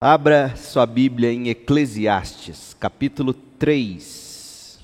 Abra 0.00 0.54
sua 0.54 0.86
Bíblia 0.86 1.32
em 1.32 1.48
Eclesiastes, 1.48 2.72
capítulo 2.72 3.34
3. 3.34 4.78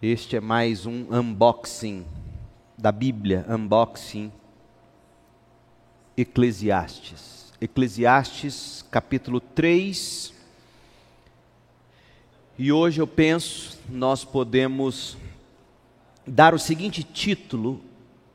Este 0.00 0.36
é 0.36 0.40
mais 0.40 0.86
um 0.86 1.04
unboxing 1.12 2.06
da 2.78 2.90
Bíblia, 2.90 3.44
unboxing 3.50 4.32
Eclesiastes. 6.16 7.52
Eclesiastes, 7.60 8.82
capítulo 8.90 9.40
3. 9.40 10.32
E 12.58 12.72
hoje 12.72 13.02
eu 13.02 13.06
penso 13.06 13.78
nós 13.90 14.24
podemos 14.24 15.18
dar 16.26 16.54
o 16.54 16.58
seguinte 16.58 17.04
título 17.04 17.78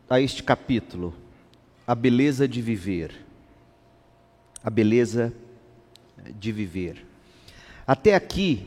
a 0.07 0.21
este 0.21 0.43
capítulo: 0.43 1.15
A 1.87 1.95
beleza 1.95 2.47
de 2.47 2.61
viver 2.61 3.24
a 4.65 4.69
beleza 4.71 5.31
de 6.39 6.51
viver. 6.51 7.05
Até 7.85 8.15
aqui, 8.15 8.65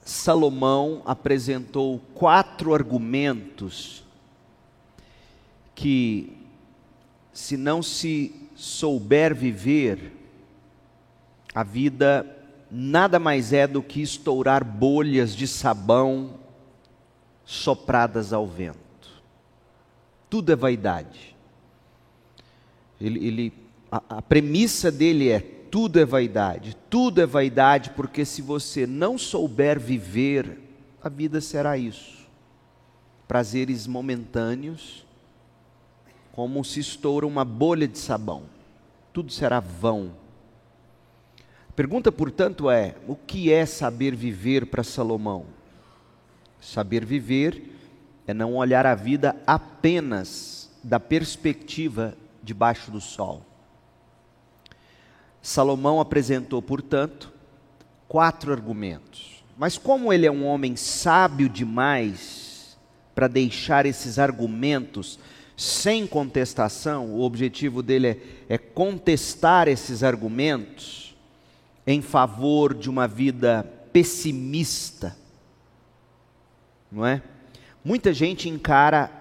Salomão 0.00 1.02
apresentou 1.04 1.98
quatro 2.14 2.72
argumentos 2.72 4.02
que, 5.74 6.34
se 7.30 7.58
não 7.58 7.82
se 7.82 8.34
souber 8.56 9.34
viver, 9.34 10.12
a 11.54 11.62
vida 11.62 12.26
nada 12.70 13.18
mais 13.18 13.52
é 13.52 13.66
do 13.66 13.82
que 13.82 14.00
estourar 14.00 14.64
bolhas 14.64 15.36
de 15.36 15.46
sabão 15.46 16.38
sopradas 17.44 18.32
ao 18.32 18.46
vento. 18.46 18.78
Tudo 20.30 20.52
é 20.52 20.56
vaidade. 20.56 21.36
Ele, 22.98 23.26
ele 23.26 23.63
a, 23.94 24.02
a 24.18 24.22
premissa 24.22 24.90
dele 24.90 25.28
é: 25.28 25.38
tudo 25.38 26.00
é 26.00 26.04
vaidade, 26.04 26.76
tudo 26.90 27.20
é 27.20 27.26
vaidade, 27.26 27.90
porque 27.90 28.24
se 28.24 28.42
você 28.42 28.86
não 28.86 29.16
souber 29.16 29.78
viver, 29.78 30.58
a 31.00 31.08
vida 31.08 31.40
será 31.40 31.78
isso. 31.78 32.24
Prazeres 33.28 33.86
momentâneos, 33.86 35.06
como 36.32 36.64
se 36.64 36.80
estoura 36.80 37.24
uma 37.24 37.44
bolha 37.44 37.86
de 37.86 37.98
sabão, 37.98 38.42
tudo 39.12 39.32
será 39.32 39.60
vão. 39.60 40.10
A 41.68 41.72
pergunta, 41.72 42.10
portanto, 42.10 42.68
é: 42.68 42.96
o 43.06 43.14
que 43.14 43.52
é 43.52 43.64
saber 43.64 44.16
viver 44.16 44.66
para 44.66 44.82
Salomão? 44.82 45.46
Saber 46.60 47.04
viver 47.04 47.70
é 48.26 48.34
não 48.34 48.56
olhar 48.56 48.86
a 48.86 48.94
vida 48.94 49.36
apenas 49.46 50.70
da 50.82 50.98
perspectiva 50.98 52.16
debaixo 52.42 52.90
do 52.90 53.00
sol. 53.00 53.53
Salomão 55.44 56.00
apresentou, 56.00 56.62
portanto, 56.62 57.30
quatro 58.08 58.50
argumentos. 58.50 59.44
Mas 59.58 59.76
como 59.76 60.10
ele 60.10 60.24
é 60.24 60.32
um 60.32 60.46
homem 60.46 60.74
sábio 60.74 61.50
demais 61.50 62.78
para 63.14 63.28
deixar 63.28 63.84
esses 63.84 64.18
argumentos 64.18 65.18
sem 65.54 66.06
contestação, 66.06 67.10
o 67.10 67.20
objetivo 67.20 67.82
dele 67.82 68.08
é, 68.08 68.18
é 68.54 68.56
contestar 68.56 69.68
esses 69.68 70.02
argumentos 70.02 71.14
em 71.86 72.00
favor 72.00 72.72
de 72.72 72.88
uma 72.88 73.06
vida 73.06 73.70
pessimista, 73.92 75.14
não 76.90 77.04
é? 77.04 77.22
Muita 77.84 78.14
gente 78.14 78.48
encara 78.48 79.12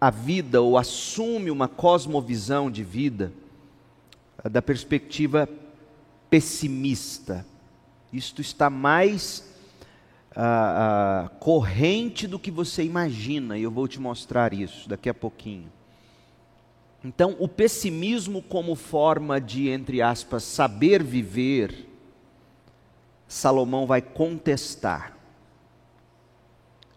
a 0.00 0.10
vida 0.10 0.60
ou 0.60 0.76
assume 0.76 1.48
uma 1.48 1.68
cosmovisão 1.68 2.68
de 2.68 2.82
vida 2.82 3.32
da 4.44 4.62
perspectiva 4.62 5.48
pessimista. 6.30 7.46
Isto 8.12 8.40
está 8.40 8.70
mais 8.70 9.48
ah, 10.34 11.24
ah, 11.24 11.28
corrente 11.40 12.26
do 12.26 12.38
que 12.38 12.50
você 12.50 12.84
imagina, 12.84 13.58
e 13.58 13.62
eu 13.62 13.70
vou 13.70 13.88
te 13.88 14.00
mostrar 14.00 14.52
isso 14.52 14.88
daqui 14.88 15.08
a 15.08 15.14
pouquinho. 15.14 15.70
Então, 17.04 17.36
o 17.38 17.48
pessimismo, 17.48 18.42
como 18.42 18.74
forma 18.74 19.40
de, 19.40 19.68
entre 19.68 20.02
aspas, 20.02 20.42
saber 20.42 21.02
viver, 21.02 21.88
Salomão 23.26 23.86
vai 23.86 24.02
contestar. 24.02 25.16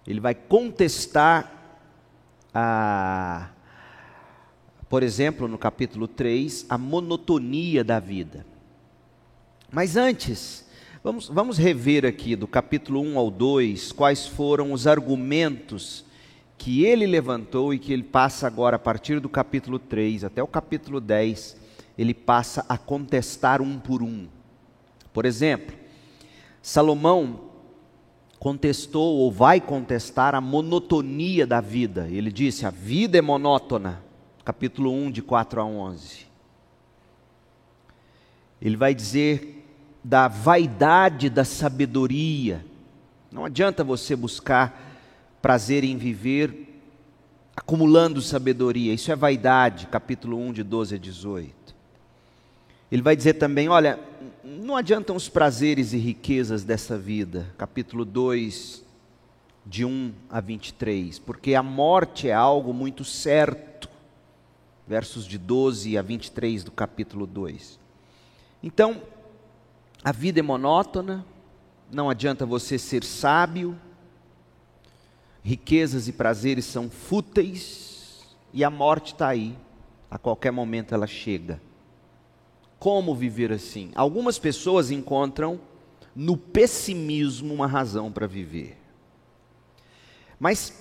Ele 0.07 0.19
vai 0.19 0.33
contestar 0.33 1.51
a 2.53 3.49
por 4.91 5.03
exemplo, 5.03 5.47
no 5.47 5.57
capítulo 5.57 6.05
3, 6.05 6.65
a 6.67 6.77
monotonia 6.77 7.81
da 7.81 7.97
vida. 7.97 8.45
Mas 9.71 9.95
antes, 9.95 10.65
vamos, 11.01 11.29
vamos 11.29 11.57
rever 11.57 12.05
aqui 12.05 12.35
do 12.35 12.45
capítulo 12.45 12.99
1 12.99 13.17
ao 13.17 13.31
2 13.31 13.93
quais 13.93 14.27
foram 14.27 14.73
os 14.73 14.87
argumentos 14.87 16.03
que 16.57 16.83
ele 16.83 17.07
levantou 17.07 17.73
e 17.73 17.79
que 17.79 17.93
ele 17.93 18.03
passa 18.03 18.45
agora, 18.45 18.75
a 18.75 18.79
partir 18.79 19.21
do 19.21 19.29
capítulo 19.29 19.79
3 19.79 20.25
até 20.25 20.43
o 20.43 20.47
capítulo 20.47 20.99
10, 20.99 21.55
ele 21.97 22.13
passa 22.13 22.65
a 22.67 22.77
contestar 22.77 23.61
um 23.61 23.79
por 23.79 24.03
um. 24.03 24.27
Por 25.13 25.25
exemplo, 25.25 25.73
Salomão 26.61 27.49
contestou 28.39 29.19
ou 29.19 29.31
vai 29.31 29.61
contestar 29.61 30.35
a 30.35 30.41
monotonia 30.41 31.47
da 31.47 31.61
vida. 31.61 32.09
Ele 32.11 32.29
disse: 32.29 32.65
a 32.65 32.69
vida 32.69 33.17
é 33.17 33.21
monótona 33.21 34.10
capítulo 34.51 34.91
1, 34.91 35.11
de 35.11 35.21
4 35.21 35.61
a 35.61 35.65
11. 35.65 36.25
Ele 38.61 38.75
vai 38.75 38.93
dizer 38.93 39.65
da 40.03 40.27
vaidade 40.27 41.29
da 41.29 41.45
sabedoria. 41.45 42.65
Não 43.31 43.45
adianta 43.45 43.81
você 43.81 44.13
buscar 44.13 44.91
prazer 45.41 45.85
em 45.85 45.95
viver 45.95 46.81
acumulando 47.55 48.21
sabedoria, 48.21 48.93
isso 48.93 49.09
é 49.09 49.15
vaidade, 49.15 49.87
capítulo 49.87 50.37
1, 50.37 50.51
de 50.51 50.63
12 50.63 50.95
a 50.95 50.97
18. 50.97 51.73
Ele 52.91 53.01
vai 53.01 53.15
dizer 53.15 53.35
também: 53.35 53.69
olha, 53.69 54.01
não 54.43 54.75
adiantam 54.75 55.15
os 55.15 55.29
prazeres 55.29 55.93
e 55.93 55.97
riquezas 55.97 56.65
dessa 56.65 56.97
vida, 56.97 57.47
capítulo 57.57 58.03
2, 58.03 58.83
de 59.65 59.85
1 59.85 60.11
a 60.29 60.41
23, 60.41 61.19
porque 61.19 61.55
a 61.55 61.63
morte 61.63 62.27
é 62.27 62.33
algo 62.33 62.73
muito 62.73 63.05
certo 63.05 63.70
versos 64.91 65.25
de 65.25 65.37
12 65.37 65.97
a 65.97 66.01
23 66.01 66.65
do 66.65 66.71
capítulo 66.71 67.25
2. 67.25 67.79
Então, 68.61 69.01
a 70.03 70.11
vida 70.11 70.41
é 70.41 70.43
monótona, 70.43 71.25
não 71.89 72.09
adianta 72.09 72.45
você 72.45 72.77
ser 72.77 73.01
sábio, 73.05 73.79
riquezas 75.41 76.09
e 76.09 76.11
prazeres 76.11 76.65
são 76.65 76.89
fúteis, 76.89 78.35
e 78.51 78.65
a 78.65 78.69
morte 78.69 79.13
está 79.13 79.29
aí, 79.29 79.55
a 80.09 80.17
qualquer 80.17 80.51
momento 80.51 80.93
ela 80.93 81.07
chega. 81.07 81.61
Como 82.77 83.15
viver 83.15 83.53
assim? 83.53 83.93
Algumas 83.95 84.37
pessoas 84.37 84.91
encontram 84.91 85.57
no 86.13 86.35
pessimismo 86.35 87.53
uma 87.53 87.65
razão 87.65 88.11
para 88.11 88.27
viver. 88.27 88.77
Mas 90.37 90.80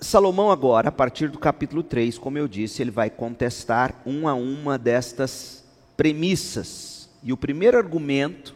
Salomão, 0.00 0.48
agora, 0.52 0.90
a 0.90 0.92
partir 0.92 1.28
do 1.28 1.40
capítulo 1.40 1.82
3, 1.82 2.18
como 2.18 2.38
eu 2.38 2.46
disse, 2.46 2.80
ele 2.80 2.90
vai 2.90 3.10
contestar 3.10 4.00
uma 4.06 4.30
a 4.30 4.34
uma 4.34 4.78
destas 4.78 5.64
premissas. 5.96 7.10
E 7.20 7.32
o 7.32 7.36
primeiro 7.36 7.76
argumento 7.76 8.54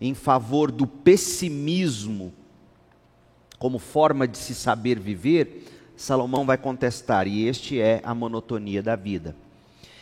em 0.00 0.14
favor 0.14 0.72
do 0.72 0.84
pessimismo 0.84 2.32
como 3.56 3.78
forma 3.78 4.26
de 4.26 4.36
se 4.36 4.52
saber 4.52 4.98
viver, 4.98 5.92
Salomão 5.96 6.44
vai 6.44 6.58
contestar, 6.58 7.28
e 7.28 7.46
este 7.46 7.80
é 7.80 8.00
a 8.04 8.12
monotonia 8.12 8.82
da 8.82 8.96
vida. 8.96 9.36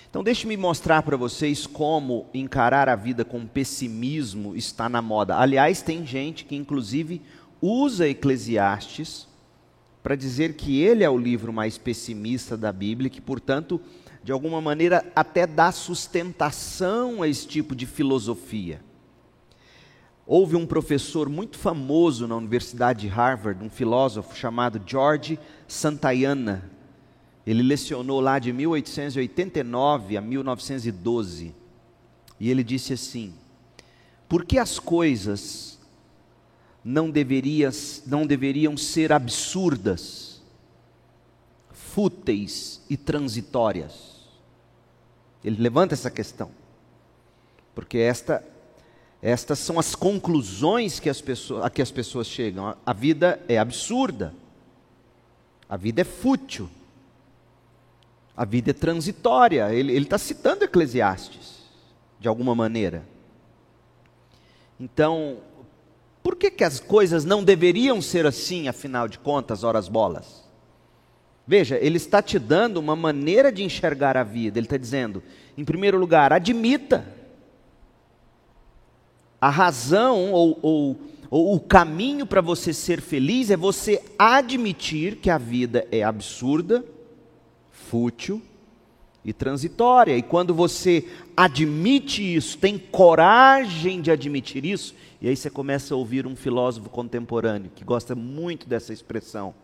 Então, 0.08 0.24
deixe-me 0.24 0.56
mostrar 0.56 1.02
para 1.02 1.18
vocês 1.18 1.66
como 1.66 2.26
encarar 2.32 2.88
a 2.88 2.96
vida 2.96 3.26
com 3.26 3.46
pessimismo 3.46 4.56
está 4.56 4.88
na 4.88 5.02
moda. 5.02 5.36
Aliás, 5.36 5.82
tem 5.82 6.06
gente 6.06 6.46
que, 6.46 6.56
inclusive, 6.56 7.20
usa 7.60 8.08
Eclesiastes 8.08 9.28
para 10.02 10.16
dizer 10.16 10.54
que 10.54 10.80
ele 10.80 11.04
é 11.04 11.10
o 11.10 11.16
livro 11.16 11.52
mais 11.52 11.78
pessimista 11.78 12.56
da 12.56 12.72
Bíblia, 12.72 13.08
que, 13.08 13.20
portanto, 13.20 13.80
de 14.24 14.32
alguma 14.32 14.60
maneira 14.60 15.04
até 15.14 15.46
dá 15.46 15.70
sustentação 15.70 17.22
a 17.22 17.28
esse 17.28 17.46
tipo 17.46 17.74
de 17.74 17.86
filosofia. 17.86 18.80
Houve 20.26 20.56
um 20.56 20.66
professor 20.66 21.28
muito 21.28 21.58
famoso 21.58 22.26
na 22.26 22.36
Universidade 22.36 23.02
de 23.02 23.08
Harvard, 23.08 23.62
um 23.64 23.70
filósofo 23.70 24.36
chamado 24.36 24.80
George 24.86 25.38
Santayana. 25.66 26.70
Ele 27.44 27.62
lecionou 27.62 28.20
lá 28.20 28.38
de 28.38 28.52
1889 28.52 30.16
a 30.16 30.20
1912. 30.20 31.54
E 32.38 32.50
ele 32.50 32.62
disse 32.62 32.92
assim: 32.92 33.34
Por 34.28 34.44
que 34.44 34.58
as 34.58 34.78
coisas 34.78 35.71
não, 36.84 37.10
deverias, 37.10 38.02
não 38.06 38.26
deveriam 38.26 38.76
ser 38.76 39.12
absurdas, 39.12 40.40
fúteis 41.70 42.80
e 42.88 42.96
transitórias. 42.96 44.12
Ele 45.44 45.60
levanta 45.60 45.94
essa 45.94 46.10
questão. 46.10 46.50
Porque 47.74 47.98
esta, 47.98 48.44
estas 49.20 49.58
são 49.58 49.78
as 49.78 49.94
conclusões 49.94 50.98
que 50.98 51.08
as 51.08 51.20
pessoas, 51.20 51.64
a 51.64 51.70
que 51.70 51.82
as 51.82 51.90
pessoas 51.90 52.26
chegam. 52.26 52.76
A 52.84 52.92
vida 52.92 53.40
é 53.48 53.58
absurda. 53.58 54.34
A 55.68 55.76
vida 55.76 56.00
é 56.00 56.04
fútil. 56.04 56.68
A 58.36 58.44
vida 58.44 58.70
é 58.70 58.74
transitória. 58.74 59.72
Ele 59.72 59.96
está 59.96 60.18
citando 60.18 60.64
Eclesiastes, 60.64 61.62
de 62.18 62.28
alguma 62.28 62.54
maneira. 62.54 63.04
Então, 64.78 65.38
por 66.22 66.36
que, 66.36 66.50
que 66.50 66.64
as 66.64 66.78
coisas 66.78 67.24
não 67.24 67.42
deveriam 67.42 68.00
ser 68.00 68.26
assim, 68.26 68.68
afinal 68.68 69.08
de 69.08 69.18
contas, 69.18 69.64
horas 69.64 69.88
bolas? 69.88 70.42
Veja, 71.46 71.76
ele 71.80 71.96
está 71.96 72.22
te 72.22 72.38
dando 72.38 72.78
uma 72.78 72.94
maneira 72.94 73.50
de 73.50 73.64
enxergar 73.64 74.16
a 74.16 74.22
vida. 74.22 74.58
Ele 74.58 74.66
está 74.66 74.76
dizendo, 74.76 75.22
em 75.58 75.64
primeiro 75.64 75.98
lugar, 75.98 76.32
admita. 76.32 77.04
A 79.40 79.50
razão 79.50 80.30
ou, 80.30 80.58
ou, 80.62 81.00
ou 81.28 81.54
o 81.56 81.60
caminho 81.60 82.24
para 82.24 82.40
você 82.40 82.72
ser 82.72 83.00
feliz 83.00 83.50
é 83.50 83.56
você 83.56 84.00
admitir 84.16 85.16
que 85.16 85.28
a 85.28 85.38
vida 85.38 85.86
é 85.90 86.04
absurda, 86.04 86.84
fútil 87.70 88.40
e 89.24 89.32
transitória. 89.32 90.16
E 90.16 90.22
quando 90.22 90.54
você 90.54 91.08
admite 91.36 92.22
isso, 92.22 92.56
tem 92.56 92.78
coragem 92.78 94.00
de 94.00 94.12
admitir 94.12 94.64
isso, 94.64 94.94
e 95.22 95.28
aí 95.28 95.36
você 95.36 95.48
começa 95.48 95.94
a 95.94 95.96
ouvir 95.96 96.26
um 96.26 96.34
filósofo 96.34 96.90
contemporâneo 96.90 97.70
que 97.72 97.84
gosta 97.84 98.12
muito 98.12 98.68
dessa 98.68 98.92
expressão. 98.92 99.54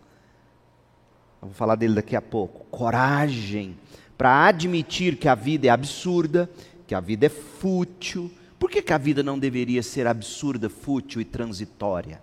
Vamos 1.40 1.56
falar 1.56 1.75
dele 1.75 1.96
daqui 1.96 2.14
a 2.14 2.22
pouco. 2.22 2.64
Coragem 2.70 3.76
para 4.16 4.46
admitir 4.46 5.16
que 5.16 5.26
a 5.26 5.34
vida 5.34 5.66
é 5.66 5.70
absurda, 5.70 6.49
que 6.87 6.94
a 6.94 7.00
vida 7.00 7.26
é 7.26 7.28
fútil. 7.28 8.31
Por 8.56 8.70
que, 8.70 8.81
que 8.81 8.93
a 8.93 8.99
vida 8.99 9.20
não 9.20 9.37
deveria 9.37 9.82
ser 9.82 10.06
absurda, 10.06 10.70
fútil 10.70 11.20
e 11.20 11.25
transitória? 11.25 12.22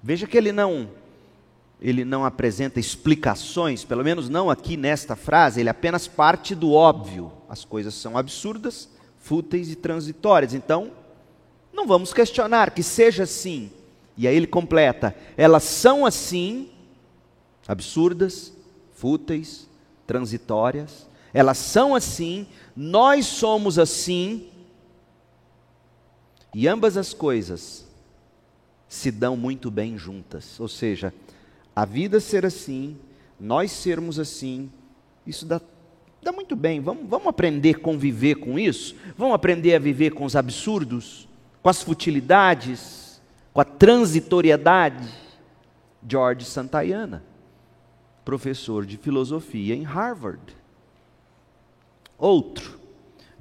Veja 0.00 0.28
que 0.28 0.38
ele 0.38 0.52
não 0.52 0.88
ele 1.80 2.04
não 2.04 2.24
apresenta 2.24 2.78
explicações, 2.78 3.82
pelo 3.84 4.04
menos 4.04 4.28
não 4.28 4.50
aqui 4.50 4.76
nesta 4.76 5.16
frase, 5.16 5.58
ele 5.58 5.68
apenas 5.68 6.06
parte 6.06 6.54
do 6.54 6.74
óbvio. 6.74 7.32
As 7.48 7.64
coisas 7.64 7.94
são 7.94 8.16
absurdas, 8.16 8.88
fúteis 9.18 9.68
e 9.72 9.74
transitórias. 9.74 10.54
Então, 10.54 10.99
não 11.72 11.86
vamos 11.86 12.12
questionar 12.12 12.70
que 12.72 12.82
seja 12.82 13.22
assim. 13.22 13.70
E 14.16 14.26
aí 14.28 14.36
ele 14.36 14.46
completa: 14.46 15.14
elas 15.36 15.62
são 15.62 16.04
assim, 16.04 16.68
absurdas, 17.66 18.52
fúteis, 18.92 19.68
transitórias. 20.06 21.08
Elas 21.32 21.58
são 21.58 21.94
assim, 21.94 22.46
nós 22.76 23.26
somos 23.26 23.78
assim. 23.78 24.48
E 26.52 26.66
ambas 26.66 26.96
as 26.96 27.14
coisas 27.14 27.86
se 28.88 29.10
dão 29.10 29.36
muito 29.36 29.70
bem 29.70 29.96
juntas. 29.96 30.58
Ou 30.58 30.66
seja, 30.66 31.14
a 31.74 31.84
vida 31.84 32.18
ser 32.18 32.44
assim, 32.44 32.98
nós 33.38 33.70
sermos 33.70 34.18
assim, 34.18 34.70
isso 35.24 35.46
dá, 35.46 35.60
dá 36.20 36.32
muito 36.32 36.56
bem. 36.56 36.80
Vamos, 36.80 37.08
vamos 37.08 37.28
aprender 37.28 37.76
a 37.76 37.78
conviver 37.78 38.34
com 38.34 38.58
isso? 38.58 38.96
Vamos 39.16 39.34
aprender 39.34 39.76
a 39.76 39.78
viver 39.78 40.10
com 40.10 40.24
os 40.24 40.34
absurdos? 40.34 41.28
Com 41.62 41.68
as 41.68 41.82
futilidades, 41.82 43.20
com 43.52 43.60
a 43.60 43.64
transitoriedade. 43.64 45.08
George 46.06 46.46
Santayana, 46.46 47.22
professor 48.24 48.86
de 48.86 48.96
filosofia 48.96 49.74
em 49.74 49.82
Harvard. 49.82 50.40
Outro, 52.18 52.80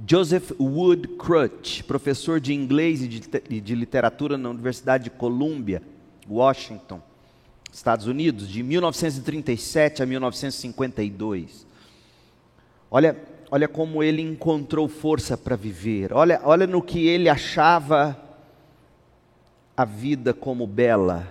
Joseph 0.06 0.52
Wood 0.60 1.08
Crutch, 1.18 1.84
professor 1.84 2.40
de 2.40 2.54
inglês 2.54 3.02
e 3.02 3.08
de, 3.08 3.62
de 3.62 3.76
literatura 3.76 4.38
na 4.38 4.50
Universidade 4.50 5.06
de 5.06 5.10
Columbia, 5.10 5.82
Washington, 6.30 7.02
Estados 7.72 8.08
Unidos, 8.08 8.48
de 8.48 8.64
1937 8.64 10.04
a 10.04 10.06
1952. 10.06 11.66
Olha, 12.90 13.18
olha 13.52 13.68
como 13.68 14.04
ele 14.04 14.22
encontrou 14.22 14.88
força 14.88 15.38
para 15.38 15.56
viver, 15.56 16.14
olha, 16.14 16.40
olha 16.44 16.68
no 16.68 16.82
que 16.82 17.08
ele 17.08 17.28
achava 17.28 18.18
a 19.76 19.86
vida 19.86 20.34
como 20.34 20.68
bela. 20.68 21.28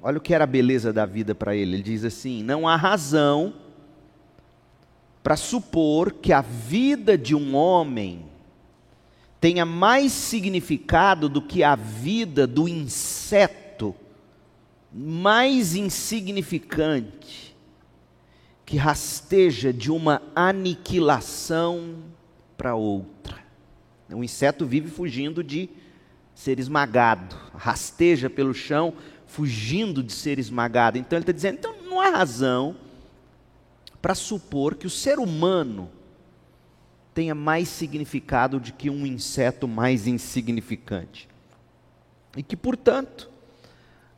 Olha 0.00 0.18
o 0.18 0.20
que 0.20 0.32
era 0.32 0.44
a 0.44 0.46
beleza 0.46 0.92
da 0.92 1.04
vida 1.04 1.34
para 1.34 1.56
ele. 1.56 1.74
Ele 1.74 1.82
diz 1.82 2.04
assim: 2.04 2.42
não 2.42 2.68
há 2.68 2.76
razão 2.76 3.52
para 5.22 5.36
supor 5.36 6.12
que 6.12 6.32
a 6.32 6.40
vida 6.40 7.18
de 7.18 7.34
um 7.34 7.56
homem 7.56 8.24
tenha 9.40 9.66
mais 9.66 10.12
significado 10.12 11.28
do 11.28 11.42
que 11.42 11.64
a 11.64 11.74
vida 11.74 12.46
do 12.46 12.68
inseto 12.68 13.94
mais 14.92 15.74
insignificante 15.74 17.47
que 18.68 18.76
rasteja 18.76 19.72
de 19.72 19.90
uma 19.90 20.20
aniquilação 20.36 21.94
para 22.54 22.74
outra. 22.74 23.38
O 24.10 24.22
inseto 24.22 24.66
vive 24.66 24.90
fugindo 24.90 25.42
de 25.42 25.70
ser 26.34 26.58
esmagado, 26.60 27.34
rasteja 27.54 28.28
pelo 28.28 28.52
chão, 28.52 28.92
fugindo 29.26 30.02
de 30.02 30.12
ser 30.12 30.38
esmagado. 30.38 30.98
Então 30.98 31.16
ele 31.16 31.22
está 31.22 31.32
dizendo: 31.32 31.54
então 31.54 31.74
não 31.82 31.98
há 31.98 32.10
razão 32.10 32.76
para 34.02 34.14
supor 34.14 34.74
que 34.74 34.86
o 34.86 34.90
ser 34.90 35.18
humano 35.18 35.90
tenha 37.14 37.34
mais 37.34 37.68
significado 37.68 38.60
do 38.60 38.70
que 38.70 38.90
um 38.90 39.06
inseto 39.06 39.66
mais 39.66 40.06
insignificante. 40.06 41.26
E 42.36 42.42
que, 42.42 42.54
portanto, 42.54 43.30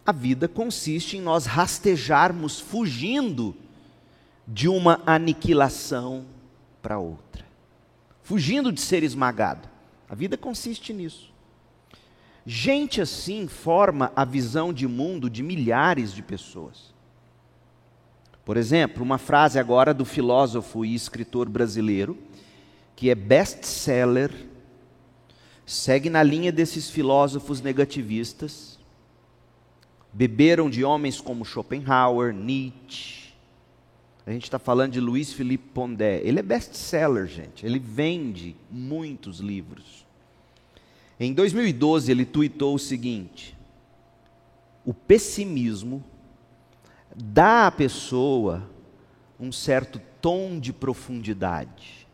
a 0.04 0.10
vida 0.10 0.48
consiste 0.48 1.16
em 1.16 1.20
nós 1.20 1.46
rastejarmos 1.46 2.58
fugindo 2.58 3.54
de 4.52 4.68
uma 4.68 5.00
aniquilação 5.06 6.26
para 6.82 6.98
outra, 6.98 7.44
fugindo 8.20 8.72
de 8.72 8.80
ser 8.80 9.04
esmagado. 9.04 9.68
A 10.08 10.14
vida 10.16 10.36
consiste 10.36 10.92
nisso. 10.92 11.32
Gente 12.44 13.00
assim 13.00 13.46
forma 13.46 14.10
a 14.16 14.24
visão 14.24 14.72
de 14.72 14.88
mundo 14.88 15.30
de 15.30 15.40
milhares 15.40 16.12
de 16.12 16.20
pessoas. 16.20 16.92
Por 18.44 18.56
exemplo, 18.56 19.04
uma 19.04 19.18
frase 19.18 19.56
agora 19.56 19.94
do 19.94 20.04
filósofo 20.04 20.84
e 20.84 20.96
escritor 20.96 21.48
brasileiro, 21.48 22.18
que 22.96 23.08
é 23.08 23.14
best-seller, 23.14 24.32
segue 25.64 26.10
na 26.10 26.24
linha 26.24 26.50
desses 26.50 26.90
filósofos 26.90 27.60
negativistas, 27.60 28.80
beberam 30.12 30.68
de 30.68 30.82
homens 30.82 31.20
como 31.20 31.44
Schopenhauer, 31.44 32.34
Nietzsche, 32.34 33.19
a 34.30 34.32
gente 34.32 34.44
está 34.44 34.60
falando 34.60 34.92
de 34.92 35.00
Luiz 35.00 35.32
Felipe 35.32 35.70
Pondé. 35.74 36.20
Ele 36.22 36.38
é 36.38 36.42
best-seller, 36.42 37.26
gente. 37.26 37.66
Ele 37.66 37.80
vende 37.80 38.54
muitos 38.70 39.40
livros. 39.40 40.06
Em 41.18 41.34
2012, 41.34 42.12
ele 42.12 42.24
tuitou 42.24 42.76
o 42.76 42.78
seguinte: 42.78 43.58
o 44.86 44.94
pessimismo 44.94 46.04
dá 47.12 47.66
à 47.66 47.70
pessoa 47.72 48.70
um 49.38 49.50
certo 49.50 50.00
tom 50.20 50.60
de 50.60 50.72
profundidade. 50.72 52.06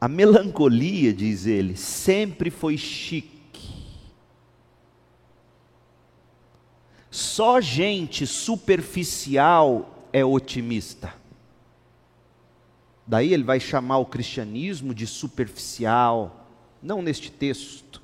A 0.00 0.08
melancolia, 0.08 1.12
diz 1.12 1.44
ele, 1.46 1.76
sempre 1.76 2.50
foi 2.50 2.78
chique 2.78 3.31
Só 7.12 7.60
gente 7.60 8.26
superficial 8.26 10.08
é 10.14 10.24
otimista. 10.24 11.12
Daí 13.06 13.34
ele 13.34 13.44
vai 13.44 13.60
chamar 13.60 13.98
o 13.98 14.06
cristianismo 14.06 14.94
de 14.94 15.06
superficial, 15.06 16.48
não 16.82 17.02
neste 17.02 17.30
texto, 17.30 18.00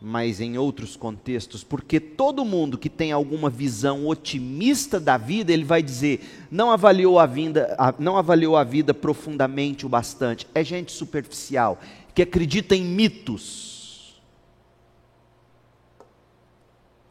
mas 0.00 0.40
em 0.40 0.58
outros 0.58 0.96
contextos, 0.96 1.62
porque 1.62 2.00
todo 2.00 2.44
mundo 2.44 2.76
que 2.76 2.90
tem 2.90 3.12
alguma 3.12 3.48
visão 3.48 4.08
otimista 4.08 4.98
da 4.98 5.16
vida, 5.16 5.52
ele 5.52 5.62
vai 5.62 5.80
dizer, 5.80 6.48
não 6.50 6.72
avaliou 6.72 7.16
a 7.16 7.26
vida, 7.26 7.76
não 7.96 8.16
avaliou 8.16 8.56
a 8.56 8.64
vida 8.64 8.92
profundamente 8.92 9.86
o 9.86 9.88
bastante. 9.88 10.48
É 10.52 10.64
gente 10.64 10.90
superficial 10.90 11.78
que 12.12 12.22
acredita 12.22 12.74
em 12.74 12.84
mitos 12.84 13.77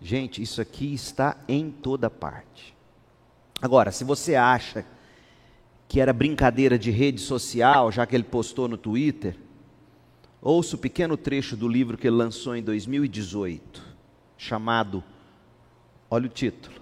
Gente, 0.01 0.42
isso 0.42 0.62
aqui 0.62 0.94
está 0.94 1.38
em 1.48 1.72
toda 1.72 2.10
parte. 2.10 2.75
Agora, 3.62 3.92
se 3.92 4.04
você 4.04 4.36
acha 4.36 4.86
que 5.88 6.00
era 6.00 6.13
brincadeira 6.13 6.77
de 6.77 6.92
rede 6.92 7.20
social, 7.20 7.92
já 7.92 8.06
que 8.06 8.16
ele 8.16 8.24
postou 8.24 8.68
no 8.68 8.77
Twitter, 8.77 9.36
ouça 10.42 10.75
o 10.75 10.80
pequeno 10.80 11.18
trecho 11.18 11.56
do 11.56 11.68
livro 11.68 11.98
que 11.98 12.08
ele 12.08 12.16
lançou 12.16 12.56
em 12.56 12.62
2018, 12.62 13.82
chamado, 14.38 15.04
olha 16.10 16.27
o 16.27 16.30
título, 16.30 16.75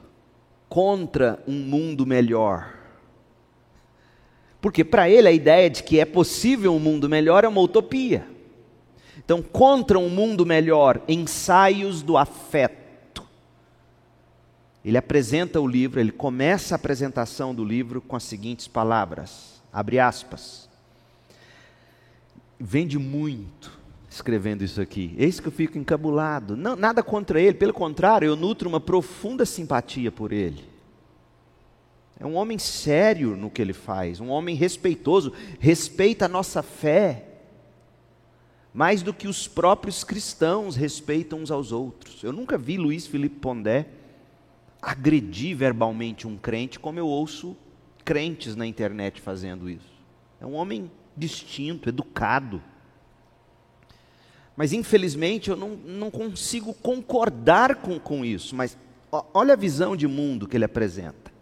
Contra 0.67 1.41
um 1.47 1.59
Mundo 1.59 2.05
Melhor. 2.05 2.73
Porque 4.59 4.83
para 4.83 5.07
ele 5.09 5.27
a 5.27 5.31
ideia 5.31 5.69
de 5.69 5.83
que 5.83 5.99
é 5.99 6.05
possível 6.05 6.73
um 6.73 6.79
mundo 6.79 7.07
melhor 7.07 7.43
é 7.43 7.47
uma 7.47 7.61
utopia. 7.61 8.27
Então, 9.17 9.41
contra 9.41 9.97
um 9.99 10.09
mundo 10.09 10.45
melhor, 10.45 11.01
ensaios 11.07 12.01
do 12.01 12.17
afeto. 12.17 12.84
Ele 14.85 14.99
apresenta 14.99 15.59
o 15.59 15.67
livro, 15.67 15.99
ele 15.99 16.11
começa 16.11 16.75
a 16.75 16.77
apresentação 16.77 17.55
do 17.55 17.65
livro 17.65 17.99
com 17.99 18.15
as 18.15 18.23
seguintes 18.23 18.67
palavras: 18.67 19.59
abre 19.73 19.97
aspas. 19.97 20.69
Vende 22.59 22.99
muito 22.99 23.79
escrevendo 24.07 24.63
isso 24.63 24.79
aqui. 24.79 25.15
Eis 25.17 25.39
que 25.39 25.47
eu 25.47 25.51
fico 25.51 25.79
encabulado. 25.79 26.55
Não, 26.55 26.75
nada 26.75 27.01
contra 27.01 27.41
ele, 27.41 27.55
pelo 27.55 27.73
contrário, 27.73 28.27
eu 28.27 28.35
nutro 28.35 28.69
uma 28.69 28.79
profunda 28.79 29.43
simpatia 29.43 30.11
por 30.11 30.31
ele. 30.31 30.63
É 32.19 32.25
um 32.25 32.35
homem 32.35 32.59
sério 32.59 33.35
no 33.35 33.49
que 33.49 33.63
ele 33.63 33.73
faz, 33.73 34.21
um 34.21 34.29
homem 34.29 34.55
respeitoso, 34.55 35.33
respeita 35.59 36.25
a 36.25 36.29
nossa 36.29 36.61
fé, 36.61 37.25
mais 38.71 39.01
do 39.01 39.13
que 39.13 39.27
os 39.27 39.47
próprios 39.47 40.03
cristãos 40.03 40.75
respeitam 40.75 41.39
uns 41.39 41.49
aos 41.49 41.71
outros. 41.71 42.23
Eu 42.23 42.31
nunca 42.31 42.55
vi 42.55 42.77
Luiz 42.77 43.07
Felipe 43.07 43.39
Pondé 43.39 43.87
agredir 44.85 45.57
verbalmente 45.57 46.27
um 46.27 46.37
crente 46.37 46.79
como 46.79 46.99
eu 46.99 47.07
ouço 47.07 47.57
crentes 48.03 48.55
na 48.55 48.67
internet 48.67 49.19
fazendo 49.19 49.67
isso. 49.67 49.95
É 50.39 50.45
um 50.45 50.53
homem 50.53 50.91
distinto, 51.17 51.89
educado. 51.89 52.61
Mas 54.55 54.71
infelizmente 54.73 55.49
eu 55.49 55.57
não, 55.57 55.69
não 55.69 56.11
consigo 56.11 56.71
concordar 56.71 57.77
com, 57.77 57.99
com 57.99 58.23
isso. 58.23 58.55
Mas 58.55 58.77
olha 59.33 59.53
a 59.53 59.57
visão 59.57 59.95
de 59.95 60.07
mundo 60.07 60.47
que 60.47 60.55
ele 60.55 60.65
apresenta. 60.65 61.33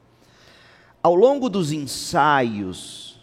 Ao 1.01 1.13
longo 1.13 1.49
dos 1.49 1.73
ensaios 1.73 3.19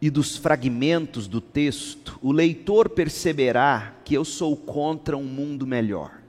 e 0.00 0.10
dos 0.10 0.36
fragmentos 0.36 1.28
do 1.28 1.40
texto, 1.40 2.18
o 2.20 2.32
leitor 2.32 2.88
perceberá 2.88 3.94
que 4.04 4.14
eu 4.14 4.24
sou 4.24 4.56
contra 4.56 5.16
um 5.16 5.22
mundo 5.22 5.64
melhor, 5.64 6.21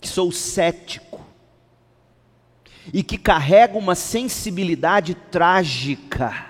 que 0.00 0.08
sou 0.08 0.30
cético 0.32 1.24
e 2.92 3.02
que 3.02 3.18
carrego 3.18 3.78
uma 3.78 3.94
sensibilidade 3.94 5.14
trágica 5.14 6.48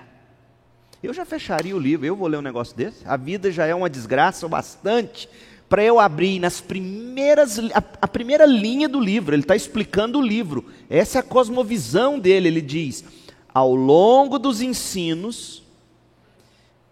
eu 1.01 1.13
já 1.13 1.23
fecharia 1.23 1.75
o 1.75 1.79
livro, 1.79 2.05
eu 2.05 2.15
vou 2.15 2.27
ler 2.27 2.37
um 2.37 2.41
negócio 2.41 2.75
desse. 2.75 3.07
A 3.07 3.15
vida 3.15 3.49
já 3.51 3.65
é 3.65 3.73
uma 3.73 3.89
desgraça 3.89 4.45
o 4.45 4.49
bastante 4.49 5.29
para 5.69 5.83
eu 5.83 5.99
abrir 5.99 6.39
nas 6.39 6.59
primeiras, 6.59 7.59
a, 7.59 7.83
a, 8.01 8.07
primeira 8.07 8.45
linha 8.45 8.89
do 8.89 8.99
livro, 8.99 9.35
ele 9.35 9.43
está 9.43 9.55
explicando 9.55 10.17
o 10.17 10.21
livro. 10.21 10.65
Essa 10.89 11.19
é 11.19 11.21
a 11.21 11.23
cosmovisão 11.23 12.19
dele, 12.19 12.47
ele 12.49 12.61
diz: 12.61 13.05
ao 13.53 13.73
longo 13.73 14.37
dos 14.37 14.61
ensinos 14.61 15.63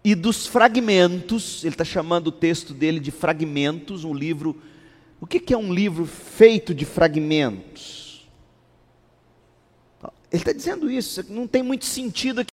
e 0.02 0.14
dos 0.14 0.46
fragmentos, 0.46 1.64
ele 1.64 1.74
está 1.74 1.84
chamando 1.84 2.28
o 2.28 2.32
texto 2.32 2.72
dele 2.72 3.00
de 3.00 3.10
fragmentos, 3.10 4.04
um 4.04 4.14
livro. 4.14 4.56
O 5.20 5.26
que, 5.26 5.52
é 5.52 5.56
um 5.56 5.72
livro 5.72 6.06
feito 6.06 6.74
de 6.74 6.84
fragmentos? 6.84 8.28
Ele 10.30 10.42
está 10.42 10.52
dizendo 10.52 10.90
isso, 10.90 11.24
não 11.28 11.46
tem 11.46 11.62
muito 11.62 11.86
sentido 11.86 12.40
aqui 12.40 12.48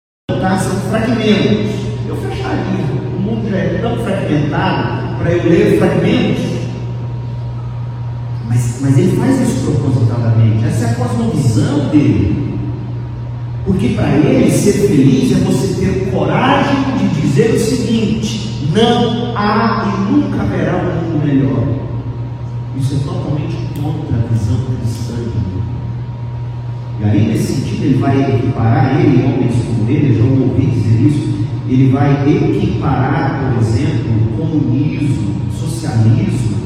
são 0.60 0.80
fragmentos. 0.90 1.72
Eu 2.08 2.16
fecharia. 2.18 2.86
O 3.16 3.20
mundo 3.20 3.50
já 3.50 3.58
é 3.58 3.80
tão 3.82 3.98
fragmentado 4.04 5.18
para 5.18 5.32
eu 5.32 5.50
ler 5.50 5.80
fragmentos. 5.80 6.44
Mas, 8.48 8.82
mas 8.82 8.98
ele 8.98 9.18
faz 9.18 9.42
isso 9.42 9.66
propositadamente. 9.66 10.66
Essa 10.66 10.86
é 10.86 10.90
a 10.92 10.96
cosmovisão 10.96 11.90
dele. 11.90 12.60
Porque 13.66 13.90
para 13.90 14.18
ele 14.18 14.52
ser 14.52 14.74
feliz 14.88 15.32
é 15.32 15.40
você 15.40 15.74
ter 15.80 16.12
coragem 16.12 16.98
de 16.98 17.22
dizer 17.22 17.52
o 17.52 17.60
seguinte: 17.60 18.70
não 18.74 19.36
há 19.36 19.86
e 19.88 20.12
nunca 20.12 20.42
haverá 20.42 20.78
um 20.78 21.12
mundo 21.12 21.26
melhor. 21.26 21.95
Isso 22.78 22.96
é 22.96 22.98
totalmente 23.00 23.56
contra 23.82 24.18
a 24.18 24.28
visão 24.28 24.58
cristã 24.66 25.16
de 25.16 25.30
Deus. 25.30 25.76
E 27.00 27.04
aí, 27.04 27.28
nesse 27.28 27.54
sentido, 27.54 27.84
ele 27.84 27.98
vai 27.98 28.36
equiparar, 28.36 29.00
ele 29.00 29.24
homens 29.24 29.54
como 29.66 29.90
ele, 29.90 30.18
já 30.18 30.24
ouvi 30.24 30.66
dizer 30.66 31.02
isso, 31.02 31.46
ele 31.68 31.92
vai 31.92 32.28
equiparar, 32.28 33.54
por 33.54 33.62
exemplo, 33.62 34.12
o 34.12 34.38
comunismo, 34.38 35.36
o 35.50 35.54
socialismo, 35.54 36.58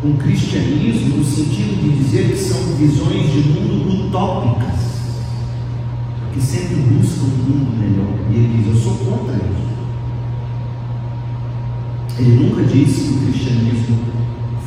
com 0.00 0.10
o 0.10 0.16
cristianismo, 0.16 1.16
no 1.16 1.24
sentido 1.24 1.80
de 1.82 1.98
dizer 1.98 2.30
que 2.30 2.36
são 2.36 2.58
visões 2.76 3.32
de 3.32 3.48
mundo 3.50 4.08
utópicas, 4.08 4.82
que 6.32 6.40
sempre 6.40 6.76
buscam 6.76 7.24
um 7.24 7.50
mundo 7.50 7.78
melhor. 7.78 8.14
E 8.30 8.34
ele 8.34 8.58
diz: 8.58 8.66
Eu 8.68 8.76
sou 8.76 8.94
contra 8.98 9.34
isso. 9.34 9.72
Ele 12.18 12.44
nunca 12.44 12.62
disse 12.62 13.02
que 13.02 13.14
o 13.14 13.18
cristianismo 13.18 13.98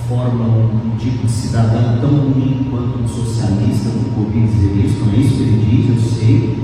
forma 0.08 0.46
um 0.46 0.98
tipo 0.98 1.26
de 1.26 1.32
cidadão 1.32 2.00
tão 2.00 2.10
ruim 2.10 2.68
quanto 2.70 3.00
um 3.00 3.08
socialista, 3.08 3.90
não 3.90 4.24
ouvi 4.24 4.42
dizer 4.42 4.86
isso, 4.86 5.06
não 5.06 5.14
é 5.14 5.18
isso 5.18 5.36
que 5.36 5.44
ele 5.44 5.66
diz, 5.70 5.90
eu 5.90 6.12
sei, 6.12 6.58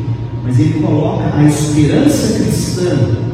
mas 0.44 0.60
ele 0.60 0.82
coloca 0.82 1.36
a 1.36 1.44
esperança 1.44 2.40
cristã 2.40 3.32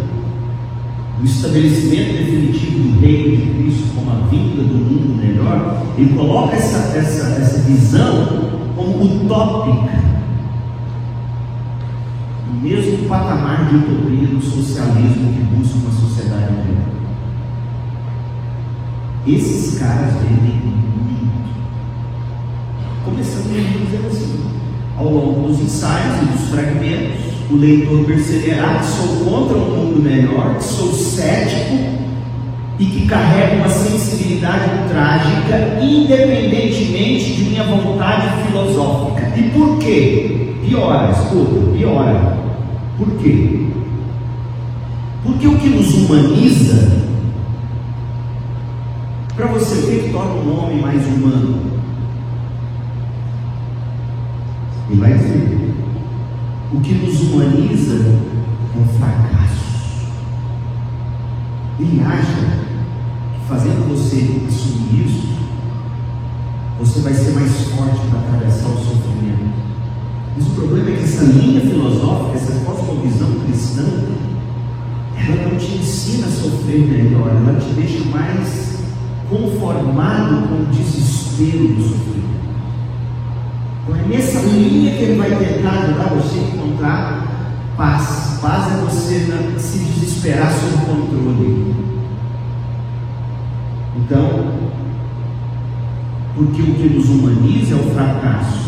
o 1.19 1.25
estabelecimento 1.25 2.13
definitivo 2.13 2.79
do 2.79 2.99
reino 2.99 3.37
de 3.37 3.53
Cristo 3.53 3.95
como 3.95 4.11
a 4.11 4.27
vinda 4.27 4.63
do 4.63 4.75
mundo 4.75 5.17
melhor, 5.19 5.83
ele 5.97 6.13
coloca 6.13 6.55
essa, 6.55 6.95
essa, 6.95 7.27
essa 7.41 7.59
visão 7.63 8.27
como 8.75 9.03
utópica, 9.03 9.97
mesmo 12.61 13.07
patamar 13.07 13.67
de 13.67 13.77
utopia 13.77 14.27
do 14.27 14.41
socialismo 14.41 15.33
que 15.33 15.55
busca 15.55 15.77
uma 15.79 15.91
sociedade 15.91 16.53
melhor. 16.53 16.86
Esses 19.27 19.77
caras 19.77 20.13
vendem 20.21 20.55
muito. 20.55 21.27
Começando 23.03 23.43
dizendo 23.85 24.07
assim: 24.07 24.45
ao 24.97 25.09
longo 25.09 25.49
dos 25.49 25.59
ensaios 25.59 26.21
e 26.21 26.25
dos 26.27 26.49
fragmentos, 26.49 27.25
o 27.51 27.57
leitor 27.57 28.05
perceberá 28.05 28.75
que 28.75 28.85
sou 28.85 29.25
contra 29.25 29.57
um 29.57 29.69
mundo 29.69 30.01
melhor, 30.01 30.55
que 30.55 30.63
sou 30.63 30.93
cético 30.93 31.75
e 32.79 32.85
que 32.85 33.05
carrego 33.05 33.57
uma 33.57 33.69
sensibilidade 33.69 34.87
trágica, 34.89 35.77
independentemente 35.81 37.33
de 37.33 37.43
minha 37.49 37.63
vontade 37.65 38.45
filosófica. 38.45 39.33
E 39.35 39.43
por 39.49 39.77
quê? 39.79 40.53
Piora, 40.65 41.11
escuta, 41.11 41.71
piora. 41.77 42.37
Por 42.97 43.09
quê? 43.17 43.67
Porque 45.21 45.47
o 45.47 45.57
que 45.57 45.67
nos 45.67 45.93
humaniza 45.95 47.07
para 49.37 49.45
você 49.45 49.75
ver 49.81 50.03
que 50.05 50.09
torna 50.09 50.33
um 50.33 50.63
homem 50.63 50.81
mais 50.81 51.05
humano. 51.05 51.61
E 54.89 54.95
vai 54.95 55.13
dizer: 55.13 55.75
o 56.73 56.81
que 56.81 56.93
nos 56.95 57.21
humaniza 57.21 57.95
é 57.95 58.79
um 58.79 58.87
fracasso. 58.97 60.07
Ele 61.79 62.01
acha 62.03 62.65
que 63.35 63.47
fazendo 63.47 63.87
você 63.87 64.41
assumir 64.47 65.05
isso, 65.05 65.27
você 66.79 67.01
vai 67.01 67.13
ser 67.13 67.33
mais 67.33 67.51
forte 67.69 68.07
para 68.07 68.19
atravessar 68.19 68.69
o 68.69 68.77
sofrimento. 68.77 69.53
Mas 70.35 70.47
o 70.47 70.51
problema 70.51 70.89
é 70.89 70.93
que 70.93 71.03
essa 71.03 71.23
linha 71.25 71.61
filosófica, 71.61 72.37
essa 72.37 72.65
cosmovisão 72.65 73.31
cristã, 73.45 73.83
ela 75.15 75.49
não 75.49 75.57
te 75.59 75.77
ensina 75.77 76.25
a 76.25 76.31
sofrer 76.31 76.87
melhor, 76.87 77.29
ela 77.29 77.59
te 77.59 77.69
deixa 77.73 78.03
mais 78.05 78.76
conformado 79.29 80.47
com 80.47 80.63
o 80.63 80.65
desespero 80.67 81.67
do 81.67 81.83
sofrimento. 81.83 82.17
Então 83.83 83.95
é 83.95 84.07
nessa 84.07 84.39
linha 84.41 84.95
que 84.97 85.03
ele 85.03 85.17
vai 85.17 85.29
tentar 85.29 85.69
ajudar 85.69 86.09
você 86.15 86.39
a 86.39 86.43
encontrar 86.43 87.27
paz. 87.77 88.39
Paz 88.41 88.73
é 88.73 88.81
você 88.83 89.59
se 89.59 89.79
desesperar 89.79 90.51
sob 90.51 90.85
controle. 90.85 91.75
Então, 93.97 94.53
porque 96.35 96.61
o 96.61 96.75
que 96.75 96.89
nos 96.89 97.09
humaniza 97.09 97.75
é 97.75 97.77
o 97.77 97.91
fracasso. 97.91 98.67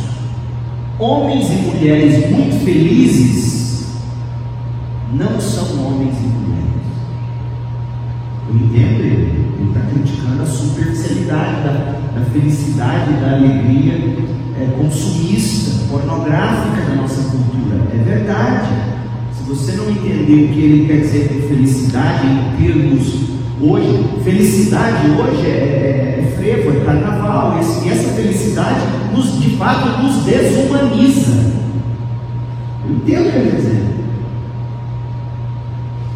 Homens 0.97 1.49
e 1.49 1.55
mulheres 1.55 2.29
muito 2.31 2.65
felizes 2.65 3.59
não 5.13 5.39
são 5.39 5.85
homens 5.85 6.15
e 6.17 6.27
mulheres. 6.27 6.69
Eu 8.49 8.55
entendo 8.55 9.01
ele. 9.01 9.48
Ele 9.59 9.67
está 9.67 9.81
criticando 9.81 10.41
a 10.41 10.45
superficialidade 10.45 11.63
da, 11.63 11.99
da 12.15 12.25
felicidade, 12.31 13.13
da 13.19 13.33
alegria 13.33 13.93
é, 14.57 14.65
consumista, 14.77 15.85
pornográfica 15.89 16.81
da 16.87 16.95
nossa 16.95 17.29
cultura. 17.29 17.81
É 17.93 17.97
verdade. 17.97 18.69
Se 19.33 19.43
você 19.43 19.73
não 19.73 19.89
entender 19.89 20.45
o 20.45 20.53
que 20.53 20.59
ele 20.61 20.87
quer 20.87 21.01
dizer 21.01 21.27
com 21.27 21.47
felicidade 21.49 22.25
em 22.25 22.63
termos 22.63 23.29
hoje, 23.61 24.05
felicidade 24.23 25.07
hoje 25.11 25.45
é, 25.45 25.49
é, 25.49 26.23
é 26.23 26.35
frevo, 26.37 26.77
é 26.77 26.85
carnaval, 26.85 27.59
e 27.59 27.89
essa 27.89 28.13
felicidade 28.13 28.79
nos, 29.13 29.41
de 29.41 29.57
fato 29.57 30.01
nos 30.01 30.23
desumaniza. 30.23 31.51
Eu 32.85 32.95
entendo 32.95 33.27
o 33.27 33.31
que 33.31 33.37
ele 33.37 33.47
está 33.49 33.57
dizendo. 33.57 33.89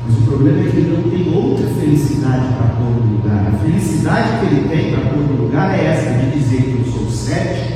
Mas 0.06 0.18
o 0.18 0.22
problema 0.24 0.60
é 0.60 0.70
que 0.70 0.78
ele 0.78 0.98
não 0.98 1.10
tem 1.10 1.34
outra 1.34 1.68
felicidade 1.68 2.46
para 2.56 2.76
no 2.80 3.16
lugar. 3.16 3.48
A 3.48 3.58
felicidade 3.60 4.40
que 4.40 4.46
ele 4.54 4.68
tem 4.68 4.92
para 4.92 5.12
no 5.16 5.44
lugar 5.44 5.78
é 5.78 5.86
essa 5.86 6.12
de 6.12 6.38
dizer 6.38 6.62
que 6.62 6.86
eu 6.86 6.94
sou 6.94 7.10
cético, 7.10 7.74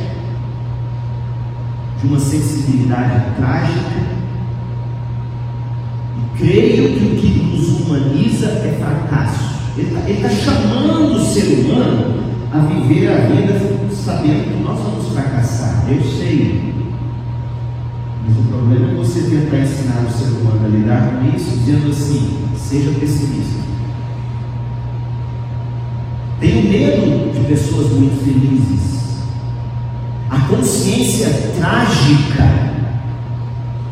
de 2.02 2.08
uma 2.08 2.20
sensibilidade 2.20 3.36
trágica, 3.38 4.08
e 6.18 6.38
creio 6.38 7.00
que 7.00 7.06
o 7.06 7.16
que 7.18 7.40
nos 7.40 7.82
humaniza 7.82 8.48
é 8.48 8.78
fracasso. 8.80 9.58
Ele 9.78 9.96
está 10.12 10.28
tá 10.28 10.36
chamando 10.36 11.16
o 11.16 11.26
ser 11.26 11.60
humano 11.60 12.24
a 12.52 12.60
viver 12.60 13.12
a 13.12 13.18
vida 13.28 13.60
sabendo 13.92 14.52
que 14.52 14.64
nós 14.64 14.80
vamos 14.80 15.08
fracassar. 15.10 15.86
Eu 15.90 16.02
sei. 16.04 16.77
Problema 18.68 18.92
é 18.92 18.96
você 18.96 19.22
tentar 19.22 19.60
ensinar 19.60 20.06
o 20.06 20.12
ser 20.12 20.26
humano 20.26 20.66
a 20.66 20.68
lidar 20.68 21.10
com 21.10 21.38
isso, 21.38 21.52
dizendo 21.52 21.90
assim: 21.90 22.38
seja 22.58 22.92
pessimista. 23.00 23.62
Tenho 26.42 26.70
medo 26.70 27.32
de 27.32 27.46
pessoas 27.46 27.94
muito 27.94 28.22
felizes. 28.26 29.20
A 30.30 30.38
consciência 30.50 31.30
trágica, 31.58 32.44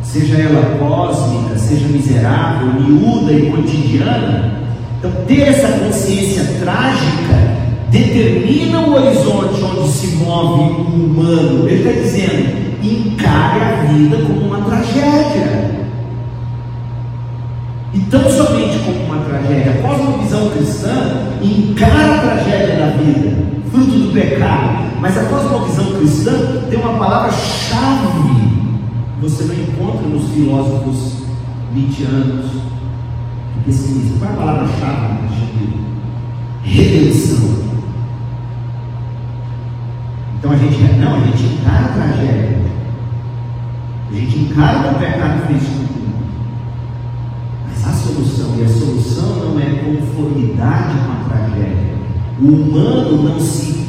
seja 0.03 0.35
ela 0.35 0.77
cósmica, 0.77 1.57
seja 1.57 1.87
miserável, 1.87 2.73
miúda 2.73 3.31
e 3.31 3.49
cotidiana, 3.49 4.59
então 4.99 5.09
ter 5.25 5.41
essa 5.43 5.69
consciência 5.69 6.43
trágica 6.59 7.33
determina 7.89 8.81
o 8.81 8.93
horizonte 8.93 9.61
onde 9.63 9.87
se 9.87 10.17
move 10.17 10.63
o 10.63 11.05
humano. 11.05 11.65
Ele 11.69 11.87
está 11.87 12.01
dizendo: 12.01 12.64
encare 12.87 13.61
a 13.61 13.91
vida 13.91 14.17
como 14.17 14.41
uma 14.41 14.61
tragédia. 14.61 15.75
E 17.93 17.99
tão 17.99 18.29
somente 18.29 18.79
como 18.79 19.05
uma 19.05 19.23
tragédia. 19.23 19.79
Após 19.79 20.01
uma 20.01 20.17
visão 20.17 20.49
cristã, 20.49 21.31
encara 21.41 22.15
a 22.15 22.19
tragédia 22.19 22.75
da 22.75 22.97
vida, 22.97 23.35
fruto 23.71 23.91
do 23.91 24.13
pecado. 24.13 24.85
Mas 24.99 25.17
após 25.17 25.45
uma 25.45 25.65
visão 25.65 25.85
cristã, 25.93 26.31
tem 26.69 26.79
uma 26.79 26.97
palavra-chave 26.97 28.25
você 29.21 29.45
não 29.45 29.55
encontra 29.55 30.07
nos 30.07 30.29
filósofos 30.29 31.23
nietzschianos 31.73 32.45
e 33.57 33.63
pessimistas. 33.65 34.19
Qual 34.19 34.29
é 34.29 34.33
a 34.33 34.37
palavra-chave? 34.37 35.25
Redenção. 36.63 37.65
Então 40.37 40.51
a 40.51 40.55
gente, 40.57 40.77
não, 40.99 41.15
a 41.15 41.19
gente 41.21 41.43
encara 41.43 41.85
a 41.85 41.89
tragédia. 41.89 42.61
A 44.15 44.17
gente 44.17 44.39
encara 44.39 44.91
o 44.91 44.95
pecado 44.97 45.45
físico. 45.45 45.89
Mas 47.67 47.85
a 47.85 47.91
solução, 47.91 48.55
e 48.57 48.63
a 48.63 48.69
solução 48.69 49.35
não 49.35 49.59
é 49.59 49.65
conformidade 49.65 50.95
com 50.99 51.11
a 51.11 51.29
tragédia. 51.29 51.95
O 52.39 52.47
humano 52.47 53.23
não 53.23 53.39
se 53.41 53.85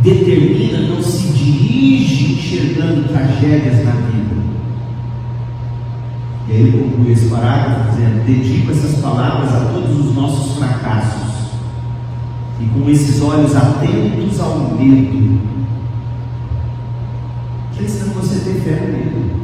determina, 0.00 0.78
não 0.94 1.02
se 1.02 1.26
dirige 1.32 2.34
enxergando 2.34 3.08
tragédias 3.08 3.84
na 3.84 3.90
vida. 3.90 4.36
E 6.46 6.52
aí 6.52 6.60
ele 6.60 6.78
conclui 6.78 7.10
esse 7.10 7.26
parágrafo 7.26 7.90
dizendo: 7.90 8.24
dedico 8.24 8.70
essas 8.70 9.00
palavras 9.00 9.52
a 9.52 9.72
todos 9.72 10.06
os 10.06 10.14
nossos 10.14 10.56
fracassos, 10.56 11.50
e 12.60 12.66
com 12.66 12.88
esses 12.88 13.20
olhos 13.20 13.56
atentos 13.56 14.38
ao 14.38 14.76
medo 14.76 15.40
Cristão, 17.76 18.10
você 18.10 18.38
tem 18.38 18.60
fé 18.60 18.80
nele. 18.86 19.43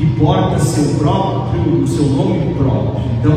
Que 0.00 0.06
porta 0.18 0.58
seu 0.58 0.94
próprio, 0.94 1.82
o 1.82 1.86
seu 1.86 2.06
nome 2.06 2.54
próprio. 2.54 3.04
Então, 3.18 3.34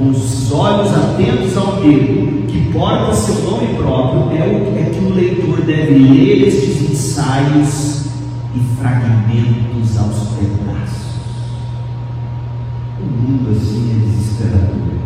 os 0.00 0.50
olhos 0.50 0.90
atentos 0.90 1.54
ao 1.58 1.76
medo, 1.76 2.46
que 2.46 2.72
porta 2.72 3.12
seu 3.12 3.34
nome 3.42 3.74
próprio, 3.74 4.34
é 4.34 4.46
o 4.46 4.78
é 4.78 4.90
que 4.90 5.04
o 5.04 5.14
leitor 5.14 5.60
deve 5.60 5.92
ler 5.92 6.48
estes 6.48 6.90
ensaios 6.90 8.06
e 8.54 8.60
fragmentos 8.80 9.98
aos 9.98 10.16
pedaços. 10.30 11.20
Um 12.98 13.32
mundo 13.32 13.50
assim 13.50 13.90
é 13.90 14.08
desesperador. 14.08 14.96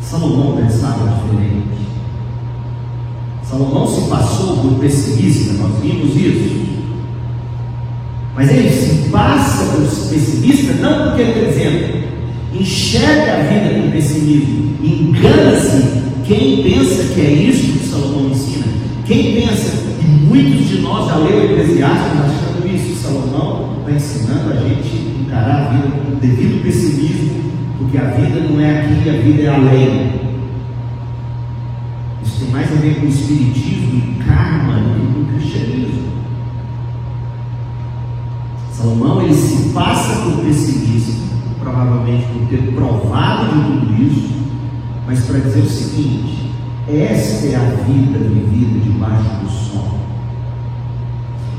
Salomão 0.00 0.56
pensava 0.56 1.10
diferente. 1.16 1.86
Salomão 3.42 3.86
se 3.86 4.08
passou 4.08 4.56
por 4.56 4.80
pessimista, 4.80 5.52
nós 5.62 5.78
vimos 5.82 6.16
isso. 6.16 6.62
Mas 8.34 8.50
ele 8.50 8.70
se 8.70 8.91
passa 9.12 9.64
por 9.66 9.82
pessimista 10.08 10.72
não 10.80 11.08
porque 11.10 11.22
ele 11.22 11.30
está 11.32 11.50
dizendo, 11.50 12.04
enxerga 12.58 13.32
a 13.34 13.42
vida 13.42 13.80
com 13.80 13.90
pessimismo, 13.92 14.76
engana-se 14.82 16.02
quem 16.24 16.62
pensa 16.64 17.14
que 17.14 17.20
é 17.20 17.30
isso 17.30 17.78
que 17.78 17.88
Salomão 17.88 18.30
ensina. 18.30 18.64
Quem 19.04 19.34
pensa, 19.34 19.72
e 20.00 20.04
muitos 20.04 20.68
de 20.68 20.78
nós 20.78 21.08
já 21.08 21.16
leu 21.18 21.44
Eclesiastes 21.44 22.18
achando 22.18 22.74
isso, 22.74 23.02
Salomão 23.02 23.76
está 23.80 23.92
ensinando 23.92 24.52
a 24.52 24.56
gente 24.56 24.88
a 24.88 25.22
encarar 25.22 25.66
a 25.66 25.68
vida 25.70 25.96
com 25.96 26.12
o 26.12 26.16
devido 26.16 26.62
pessimismo, 26.62 27.30
porque 27.78 27.98
a 27.98 28.04
vida 28.04 28.40
não 28.40 28.60
é 28.60 28.80
aqui, 28.80 29.08
a 29.08 29.12
vida 29.12 29.42
é 29.42 29.48
além 29.48 30.22
tem 32.42 32.50
mais 32.50 32.72
a 32.72 32.74
ver 32.76 32.96
com 32.96 33.06
o 33.06 33.08
espiritismo 33.08 33.94
e 33.94 34.24
karma 34.24 34.80
do 34.80 34.90
que 34.94 35.12
com 35.12 35.20
o 35.20 35.26
cristianismo. 35.26 36.02
Salomão 38.82 39.22
ele 39.22 39.32
se 39.32 39.68
passa 39.68 40.22
por 40.22 40.44
pessimista, 40.44 41.12
provavelmente 41.60 42.26
por 42.32 42.48
ter 42.48 42.74
provado 42.74 43.46
de 43.46 43.62
tudo 43.62 44.02
isso, 44.02 44.34
mas 45.06 45.20
para 45.24 45.38
dizer 45.38 45.60
o 45.60 45.70
seguinte: 45.70 46.50
esta 46.88 47.46
é 47.46 47.54
a 47.54 47.84
vida 47.84 48.18
vivida 48.18 48.80
debaixo 48.80 49.36
do 49.40 49.48
sol. 49.48 49.98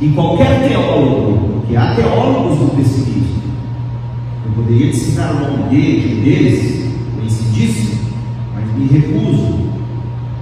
E 0.02 0.10
qualquer 0.10 0.68
teólogo, 0.68 1.62
que 1.66 1.78
há 1.78 1.96
teólogos 1.96 2.60
do 2.60 2.76
pessimismo, 2.76 3.42
eu 4.46 4.52
poderia 4.62 4.92
te 4.92 4.98
citar 4.98 5.32
o 5.32 5.40
nome 5.40 5.70
dele, 5.70 6.22
deles, 6.26 6.94
conhecidíssimo, 7.16 8.02
mas 8.54 8.78
me 8.78 8.86
recuso 8.88 9.64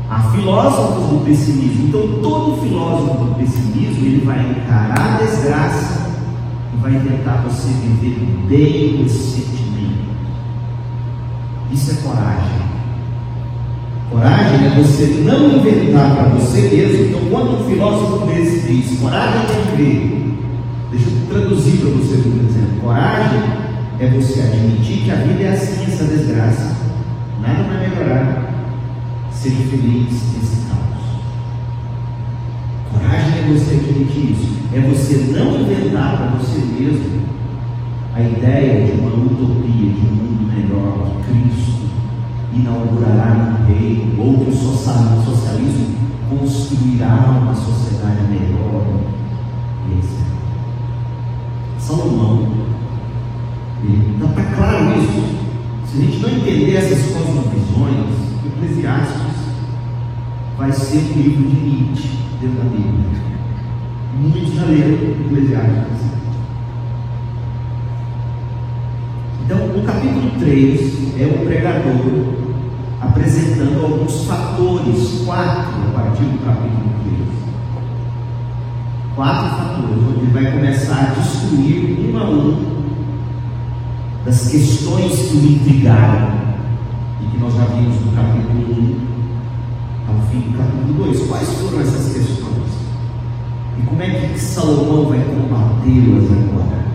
Há 0.10 0.24
filósofos 0.24 1.06
do 1.06 1.24
pessimismo. 1.24 1.88
Então, 1.88 2.22
todo 2.22 2.62
filósofo 2.62 3.24
do 3.24 3.36
pessimismo 3.36 4.06
ele 4.06 4.26
vai 4.26 4.41
encarar 4.41 5.00
a 5.00 5.24
desgraça 5.24 6.01
vai 6.82 7.00
tentar 7.00 7.44
você 7.44 7.70
viver 7.70 8.17
bem 8.50 9.06
esse 9.06 9.41
sentimento. 9.41 10.10
Isso 11.72 11.91
é 11.91 11.96
coragem. 11.96 12.62
Coragem 14.10 14.65
é 14.65 14.70
você 14.76 15.06
não 15.24 15.58
inventar 15.58 16.15
para 16.15 16.24
você 16.30 16.62
mesmo. 16.62 17.06
Então, 17.06 17.30
quando 17.30 17.62
um 17.62 17.70
filósofo 17.70 18.26
desse 18.26 18.67
diz 18.67 19.00
coragem 19.00 19.41
é 19.41 19.76
viver, 19.76 20.38
deixa 20.89 21.06
eu 21.08 21.28
traduzir 21.30 21.78
para 21.78 21.89
você 21.91 22.15
o 22.15 22.24
que 22.24 22.28
eu 22.28 22.46
dizendo. 22.46 22.82
Coragem 22.82 23.39
é 24.00 24.08
você 24.08 24.41
admitir 24.41 25.04
que 25.04 25.12
a 25.12 25.15
vida 25.15 25.44
é 25.44 25.54
assim, 25.54 25.84
essa 25.84 26.04
desgraça. 26.06 26.76
Nada 27.41 27.63
vai 27.63 27.89
melhorar. 27.89 28.52
Seja 29.32 29.63
feliz 29.70 30.32
caos. 30.67 30.71
Coragem 33.02 33.40
é 33.40 33.54
você 33.54 33.76
admitir 33.76 34.32
isso. 34.32 34.58
É 34.74 34.80
você 34.80 35.34
não 35.34 35.60
inventar 35.60 36.18
para 36.18 36.38
você 36.38 36.60
mesmo 36.60 37.22
a 38.14 38.22
ideia 38.22 38.86
de 38.86 39.00
uma 39.00 39.10
utopia, 39.10 39.92
de 39.92 40.06
um 40.06 40.16
mundo 40.16 40.54
melhor, 40.54 41.12
que 41.26 41.32
Cristo 41.32 41.90
inaugurará 42.54 43.58
um 43.60 43.66
reino, 43.66 44.22
ou 44.22 44.46
que 44.46 44.52
o 44.52 44.54
socialismo 44.54 45.96
construirá 46.30 47.40
uma 47.42 47.56
sociedade 47.56 48.22
melhor. 48.30 48.86
Etc. 49.98 50.26
Salomão, 51.80 52.48
está 53.84 54.28
tá 54.28 54.56
claro 54.56 55.02
isso. 55.02 55.42
Se 55.88 55.98
a 55.98 56.02
gente 56.02 56.20
não 56.20 56.30
entender 56.30 56.76
essas 56.76 57.12
cosmovisões, 57.12 58.32
Eclesiastes 58.46 59.31
vai 60.62 60.71
ser 60.71 60.97
um 60.97 61.17
livro 61.17 61.43
de 61.50 61.56
Nietzsche 61.56 62.10
dentro 62.39 62.58
da 62.58 62.63
Bíblia. 62.65 63.10
Muitos 64.19 64.54
já 64.54 64.65
leram 64.65 64.93
Eclesiastes. 65.26 66.02
Então, 69.43 69.58
o 69.58 69.84
capítulo 69.84 70.30
3 70.39 71.19
é 71.19 71.26
o 71.26 71.45
pregador 71.47 72.36
apresentando 73.02 73.82
alguns 73.82 74.26
fatores, 74.26 75.24
quatro, 75.26 75.82
a 75.88 76.00
partir 76.00 76.26
do 76.26 76.45
capítulo 76.45 76.93
3. 77.06 77.19
Quatro 79.15 79.50
fatores, 79.58 80.04
onde 80.10 80.19
ele 80.19 80.32
vai 80.32 80.52
começar 80.52 81.00
a 81.00 81.19
destruir 81.19 82.08
um 82.08 82.17
a 82.19 82.30
um 82.30 82.82
das 84.24 84.52
questões 84.52 85.12
que 85.12 85.38
o 85.38 85.52
intrigaram 85.54 86.34
e 87.19 87.32
que 87.32 87.38
nós 87.39 87.56
já 87.56 87.65
vimos 87.65 88.00
no 88.06 88.12
capítulo 88.12 89.08
1 89.08 89.11
ao 90.08 90.16
fim 90.28 90.40
do 90.40 90.58
capítulo 90.58 91.06
2. 91.06 91.28
Quais 91.28 91.50
foram 91.50 91.82
essas 91.82 92.14
questões? 92.14 92.72
E 93.78 93.82
como 93.84 94.02
é 94.02 94.10
que 94.10 94.40
Salomão 94.40 95.06
vai 95.06 95.20
combatê-las 95.20 96.32
agora? 96.32 96.86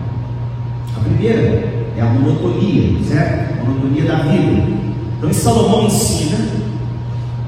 A 0.95 0.99
primeira 0.99 1.91
é 1.97 2.01
a 2.01 2.05
monotonia, 2.05 3.03
certo? 3.03 3.61
A 3.61 3.65
monotonia 3.65 4.03
da 4.05 4.17
vida. 4.19 4.77
Então, 5.17 5.33
Salomão 5.33 5.87
ensina, 5.87 6.37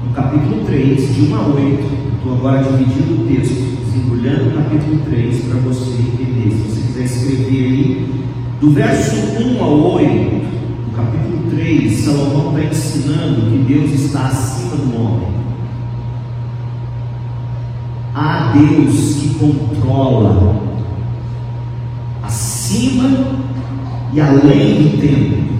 no 0.04 0.12
capítulo 0.12 0.64
3, 0.66 1.14
de 1.14 1.22
1 1.22 1.36
a 1.36 1.46
8, 1.46 2.00
estou 2.16 2.32
agora 2.34 2.62
dividindo 2.64 3.22
o 3.22 3.26
texto, 3.26 3.84
desembrulhando 3.84 4.48
o 4.48 4.52
capítulo 4.54 4.98
3 5.08 5.44
para 5.44 5.60
você 5.60 5.90
entender. 6.02 6.50
Se 6.50 6.56
você 6.56 6.80
quiser 6.86 7.04
escrever 7.04 7.64
aí, 7.64 8.24
do 8.60 8.70
verso 8.72 9.16
1 9.40 9.62
ao 9.62 9.92
8, 9.94 10.08
no 10.08 10.92
capítulo 10.96 11.50
3, 11.50 11.92
Salomão 11.92 12.58
está 12.58 12.74
ensinando 12.74 13.50
que 13.50 13.72
Deus 13.72 13.92
está 13.92 14.26
acima 14.26 14.76
do 14.76 15.00
homem. 15.00 15.39
Há 18.14 18.52
Deus 18.52 19.14
que 19.14 19.34
controla 19.38 20.60
acima 22.24 23.08
e 24.12 24.20
além 24.20 24.82
do 24.82 25.00
tempo. 25.00 25.50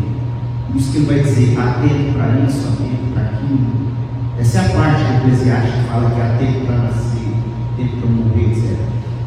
Por 0.66 0.76
isso 0.76 0.92
que 0.92 0.98
ele 0.98 1.06
vai 1.06 1.20
dizer: 1.20 1.58
há 1.58 1.72
tempo 1.80 2.12
para 2.12 2.40
isso, 2.46 2.66
há 2.66 2.82
tempo 2.82 3.12
para 3.14 3.22
aquilo. 3.22 3.80
Essa 4.38 4.58
é 4.58 4.60
a 4.60 4.68
parte 4.70 5.02
do 5.04 5.28
Eclesiastes 5.28 5.74
que 5.74 5.88
fala 5.88 6.10
que 6.10 6.20
há 6.20 6.36
tempo 6.38 6.66
para 6.66 6.76
nascer, 6.78 7.32
tempo 7.76 7.96
para 7.98 8.10
morrer, 8.10 8.50
etc. 8.50 8.78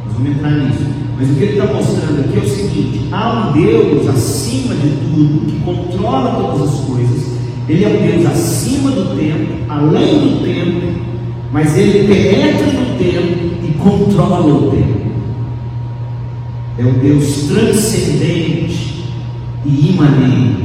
Nós 0.05 0.13
vamos 0.17 0.31
entrar 0.31 0.51
nisso. 0.51 0.85
Mas 1.17 1.29
o 1.29 1.35
que 1.35 1.43
ele 1.43 1.59
está 1.59 1.73
mostrando 1.73 2.19
aqui 2.19 2.37
é 2.37 2.41
o 2.41 2.49
seguinte: 2.49 3.07
há 3.11 3.49
um 3.49 3.53
Deus 3.53 4.07
acima 4.09 4.75
de 4.75 4.89
tudo, 4.89 5.45
que 5.45 5.59
controla 5.59 6.35
todas 6.35 6.73
as 6.73 6.79
coisas. 6.81 7.33
Ele 7.69 7.85
é 7.85 7.87
um 7.87 8.21
Deus 8.21 8.25
acima 8.31 8.91
do 8.91 9.15
tempo, 9.15 9.53
além 9.69 10.19
do 10.19 10.43
tempo, 10.43 10.99
mas 11.51 11.77
ele 11.77 12.07
penetra 12.07 12.67
no 12.73 12.82
tempo 12.97 13.55
e 13.63 13.73
controla 13.77 14.53
o 14.53 14.71
tempo. 14.71 15.03
É 16.77 16.83
o 16.83 16.93
Deus 16.93 17.47
transcendente 17.47 19.05
e 19.65 19.89
imanente. 19.91 20.63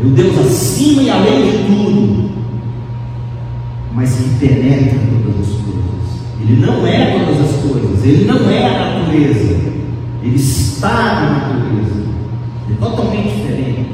É 0.00 0.04
o 0.04 0.10
Deus 0.10 0.38
acima 0.38 1.02
e 1.02 1.10
além 1.10 1.50
de 1.50 1.58
tudo, 1.66 2.30
mas 3.94 4.14
que 4.14 4.46
penetra 4.46 4.98
todas 5.24 5.40
as 5.40 5.56
coisas. 5.62 5.84
Ele 6.40 6.64
não 6.64 6.86
é 6.86 7.18
todas 7.18 7.40
as 7.40 7.56
coisas, 7.62 8.04
ele 8.04 8.24
não 8.24 8.50
é 8.50 8.66
a 8.66 9.00
natureza, 9.00 9.60
ele 10.22 10.36
está 10.36 10.90
na 10.90 11.48
natureza. 11.48 12.04
É 12.70 12.74
totalmente 12.84 13.36
diferente. 13.36 13.86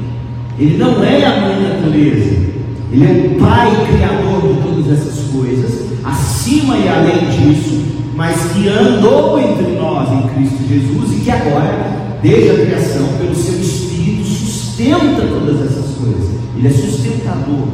Ele 0.59 0.77
não 0.77 1.03
é 1.03 1.25
a 1.25 1.41
mãe 1.41 1.61
natureza, 1.61 2.50
ele 2.91 3.05
é 3.05 3.27
o 3.27 3.39
Pai 3.39 3.69
Criador 3.87 4.53
de 4.53 4.61
todas 4.61 4.99
essas 4.99 5.31
coisas, 5.31 5.85
acima 6.03 6.77
e 6.77 6.89
além 6.89 7.29
disso, 7.29 7.85
mas 8.15 8.51
que 8.51 8.67
andou 8.67 9.39
entre 9.39 9.75
nós 9.77 10.11
em 10.11 10.27
Cristo 10.27 10.67
Jesus 10.67 11.13
e 11.13 11.21
que 11.23 11.31
agora, 11.31 12.17
desde 12.21 12.49
a 12.49 12.65
criação, 12.65 13.07
pelo 13.17 13.33
seu 13.33 13.61
Espírito, 13.61 14.25
sustenta 14.25 15.25
todas 15.25 15.61
essas 15.61 15.95
coisas. 15.95 16.31
Ele 16.57 16.67
é 16.67 16.71
sustentador. 16.71 17.67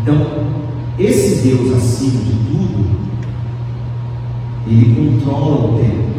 Então, 0.00 0.26
esse 0.98 1.48
Deus 1.48 1.76
acima 1.76 2.22
de 2.22 2.32
tudo, 2.50 2.90
ele 4.66 4.94
controla 4.94 5.72
o 5.72 5.78
tempo. 5.78 6.10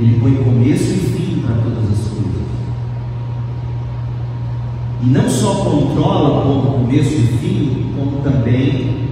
Ele 0.00 0.18
põe 0.20 0.34
começo 0.36 0.84
e 0.84 0.96
fim 0.96 1.40
para 1.40 1.56
todas 1.56 1.84
as 1.90 2.08
coisas. 2.08 2.38
E 5.00 5.06
não 5.06 5.28
só 5.28 5.54
controla 5.54 6.42
como 6.42 6.72
começo 6.72 7.14
e 7.14 7.26
fim, 7.38 7.92
como 7.96 8.20
também 8.22 9.08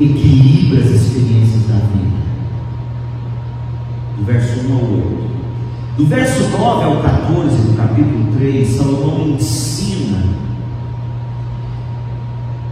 equilibra 0.00 0.80
as 0.80 0.90
experiências 0.90 1.66
da 1.66 1.74
vida. 1.74 2.22
Do 4.16 4.24
verso 4.24 4.66
1 4.68 4.72
ao 4.72 4.80
8. 4.80 5.32
Do 5.98 6.06
verso 6.06 6.48
9 6.48 6.84
ao 6.84 7.02
14 7.02 7.56
do 7.56 7.76
capítulo 7.76 8.32
3, 8.38 8.68
Salomão 8.68 9.28
ensina 9.28 10.22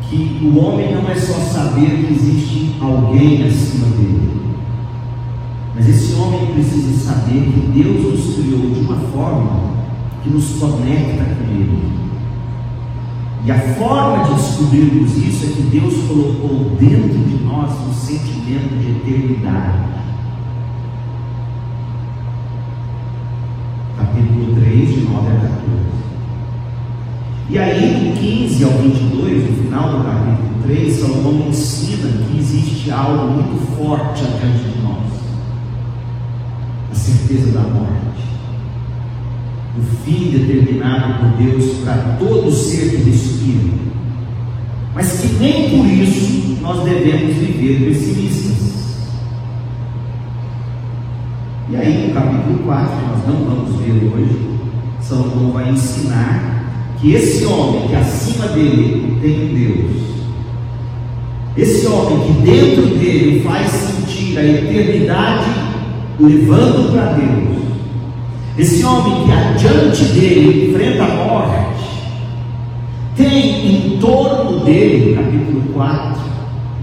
que 0.09 0.41
o 0.43 0.59
homem 0.59 0.95
não 0.95 1.11
é 1.11 1.15
só 1.15 1.35
saber 1.35 2.07
que 2.07 2.15
existe 2.15 2.77
alguém 2.81 3.45
acima 3.45 3.87
dele, 3.89 4.41
mas 5.75 5.89
esse 5.89 6.15
homem 6.15 6.47
precisa 6.47 7.13
saber 7.13 7.43
que 7.43 7.61
Deus 7.83 8.03
nos 8.11 8.35
criou 8.35 8.71
de 8.71 8.81
uma 8.81 8.97
forma 8.97 9.75
que 10.23 10.31
nos 10.31 10.55
conecta 10.59 11.25
com 11.25 11.53
Ele. 11.53 12.00
E 13.43 13.51
a 13.51 13.59
forma 13.59 14.25
de 14.25 14.35
descobrirmos 14.35 15.17
isso 15.17 15.47
é 15.47 15.49
que 15.49 15.63
Deus 15.63 15.95
colocou 16.07 16.77
dentro 16.79 17.19
de 17.19 17.43
nós 17.43 17.71
um 17.89 17.93
sentimento 17.93 18.77
de 18.79 18.91
eternidade. 18.91 19.79
Capítulo 23.97 24.55
3, 24.57 24.89
de 24.89 25.01
9 25.01 25.29
a 25.29 25.41
14. 25.41 25.61
E 27.49 27.59
aí, 27.59 28.13
do 28.13 28.21
15 28.21 28.65
ao 28.65 28.71
22, 28.73 29.51
no 29.51 29.63
final 29.65 29.91
do 29.91 30.05
capítulo 30.05 30.63
3, 30.65 31.01
Salomão 31.01 31.49
ensina 31.49 32.09
que 32.09 32.39
existe 32.39 32.91
algo 32.91 33.33
muito 33.33 33.77
forte 33.77 34.23
adiante 34.23 34.69
de 34.69 34.83
nós: 34.83 35.07
a 36.93 36.95
certeza 36.95 37.53
da 37.53 37.63
morte 37.63 38.30
o 39.79 39.83
fim 40.05 40.31
determinado 40.31 41.21
por 41.21 41.45
Deus 41.45 41.79
para 41.85 42.17
todo 42.19 42.51
ser 42.51 42.91
que 42.91 43.11
respira, 43.11 43.75
mas 44.95 45.21
que 45.21 45.29
nem 45.35 45.71
por 45.71 45.87
isso 45.87 46.59
nós 46.61 46.83
devemos 46.85 47.35
viver 47.37 47.89
pessimistas. 47.89 48.61
E 51.71 51.77
aí, 51.77 52.09
no 52.09 52.15
capítulo 52.15 52.59
4, 52.65 52.97
que 52.97 53.07
nós 53.07 53.27
não 53.29 53.45
vamos 53.45 53.77
ver 53.81 54.13
hoje, 54.13 54.51
Salomão 55.01 55.53
vai 55.53 55.71
ensinar 55.71 56.97
que 57.01 57.13
esse 57.13 57.45
homem 57.47 57.89
que 57.89 57.95
acima 57.95 58.49
dele 58.49 59.19
tem 59.23 59.55
Deus, 59.55 60.03
esse 61.57 61.87
homem 61.87 62.27
que 62.27 62.33
dentro 62.43 62.87
dele 62.99 63.41
faz 63.43 63.71
sentir 63.71 64.37
a 64.37 64.45
eternidade 64.45 65.51
levando 66.19 66.93
para 66.93 67.13
Deus, 67.13 67.50
esse 68.61 68.85
homem 68.85 69.25
que 69.25 69.33
adiante 69.33 70.05
dele 70.05 70.69
enfrenta 70.69 71.05
a 71.05 71.15
morte, 71.15 71.81
tem 73.17 73.95
em 73.95 73.99
torno 73.99 74.61
dele, 74.65 75.15
capítulo 75.15 75.63
4, 75.73 76.21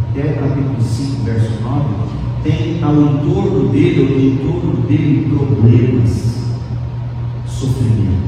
até 0.09 0.21
capítulo 0.33 0.81
5, 0.81 1.23
verso 1.23 1.61
9, 1.61 1.85
tem 2.43 2.79
ao 2.81 2.95
entorno 2.95 3.69
dele, 3.69 4.01
ou 4.01 4.19
em 4.19 4.37
torno 4.37 4.87
dele, 4.87 5.27
problemas, 5.29 6.35
sofrimento. 7.45 8.27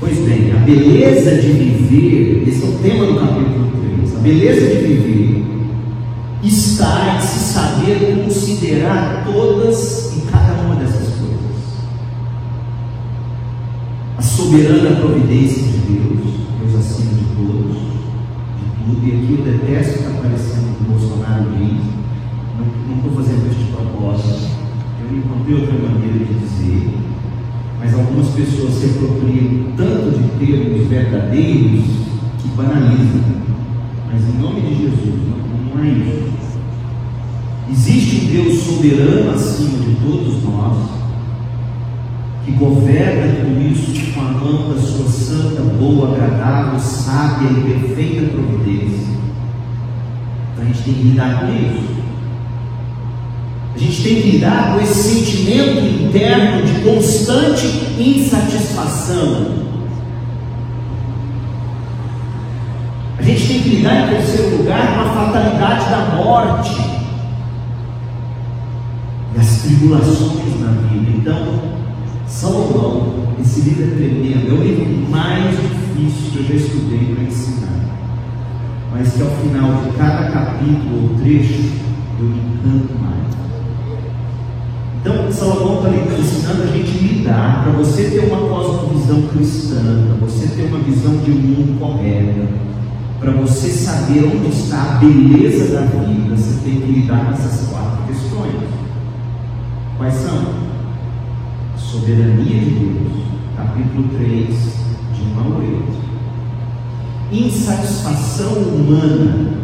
Pois 0.00 0.18
bem, 0.18 0.52
a 0.52 0.56
beleza 0.64 1.36
de 1.40 1.52
viver, 1.52 2.48
esse 2.48 2.64
é 2.64 2.68
o 2.68 2.72
tema 2.82 3.06
do 3.06 3.20
capítulo 3.20 3.70
3, 3.98 4.16
a 4.16 4.20
beleza 4.20 4.66
de 4.66 4.82
viver 4.82 5.28
está 6.42 7.16
em 7.16 7.20
se 7.20 7.38
saber 7.52 8.24
considerar 8.24 9.24
todas 9.24 10.16
e 10.16 10.20
cada 10.30 10.52
uma 10.62 10.76
dessas 10.76 11.14
coisas. 11.14 11.38
A 14.16 14.22
soberana 14.38 14.94
providência 15.00 15.64
de 15.64 15.78
Deus, 15.78 16.20
Deus 16.60 16.74
acima 16.78 17.10
de 17.10 17.24
todos, 17.34 17.74
de 17.74 18.66
tudo, 18.84 19.04
e 19.04 19.10
aqui 19.10 19.34
eu 19.36 19.44
detesto 19.44 19.94
que 19.94 19.98
está 19.98 20.10
aparecendo 20.10 20.76
o 20.80 20.92
Bolsonaro 20.92 21.50
diz, 21.58 21.82
não 22.86 22.96
estou 22.98 23.12
fazendo 23.16 23.50
este 23.50 23.72
propósito, 23.72 24.48
eu 25.02 25.18
encontrei 25.18 25.54
outra 25.56 25.74
maneira 25.74 26.24
de 26.24 26.34
dizer, 26.34 26.88
mas 27.80 27.92
algumas 27.94 28.28
pessoas 28.28 28.74
se 28.74 28.86
apropriam 28.86 29.72
tanto 29.76 30.16
de 30.16 30.46
termos 30.46 30.86
verdadeiros 30.86 31.84
que 32.40 32.48
banalizam. 32.56 33.38
Mas 34.06 34.22
em 34.22 34.40
nome 34.40 34.60
de 34.60 34.82
Jesus, 34.82 35.14
não, 35.28 35.74
não 35.74 35.84
é 35.84 35.88
isso. 35.88 36.58
Existe 37.70 38.24
um 38.24 38.30
Deus 38.30 38.58
soberano 38.62 39.30
acima 39.32 39.78
de 39.78 39.96
todos 39.96 40.44
nós, 40.44 40.90
que 42.44 42.52
governa 42.52 43.37
isso 43.72 44.12
com 44.12 44.20
a 44.20 44.24
mão 44.24 44.74
da 44.74 44.80
sua 44.80 45.08
santa, 45.08 45.62
boa, 45.62 46.14
agradável, 46.14 46.78
sábia 46.78 47.48
e 47.50 47.72
perfeita 47.72 48.32
providência. 48.32 49.08
Então 50.52 50.64
a 50.64 50.66
gente 50.66 50.82
tem 50.82 50.94
que 50.94 51.02
lidar 51.02 51.40
com 51.40 51.46
isso. 51.46 51.98
A 53.74 53.78
gente 53.78 54.02
tem 54.02 54.22
que 54.22 54.30
lidar 54.30 54.72
com 54.72 54.80
esse 54.80 54.94
sentimento 54.94 56.04
interno 56.04 56.66
de 56.66 56.80
constante 56.80 57.66
insatisfação. 57.98 59.68
A 63.18 63.22
gente 63.22 63.46
tem 63.46 63.62
que 63.62 63.68
lidar, 63.68 64.06
em 64.06 64.16
terceiro 64.16 64.56
lugar, 64.56 64.94
com 64.94 65.00
a 65.00 65.24
fatalidade 65.26 65.90
da 65.90 66.16
morte 66.16 66.98
as 69.38 69.62
tribulações 69.62 70.60
na 70.60 70.70
vida. 70.88 71.10
Então, 71.16 71.77
Salomão, 72.28 73.34
esse 73.40 73.62
livro 73.62 73.84
é 73.84 73.96
tremendo, 73.96 74.50
é 74.50 74.52
o 74.52 74.62
livro 74.62 75.10
mais 75.10 75.50
difícil 75.50 76.30
que 76.30 76.38
eu 76.38 76.44
já 76.44 76.54
estudei 76.54 77.14
para 77.14 77.24
ensinar. 77.24 77.68
mas 78.92 79.12
que 79.14 79.22
ao 79.22 79.28
final 79.28 79.82
de 79.82 79.96
cada 79.96 80.30
capítulo 80.30 81.10
ou 81.10 81.18
trecho 81.20 81.72
eu 82.20 82.26
me 82.26 82.38
encanto 82.38 82.92
mais. 83.00 83.34
Então, 85.00 85.32
Salomão 85.32 85.78
está 85.78 86.18
ensinando 86.18 86.64
a 86.64 86.66
gente 86.66 86.98
lidar, 86.98 87.62
para 87.64 87.72
você 87.72 88.04
ter 88.04 88.30
uma 88.30 88.48
cosmovisão 88.48 89.22
cristã, 89.28 90.04
para 90.06 90.26
você 90.26 90.48
ter 90.48 90.64
uma 90.64 90.80
visão 90.80 91.16
de 91.18 91.30
mundo 91.30 91.78
correta, 91.80 92.46
para 93.18 93.30
você 93.32 93.70
saber 93.70 94.24
onde 94.24 94.48
está 94.48 94.82
a 94.82 94.98
beleza 94.98 95.74
da 95.74 95.80
vida, 95.80 96.36
você 96.36 96.60
tem 96.62 96.80
que 96.80 96.92
lidar 96.92 97.26
com 97.26 97.32
essas 97.32 97.68
quatro 97.68 98.06
questões. 98.06 98.68
Quais 99.96 100.14
são? 100.14 100.67
Soberania 101.90 102.60
de 102.60 102.70
Deus, 102.70 103.24
capítulo 103.56 104.08
3, 104.18 104.46
de 105.14 105.22
1 105.22 105.40
a 105.40 105.58
8 105.58 105.98
insatisfação 107.32 108.52
humana, 108.52 109.54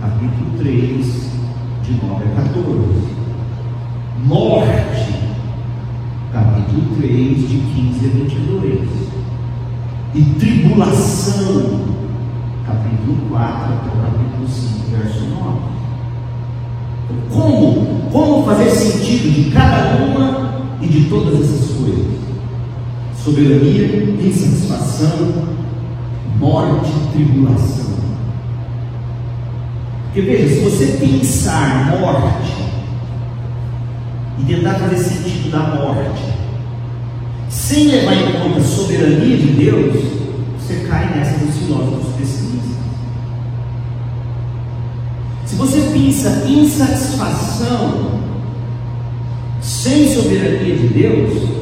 capítulo 0.00 0.56
3, 0.56 1.30
de 1.82 1.92
9 2.06 2.24
a 2.24 2.42
14. 2.42 3.16
Morte, 4.24 5.14
capítulo 6.32 6.96
3, 7.00 7.48
de 7.50 7.58
15 7.58 8.06
a 8.06 8.08
22. 8.08 8.88
E 10.14 10.22
tribulação, 10.40 11.80
capítulo 12.66 13.28
4 13.28 13.74
até 13.74 13.88
o 13.88 14.00
capítulo 14.00 14.48
5, 14.48 14.90
verso 14.90 15.20
9. 15.20 15.58
Então, 17.10 17.28
como, 17.30 18.10
como 18.10 18.46
fazer 18.46 18.70
sentido 18.70 19.34
de 19.34 19.50
cada 19.50 20.02
uma 20.02 20.45
e 20.80 20.86
de 20.86 21.08
todas 21.08 21.40
essas 21.40 21.76
coisas? 21.76 22.06
Soberania, 23.22 24.04
insatisfação, 24.20 25.56
morte 26.38 26.90
tribulação. 27.12 27.86
Porque 30.04 30.20
veja, 30.20 30.54
se 30.54 30.60
você 30.60 30.86
pensar 30.98 31.98
morte 32.00 32.52
e 34.38 34.44
tentar 34.44 34.74
fazer 34.74 34.96
sentido 34.96 35.50
da 35.50 35.58
morte, 35.58 36.22
sem 37.48 37.88
levar 37.88 38.14
em 38.14 38.32
conta 38.40 38.58
a 38.58 38.62
soberania 38.62 39.36
de 39.36 39.46
Deus, 39.52 39.94
você 40.58 40.86
cai 40.88 41.14
nessa 41.16 41.44
dos 41.44 41.56
filósofos 41.56 42.14
pessimistas. 42.16 42.76
Se 45.44 45.56
você 45.56 45.80
pensa 45.92 46.44
insatisfação 46.46 48.25
sem 49.86 50.12
soberania 50.12 50.74
de 50.74 50.88
Deus, 50.88 51.56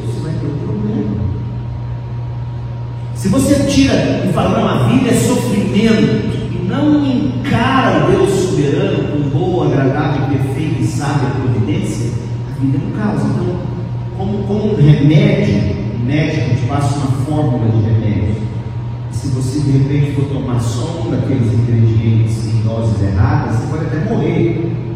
Se 3.14 3.28
você 3.28 3.54
tira 3.70 3.94
e 4.28 4.32
fala, 4.34 4.58
não, 4.58 4.68
a 4.68 4.88
vida 4.88 5.08
é 5.08 5.14
sofrimento, 5.14 6.28
e 6.52 6.66
não 6.68 7.06
encara 7.06 8.04
o 8.04 8.10
Deus 8.10 8.30
soberano 8.30 9.04
com 9.08 9.30
boa, 9.30 9.66
agradável, 9.66 10.28
perfeita 10.28 10.82
e 10.82 10.86
sábia 10.86 11.30
providência, 11.30 12.10
a 12.50 12.60
vida 12.60 12.78
é 12.78 12.86
um 12.86 12.90
caos. 12.98 13.22
Então, 13.22 13.60
como, 14.18 14.44
como 14.44 14.72
um 14.72 14.76
remédio, 14.76 15.54
o 15.94 16.04
médico 16.04 16.54
te 16.54 16.66
passa 16.66 16.98
uma 16.98 17.12
fórmula 17.24 17.70
de 17.70 17.82
remédio. 17.82 18.36
Se 19.10 19.28
você 19.28 19.60
de 19.60 19.78
repente 19.78 20.12
for 20.12 20.24
tomar 20.24 20.60
só 20.60 21.02
um 21.02 21.10
daqueles 21.10 21.50
ingredientes 21.50 22.54
em 22.54 22.60
doses 22.60 23.02
erradas, 23.02 23.56
você 23.56 23.66
pode 23.68 23.84
até 23.86 24.10
morrer. 24.10 24.93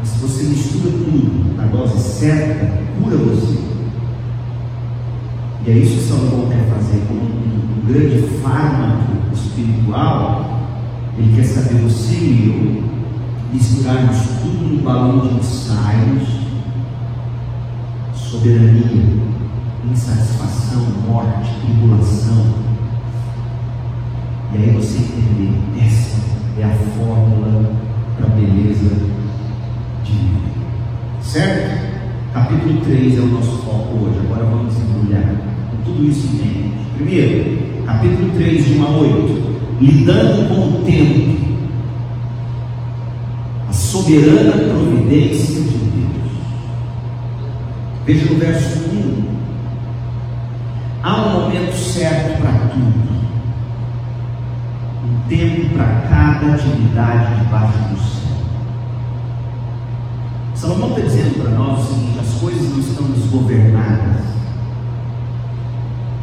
Mas 0.00 0.08
se 0.08 0.18
você 0.18 0.44
mistura 0.44 0.92
tudo 0.92 1.56
na 1.56 1.64
dose 1.66 1.98
certa, 1.98 2.72
cura 3.02 3.18
você. 3.18 3.58
E 5.66 5.70
é 5.70 5.74
isso 5.74 5.96
que 5.96 6.08
Salomão 6.08 6.48
quer 6.48 6.64
fazer 6.70 7.02
com 7.06 7.14
um, 7.14 7.82
um 7.82 7.86
grande 7.86 8.22
fármaco 8.38 9.12
espiritual. 9.30 10.58
Ele 11.18 11.36
quer 11.36 11.44
saber 11.44 11.82
você 11.82 12.14
e 12.14 12.46
eu 12.48 12.82
misturarmos 13.52 14.16
tudo 14.40 14.74
no 14.74 14.82
balão 14.82 15.20
de 15.20 15.34
ensaios, 15.34 16.28
soberania, 18.14 19.04
insatisfação, 19.92 20.82
morte, 21.06 21.60
tribulação. 21.60 22.54
E 24.54 24.56
aí 24.56 24.70
você 24.74 24.96
entender, 24.96 25.58
essa 25.78 26.16
é 26.58 26.64
a 26.64 26.74
fórmula 26.96 27.70
para 28.16 28.26
a 28.28 28.30
beleza 28.30 29.10
de 30.04 30.12
vida. 30.12 30.40
Certo? 31.22 31.90
Capítulo 32.32 32.80
3 32.82 33.18
é 33.18 33.20
o 33.20 33.26
nosso 33.26 33.58
foco 33.58 34.04
hoje. 34.04 34.20
Agora 34.24 34.44
vamos 34.44 34.74
embrulhar 34.76 35.34
tudo 35.84 36.04
isso 36.04 36.28
em 36.28 36.36
mente. 36.36 36.70
Primeiro, 36.94 37.84
capítulo 37.86 38.30
3, 38.34 38.64
de 38.64 38.78
1 38.78 38.84
a 38.84 38.90
8, 38.90 39.60
lidando 39.80 40.48
com 40.48 40.60
o 40.68 40.82
tempo, 40.84 41.40
a 43.68 43.72
soberana 43.72 44.52
providência 44.52 45.62
de 45.62 45.70
Deus. 45.70 46.32
Veja 48.06 48.32
no 48.32 48.38
verso 48.38 48.78
1: 48.90 49.24
há 51.02 51.16
um 51.16 51.40
momento 51.40 51.74
certo 51.74 52.40
para 52.40 52.52
tudo, 52.68 53.10
um 55.04 55.28
tempo 55.28 55.74
para 55.74 55.86
cada 56.08 56.54
atividade 56.54 57.42
debaixo 57.42 57.78
do 57.90 57.98
céu. 57.98 58.19
Salomão 60.60 60.90
está 60.90 61.00
dizendo 61.00 61.42
para 61.42 61.50
nós 61.52 61.80
o 61.80 61.94
seguinte: 61.94 62.18
as 62.20 62.40
coisas 62.40 62.70
não 62.70 62.80
estão 62.80 63.06
desgovernadas 63.06 64.30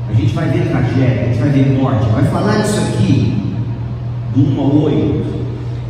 a 0.10 0.13
gente 0.13 0.34
vai 0.34 0.50
ver 0.50 0.69
tragédia, 0.69 1.23
a 1.23 1.28
gente 1.28 1.39
vai 1.39 1.50
ver 1.50 1.69
morte, 1.73 2.10
vai 2.10 2.23
falar 2.26 2.60
isso 2.62 2.80
aqui, 2.80 3.43
do 4.34 4.41
1 4.41 4.62
ao 4.62 4.84
8. 4.84 5.38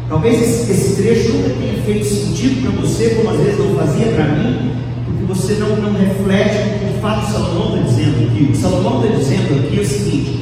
Talvez 0.09 0.69
esse, 0.69 1.01
trecho 1.01 1.33
nunca 1.33 1.49
tenha 1.49 1.83
feito 1.83 2.05
sentido 2.05 2.61
para 2.61 2.81
você, 2.81 3.09
como 3.11 3.29
às 3.29 3.37
vezes 3.37 3.59
não 3.59 3.75
fazia 3.75 4.07
para 4.07 4.25
mim, 4.25 4.71
porque 5.05 5.23
você 5.25 5.53
não, 5.55 5.75
não 5.75 5.93
reflete 5.93 6.55
o 6.55 6.79
que 6.79 6.93
de 6.93 6.99
fato 6.99 7.31
Salomão 7.31 7.75
está 7.75 7.89
dizendo 7.89 8.27
aqui. 8.27 8.43
O 8.43 8.47
que 8.47 8.57
Salomão 8.57 9.03
está 9.03 9.17
dizendo 9.17 9.59
aqui 9.59 9.77
é 9.77 9.81
o 9.81 9.85
seguinte: 9.85 10.39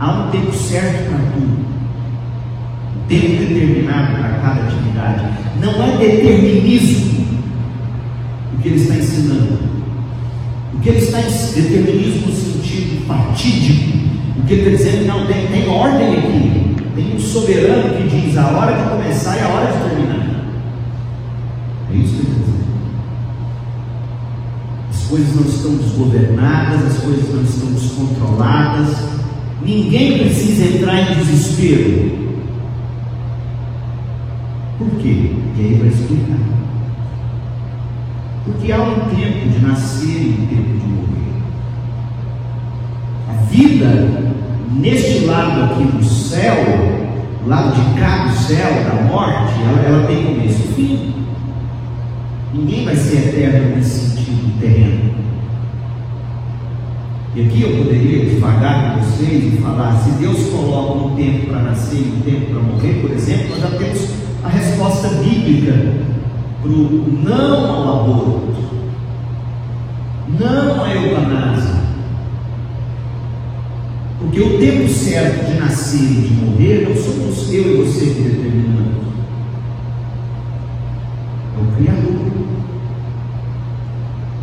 há 0.00 0.10
um 0.10 0.30
tempo 0.30 0.52
certo 0.52 1.08
para 1.08 1.18
tudo, 1.32 1.64
um 2.96 3.08
tempo 3.08 3.38
determinado 3.38 4.16
para 4.18 4.28
cada 4.42 4.62
atividade. 4.64 5.24
Não 5.62 5.82
é 5.82 5.96
determinismo 5.96 7.13
que 8.64 8.70
ele 8.70 8.80
está 8.80 8.94
ensinando. 8.94 9.58
O 10.72 10.80
que 10.80 10.88
ele 10.88 10.98
está 10.98 11.20
ensinando, 11.20 11.68
determinismo 11.68 12.28
no 12.28 12.34
sentido 12.34 13.06
fatídico. 13.06 13.98
O 14.38 14.46
que 14.46 14.54
ele 14.54 14.74
está 14.74 14.90
dizendo, 14.90 15.06
não, 15.06 15.26
tem, 15.26 15.46
tem 15.48 15.68
ordem 15.68 16.16
aqui. 16.16 16.76
Tem 16.96 17.14
um 17.14 17.18
soberano 17.18 17.94
que 17.94 18.08
diz 18.08 18.38
a 18.38 18.46
hora 18.46 18.74
de 18.74 18.88
começar 18.88 19.36
e 19.36 19.40
a 19.42 19.48
hora 19.48 19.70
de 19.70 19.90
terminar. 19.90 20.44
É 21.92 21.96
isso 21.96 22.14
que 22.14 22.20
ele 22.20 22.30
está 22.30 22.40
dizendo. 22.40 22.64
As 24.90 25.02
coisas 25.08 25.34
não 25.34 25.42
estão 25.42 25.76
desgovernadas, 25.76 26.86
as 26.86 26.98
coisas 27.02 27.34
não 27.34 27.42
estão 27.42 27.70
descontroladas. 27.70 28.96
Ninguém 29.62 30.20
precisa 30.20 30.64
entrar 30.64 31.00
em 31.02 31.16
desespero. 31.16 32.24
Por 34.78 34.90
quê? 35.02 35.32
E 35.56 35.60
aí 35.60 35.74
vai 35.74 35.88
explicar. 35.88 36.54
Porque 38.44 38.72
há 38.72 38.82
um 38.82 38.94
tempo 39.14 39.48
de 39.48 39.66
nascer 39.66 40.08
e 40.08 40.38
um 40.40 40.46
tempo 40.46 40.78
de 40.78 40.86
morrer 40.86 41.04
vida 43.54 44.32
neste 44.72 45.26
lado 45.26 45.62
aqui 45.62 45.84
do 45.84 46.04
céu, 46.04 46.56
lado 47.46 47.72
de 47.72 48.00
cá 48.00 48.26
do 48.26 48.36
céu, 48.36 48.84
da 48.84 49.02
morte, 49.04 49.54
ela, 49.62 49.80
ela 49.86 50.06
tem 50.08 50.24
começo 50.24 50.60
e 50.60 50.74
fim. 50.74 51.14
Ninguém 52.52 52.84
vai 52.84 52.96
ser 52.96 53.28
eterno 53.28 53.76
nesse 53.76 54.10
sentido 54.10 54.60
terreno. 54.60 55.14
E 57.36 57.42
aqui 57.42 57.62
eu 57.62 57.84
poderia 57.84 58.26
devagar 58.26 58.94
com 58.94 59.04
vocês 59.04 59.54
e 59.54 59.56
falar: 59.58 59.96
se 59.98 60.10
Deus 60.12 60.46
coloca 60.50 61.06
um 61.06 61.14
tempo 61.14 61.46
para 61.46 61.62
nascer 61.62 61.98
e 61.98 62.12
um 62.16 62.20
tempo 62.22 62.46
para 62.52 62.60
morrer, 62.60 62.94
por 63.00 63.10
exemplo, 63.12 63.50
nós 63.50 63.60
já 63.60 63.78
temos 63.78 64.08
a 64.42 64.48
resposta 64.48 65.08
bíblica 65.08 65.74
para 66.64 66.72
o 66.72 67.20
não 67.22 67.70
ao 67.70 68.00
aborto, 68.00 68.54
não 70.40 70.82
à 70.82 70.94
eutanásia. 70.94 71.74
Porque 74.18 74.40
o 74.40 74.58
tempo 74.58 74.88
certo 74.88 75.44
de 75.44 75.58
nascer 75.60 76.00
e 76.00 76.22
de 76.22 76.34
morrer 76.34 76.88
não 76.88 76.96
somos 76.96 77.52
eu 77.52 77.74
e 77.74 77.84
você 77.84 78.06
que 78.06 78.22
determinamos. 78.22 79.04
É 81.54 81.60
o 81.60 81.76
Criador. 81.76 82.14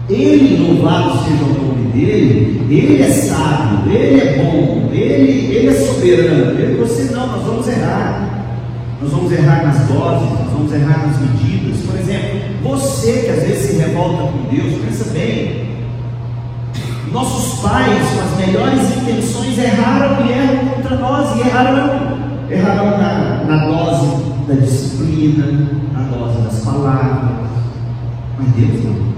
Ele, 0.08 0.68
louvado 0.68 1.24
seja 1.24 1.44
o 1.44 1.66
nome 1.66 1.92
dele, 1.92 2.62
ele 2.70 3.02
é 3.02 3.10
sábio, 3.10 3.92
ele 3.92 4.20
é 4.20 4.44
bom, 4.44 4.90
ele, 4.94 5.56
ele 5.56 5.68
é 5.70 5.74
soberano. 5.74 6.60
Ele, 6.60 6.78
você 6.78 7.12
não, 7.16 7.26
nós 7.26 7.44
vamos 7.44 7.68
errar. 7.68 8.31
Nós 9.02 9.12
vamos 9.12 9.32
errar 9.32 9.64
nas 9.64 9.88
doses, 9.88 10.30
nós 10.30 10.52
vamos 10.52 10.72
errar 10.72 11.08
nas 11.08 11.20
medidas. 11.20 11.82
Por 11.86 12.00
exemplo, 12.00 12.40
você 12.62 13.24
que 13.24 13.30
às 13.32 13.44
vezes 13.44 13.72
se 13.72 13.78
revolta 13.78 14.32
com 14.32 14.56
Deus, 14.56 14.80
pensa 14.86 15.10
bem, 15.12 15.72
nossos 17.12 17.60
pais, 17.62 18.08
com 18.10 18.22
as 18.22 18.46
melhores 18.46 18.98
intenções, 18.98 19.58
erraram 19.58 20.26
e 20.26 20.32
erram 20.32 20.66
contra 20.70 20.98
nós, 20.98 21.36
e 21.36 21.42
erraram 21.42 22.32
errarão 22.50 22.98
na, 22.98 23.44
na 23.46 23.66
dose 23.66 24.24
da 24.48 24.54
disciplina, 24.54 25.46
na 25.94 26.02
dose 26.04 26.42
das 26.42 26.60
palavras, 26.64 27.50
mas 28.38 28.48
Deus 28.50 28.84
não. 28.84 29.12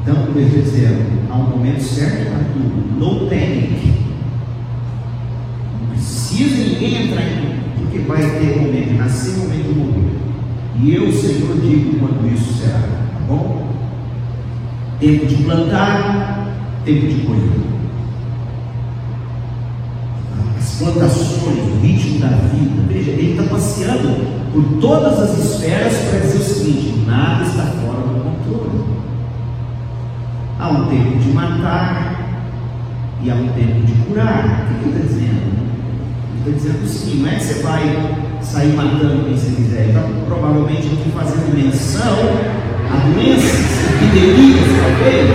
Então, 0.00 0.32
Deus 0.32 0.50
dizendo, 0.52 1.28
há 1.30 1.34
um 1.34 1.50
momento 1.50 1.82
certo 1.82 2.30
para 2.30 2.44
tudo, 2.52 2.98
no 2.98 3.28
panic. 3.28 4.03
Precisa 6.04 6.56
ninguém 6.56 7.06
entrar 7.06 7.22
em 7.22 7.36
tudo, 7.36 7.78
porque 7.78 7.98
vai 8.00 8.20
ter 8.20 8.60
momento 8.60 8.88
de 8.88 8.94
nascer, 8.94 9.38
momento 9.38 9.72
de 9.72 9.78
morrer. 9.78 10.14
E 10.82 10.94
eu, 10.94 11.12
Senhor, 11.12 11.56
digo 11.60 11.98
quando 11.98 12.32
isso 12.32 12.52
será, 12.60 12.78
tá 12.78 13.20
bom? 13.26 13.72
Tempo 15.00 15.26
de 15.26 15.36
plantar, 15.36 16.54
tempo 16.84 17.06
de 17.06 17.26
colher 17.26 17.64
plantações, 20.78 21.58
o 21.58 21.80
ritmo 21.80 22.20
da 22.20 22.28
vida. 22.28 22.82
Veja, 22.88 23.10
ele 23.10 23.32
está 23.32 23.44
passeando 23.44 24.52
por 24.52 24.80
todas 24.80 25.20
as 25.20 25.38
esferas 25.38 25.94
para 25.96 26.20
dizer 26.20 26.38
o 26.38 26.42
seguinte: 26.42 27.04
nada 27.06 27.44
está 27.44 27.62
fora 27.62 28.00
do 28.00 28.22
controle. 28.22 28.84
Há 30.58 30.68
um 30.68 30.86
tempo 30.86 31.18
de 31.18 31.28
matar 31.32 32.40
e 33.22 33.30
há 33.30 33.34
um 33.34 33.48
tempo 33.48 33.86
de 33.86 33.92
curar. 34.04 34.68
O 34.70 34.78
que 34.78 34.88
ele 34.88 34.96
está 34.96 35.06
dizendo? 35.06 35.53
Está 36.46 36.58
dizendo 36.58 36.84
o 36.84 36.86
seguinte: 36.86 37.22
não 37.22 37.30
é 37.30 37.36
que 37.36 37.44
você 37.44 37.62
vai 37.62 38.42
sair 38.42 38.74
matando 38.74 39.24
quem 39.24 39.34
você 39.34 39.50
quiser. 39.56 39.88
Está 39.88 40.02
provavelmente 40.26 40.88
aqui 40.88 41.10
fazendo 41.14 41.56
menção 41.56 42.18
a 42.92 42.96
doenças, 43.08 43.64
epidemias, 43.94 44.60
talvez. 44.78 45.30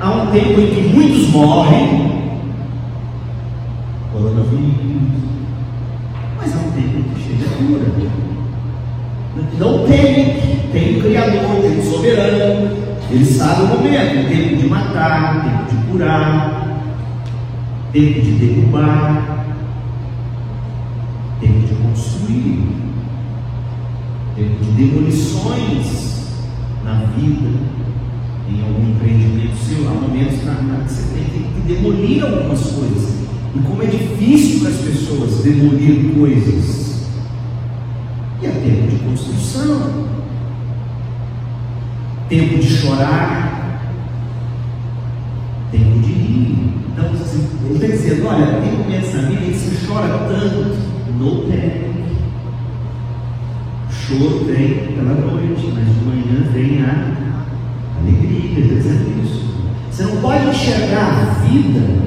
Há 0.00 0.10
um 0.12 0.26
tempo 0.30 0.60
em 0.60 0.66
que 0.68 0.80
muitos 0.94 1.28
morrem 1.30 2.22
coronavírus. 4.12 4.76
Mas 6.38 6.52
é 6.52 6.56
um 6.58 6.70
tempo 6.70 7.02
que 7.12 7.22
chega 7.22 7.46
a 7.46 7.56
cura. 7.56 7.86
Não 9.58 9.86
tem, 9.88 10.70
tem 10.70 10.98
o 10.98 11.02
Criador, 11.02 11.62
tem 11.62 11.80
o 11.80 11.82
soberano. 11.82 12.70
Ele 13.10 13.24
sabe 13.24 13.62
o 13.62 13.66
momento, 13.66 14.28
tempo 14.28 14.56
de 14.56 14.68
matar, 14.68 15.42
tempo 15.42 15.64
de 15.68 15.90
curar, 15.90 16.62
tempo 17.92 18.20
de 18.20 18.32
derrubar, 18.32 19.31
tempo 24.36 24.64
de 24.64 24.70
demolições 24.72 26.12
na 26.84 27.04
vida, 27.16 27.50
em 28.48 28.62
algum 28.62 28.90
empreendimento 28.90 29.56
seu, 29.56 29.88
há 29.88 29.94
momentos 29.94 30.38
que 30.38 30.44
você 30.44 31.02
tem 31.12 31.42
que 31.42 31.60
demolir 31.74 32.24
algumas 32.24 32.60
coisas. 32.60 33.22
E 33.54 33.58
como 33.60 33.82
é 33.82 33.86
difícil 33.86 34.60
para 34.60 34.70
as 34.70 34.76
pessoas 34.76 35.44
demolir 35.44 36.14
coisas. 36.14 37.02
E 38.40 38.46
é 38.46 38.50
tempo 38.50 38.88
de 38.88 38.96
construção, 39.04 40.08
tempo 42.28 42.58
de 42.58 42.66
chorar, 42.66 43.82
tempo 45.70 45.98
de 46.00 46.12
rir. 46.12 46.74
Então, 46.92 47.12
assim, 47.12 47.46
ele 47.66 47.74
está 47.74 47.86
dizendo: 47.86 48.26
olha, 48.26 48.46
tem 48.62 48.72
na 49.14 49.28
vida 49.28 49.40
que 49.42 49.54
você 49.54 49.86
chora 49.86 50.08
tanto, 50.08 50.76
no 51.18 51.42
tempo. 51.42 51.91
Choro 54.06 54.44
vem 54.46 54.94
pela 54.94 55.14
noite, 55.14 55.72
mas 55.72 55.86
de 55.86 56.04
manhã 56.04 56.44
vem 56.52 56.82
a 56.82 57.12
alegria. 58.00 58.66
Dizendo 58.66 59.22
isso. 59.22 59.44
Você 59.90 60.02
não 60.02 60.16
pode 60.16 60.48
enxergar 60.48 61.06
a 61.06 61.44
vida 61.44 62.02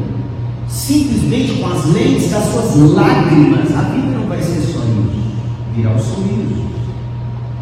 simplesmente 0.68 1.54
com 1.54 1.68
as 1.68 1.86
lentes 1.94 2.32
das 2.32 2.44
suas 2.46 2.92
lágrimas. 2.92 3.74
A 3.74 3.82
vida 3.84 4.18
não 4.18 4.28
vai 4.28 4.42
ser 4.42 4.62
só 4.62 4.80
isso, 4.80 5.24
virá 5.74 5.96
o 5.96 6.00
sorriso. 6.00 6.66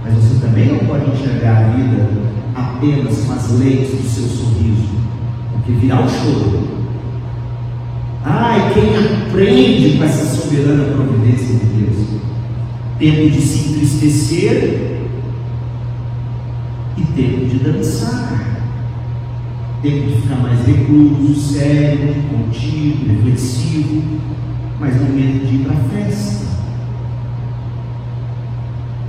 Mas 0.03 0.15
você 0.15 0.45
também 0.45 0.67
não 0.67 0.79
pode 0.79 1.11
enxergar 1.11 1.57
a 1.57 1.69
vida 1.75 2.09
apenas 2.55 3.23
com 3.25 3.33
as 3.33 3.51
lentes 3.59 3.91
do 3.91 4.09
seu 4.09 4.27
sorriso, 4.27 4.89
porque 5.51 5.73
virá 5.73 6.01
o 6.01 6.09
choro. 6.09 6.67
Ai, 8.25 8.73
quem 8.73 8.95
aprende 8.95 9.97
com 9.97 10.03
essa 10.03 10.25
soberana 10.25 10.85
providência 10.85 11.55
de 11.55 11.65
Deus? 11.65 12.22
Tempo 13.03 13.29
de 13.29 13.41
se 13.41 13.67
entristecer 13.67 15.01
e 16.95 17.01
tempo 17.01 17.45
de 17.47 17.59
dançar 17.59 18.33
tempo 19.81 20.07
de 20.07 20.21
ficar 20.21 20.37
mais 20.37 20.65
recluso, 20.65 21.35
sério, 21.35 22.15
contido, 22.31 23.05
reflexivo, 23.09 24.01
mas 24.79 24.95
momento 24.95 25.45
de 25.45 25.55
ir 25.55 25.65
para 25.65 25.73
a 25.73 26.05
festa. 26.05 26.45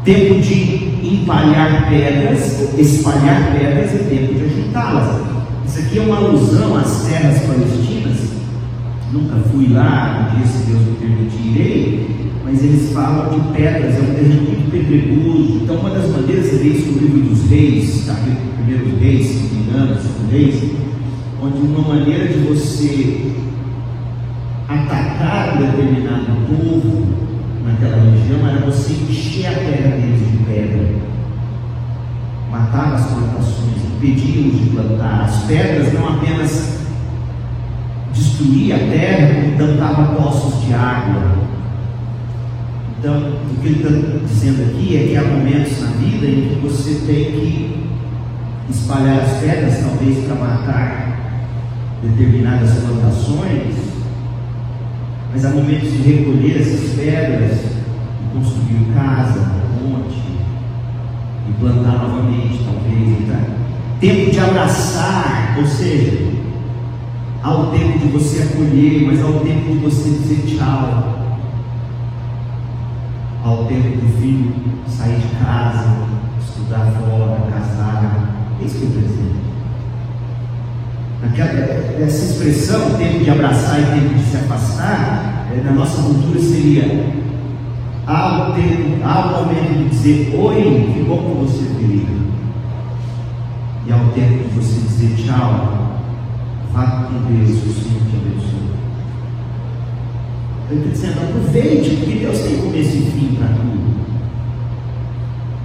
Tempo 0.04 0.40
de 0.40 1.14
empalhar 1.14 1.88
pedras, 1.88 2.76
espalhar 2.76 3.52
pedras 3.52 3.94
e 3.94 3.98
tempo 3.98 4.35
de 4.35 4.44
agitá-las. 4.44 5.22
Isso 5.68 5.78
aqui 5.78 5.98
é 6.00 6.02
uma 6.02 6.16
alusão 6.16 6.76
às 6.76 7.04
terras 7.04 7.38
palestinas. 7.44 8.33
Nunca 9.12 9.37
fui 9.52 9.68
lá, 9.68 10.33
um 10.33 10.37
dia, 10.37 10.46
se 10.48 10.66
Deus 10.66 10.80
me 10.80 10.96
permitir, 10.96 11.46
irei, 11.46 12.23
mas 12.54 12.62
eles 12.62 12.92
falam 12.92 13.30
de 13.30 13.52
pedras, 13.52 13.96
é 13.96 13.98
um 13.98 14.14
terreno 14.14 14.42
muito 14.42 14.70
pedregoso. 14.70 15.60
Então, 15.64 15.76
uma 15.76 15.90
das 15.90 16.08
maneiras, 16.08 16.46
você 16.46 16.56
vê 16.58 16.68
livro 16.68 17.20
dos 17.28 17.50
reis, 17.50 18.04
capítulo 18.06 18.54
primeiros 18.58 19.00
reis, 19.00 19.26
se 19.26 19.34
não 19.34 19.50
me 19.50 19.62
engano, 19.62 20.00
segundo 20.00 20.30
reis, 20.30 20.62
onde 21.42 21.58
uma 21.58 21.88
maneira 21.88 22.28
de 22.28 22.38
você 22.46 23.32
atacar 24.68 25.56
um 25.56 25.66
determinado 25.66 26.26
povo 26.46 27.06
naquela 27.64 27.96
região 27.96 28.48
era 28.48 28.64
você 28.64 28.92
encher 28.92 29.46
a 29.48 29.54
terra 29.54 29.96
deles 29.96 30.30
de 30.30 30.36
pedra, 30.44 30.94
matar 32.52 32.94
as 32.94 33.06
plantações, 33.06 33.82
impedir-os 33.96 34.60
de 34.60 34.70
plantar. 34.70 35.24
As 35.24 35.42
pedras 35.42 35.92
não 35.92 36.08
apenas 36.08 36.78
destruíam 38.14 38.76
a 38.76 38.80
terra, 38.80 39.42
como 39.42 39.58
tampavam 39.58 40.14
poços 40.14 40.64
de 40.64 40.72
água. 40.72 41.44
Então, 43.04 43.18
o 43.18 43.60
que 43.60 43.68
ele 43.68 43.82
está 43.82 43.90
dizendo 44.26 44.62
aqui 44.62 44.96
é 44.96 45.08
que 45.08 45.16
há 45.18 45.24
momentos 45.24 45.78
na 45.78 45.88
vida 45.88 46.26
em 46.26 46.48
que 46.48 46.60
você 46.62 46.94
tem 47.06 47.32
que 47.32 47.90
espalhar 48.70 49.20
as 49.20 49.40
pedras, 49.40 49.78
talvez 49.80 50.24
para 50.24 50.34
matar 50.36 51.18
determinadas 52.02 52.70
plantações, 52.78 53.74
mas 55.30 55.44
há 55.44 55.50
momentos 55.50 55.92
de 55.92 55.98
recolher 55.98 56.62
essas 56.62 56.94
pedras 56.98 57.60
e 57.60 58.38
construir 58.38 58.86
casa, 58.94 59.50
ponte, 59.78 60.22
e 61.46 61.52
plantar 61.60 62.08
novamente, 62.08 62.64
talvez. 62.64 63.28
Tá? 63.28 63.54
Tempo 64.00 64.30
de 64.30 64.40
abraçar, 64.40 65.56
ou 65.58 65.66
seja, 65.66 66.26
há 67.42 67.54
o 67.54 67.66
tempo 67.66 67.98
de 67.98 68.06
você 68.06 68.44
acolher, 68.44 69.04
mas 69.04 69.20
há 69.20 69.26
o 69.26 69.40
tempo 69.40 69.72
de 69.72 69.78
você 69.80 70.08
dizer 70.08 70.56
tchau. 70.56 71.23
Há 73.44 73.52
o 73.52 73.66
tempo 73.66 73.88
do 73.98 74.20
filho 74.22 74.54
sair 74.88 75.18
de 75.18 75.44
casa, 75.44 75.85
estudar 76.40 76.90
fora, 76.92 77.42
casar, 77.50 78.57
é 78.59 78.64
isso 78.64 78.78
que 78.78 78.85
eu 78.85 78.88
estou 78.88 79.02
dizendo. 79.02 79.35
Aquela, 81.22 81.50
essa 82.02 82.24
expressão, 82.24 82.94
tempo 82.94 83.22
de 83.22 83.28
abraçar 83.28 83.80
e 83.80 84.00
tempo 84.00 84.14
de 84.14 84.24
se 84.24 84.37
afastar, 84.38 85.46
é, 85.52 85.61
na 85.62 85.72
nossa 85.72 86.02
cultura 86.02 86.40
seria 86.40 87.12
há 88.07 88.48
o, 88.48 88.52
tempo, 88.54 89.04
há 89.04 89.26
o 89.26 89.44
momento 89.44 89.76
de 89.76 89.88
dizer 89.90 90.35
oi, 90.35 90.92
que 90.94 91.02
bom 91.02 91.18
que 91.18 91.44
você 91.44 91.64
veio. 91.78 92.24
E 93.87 93.92
há 93.92 93.96
o 93.96 94.09
tempo 94.12 94.48
de 94.48 94.54
você 94.54 94.80
dizer 94.80 95.22
tchau, 95.22 95.98
vá 96.72 97.11
com 97.11 97.30
Deus, 97.30 97.50
o 97.50 97.72
Senhor 97.74 98.00
te 98.11 98.16
abençoe. 98.16 98.83
Eu 100.71 100.77
estou 100.79 100.92
dizendo, 100.92 101.21
aproveite, 101.23 101.90
porque 101.96 102.19
Deus 102.21 102.38
tem 102.38 102.56
começo 102.56 102.96
e 102.96 103.10
fim 103.12 103.37
para 103.37 103.48
tudo. 103.48 103.85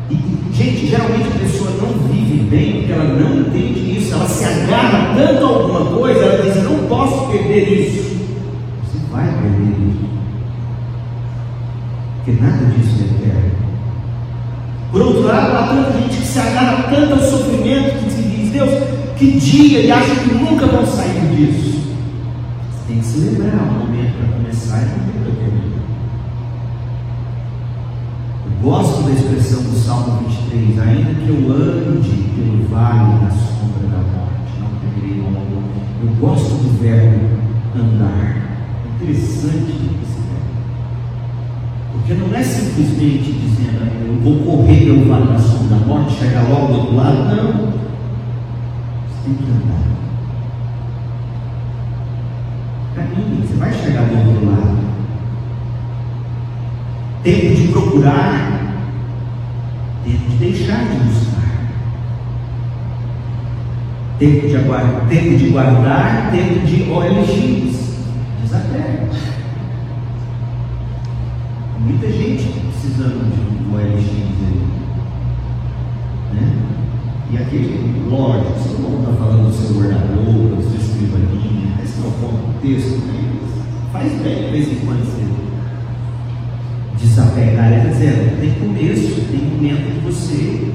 E, 0.10 0.54
gente, 0.54 0.88
geralmente 0.88 1.28
a 1.28 1.40
pessoa 1.40 1.72
não 1.72 2.10
vive 2.10 2.50
bem 2.50 2.80
porque 2.80 2.92
ela 2.92 3.06
não 3.06 3.40
entende 3.40 3.98
isso. 3.98 4.14
Ela 4.14 4.28
se 4.28 4.44
agarra 4.44 5.16
tanto 5.16 5.46
a 5.46 5.48
alguma 5.48 5.86
coisa, 5.86 6.20
ela 6.20 6.44
diz: 6.44 6.64
não 6.64 6.88
posso 6.90 7.32
perder 7.32 7.88
isso. 7.88 8.18
Você 8.84 9.00
vai 9.10 9.26
perder 9.26 9.72
isso. 9.88 10.10
Porque 12.18 12.42
nada 12.42 12.66
disso 12.66 12.96
é 13.02 13.24
eterno. 13.24 13.52
Por 14.92 15.02
outro 15.02 15.22
lado, 15.22 15.56
há 15.56 15.68
tanta 15.68 15.98
gente 15.98 16.18
que 16.18 16.28
se 16.28 16.40
agarra 16.40 16.84
tanto 16.90 17.14
ao 17.14 17.22
sofrimento 17.22 18.00
que 18.00 18.22
diz: 18.22 18.52
Deus, 18.52 18.70
que 19.16 19.32
dia, 19.40 19.80
e 19.80 19.92
acha 19.92 20.14
que 20.16 20.34
nunca 20.34 20.68
vão 20.68 20.86
sair 20.86 21.36
disso. 21.38 21.79
Tem 23.00 23.08
que 23.08 23.18
celebrar 23.18 23.64
o 23.64 23.74
momento 23.80 24.18
para 24.18 24.28
começar 24.36 24.82
e 24.82 24.84
o 24.84 24.90
momento 24.90 25.24
para 25.24 25.32
terminar. 25.32 25.80
Gosto 28.62 29.04
da 29.04 29.12
expressão 29.12 29.64
do 29.64 29.74
Salmo 29.74 30.28
23, 30.28 30.80
ainda 30.80 31.14
que 31.14 31.30
eu 31.30 31.50
ande 31.50 32.10
pelo 32.36 32.68
vale 32.68 33.24
da 33.24 33.32
sombra 33.32 33.88
da 33.88 34.00
morte, 34.00 34.52
não 34.60 34.68
temerei 34.82 35.22
mal. 35.22 35.32
Eu 36.04 36.10
gosto 36.20 36.50
do 36.56 36.78
verbo 36.82 37.40
andar. 37.74 38.60
Interessante 38.96 39.72
esse 40.04 40.20
Porque 41.94 42.14
não 42.16 42.36
é 42.36 42.44
simplesmente 42.44 43.32
dizendo, 43.32 43.80
eu 44.08 44.20
vou 44.22 44.44
correr 44.44 44.80
pelo 44.84 45.08
vale 45.08 45.28
da 45.28 45.40
sombra 45.40 45.78
da 45.78 45.86
morte, 45.86 46.20
chegar 46.20 46.50
logo 46.50 46.68
do 46.68 46.80
outro 46.80 46.96
lado. 46.98 47.34
Não. 47.34 47.70
Você 49.08 49.24
tem 49.24 49.36
que 49.36 49.44
andar. 49.46 50.09
Você 53.42 53.56
vai 53.56 53.72
chegar 53.74 54.04
do 54.04 54.18
outro 54.18 54.46
lado. 54.46 54.80
Tempo 57.24 57.56
de 57.56 57.68
procurar, 57.70 58.76
tempo 60.04 60.30
de 60.30 60.36
deixar 60.38 60.86
de 60.86 61.00
buscar. 61.00 61.30
Tempo 64.20 64.48
de, 64.48 64.56
aguardar, 64.58 65.08
tempo 65.08 65.38
de 65.38 65.50
guardar, 65.50 66.32
tempo 66.32 66.66
de 66.66 66.92
OLX. 66.92 68.00
Desapega. 68.42 69.10
Muita 71.80 72.12
gente 72.12 72.60
precisando 72.60 73.34
de 73.34 73.40
um 73.42 73.74
OLX 73.74 74.10
aí. 74.10 74.68
Né? 76.34 76.54
E 77.32 77.38
aqui, 77.38 78.04
lógico, 78.10 78.60
você 78.60 78.82
não 78.82 79.00
está 79.00 79.14
falando 79.14 79.48
do 79.48 79.54
seu 79.54 79.76
guardador, 79.76 80.56
da 80.56 80.62
sua 80.64 80.78
escrivaninha, 80.78 81.39
esse 82.20 82.28
não 82.28 82.28
é 82.28 82.28
o 82.28 82.32
ponto 82.32 82.36
do 82.36 82.62
texto, 82.62 83.02
mas 83.08 83.92
faz 83.92 84.22
bem 84.22 84.46
de 84.46 84.52
vez 84.52 84.68
em 84.68 84.86
quando 84.86 85.06
você 85.06 85.24
desapegar. 86.98 87.72
Ele 87.72 87.76
está 87.78 87.90
dizendo, 87.90 88.40
tem 88.40 88.52
começo, 88.54 89.22
tem 89.32 89.42
momento 89.42 89.94
de 89.94 90.00
você 90.06 90.72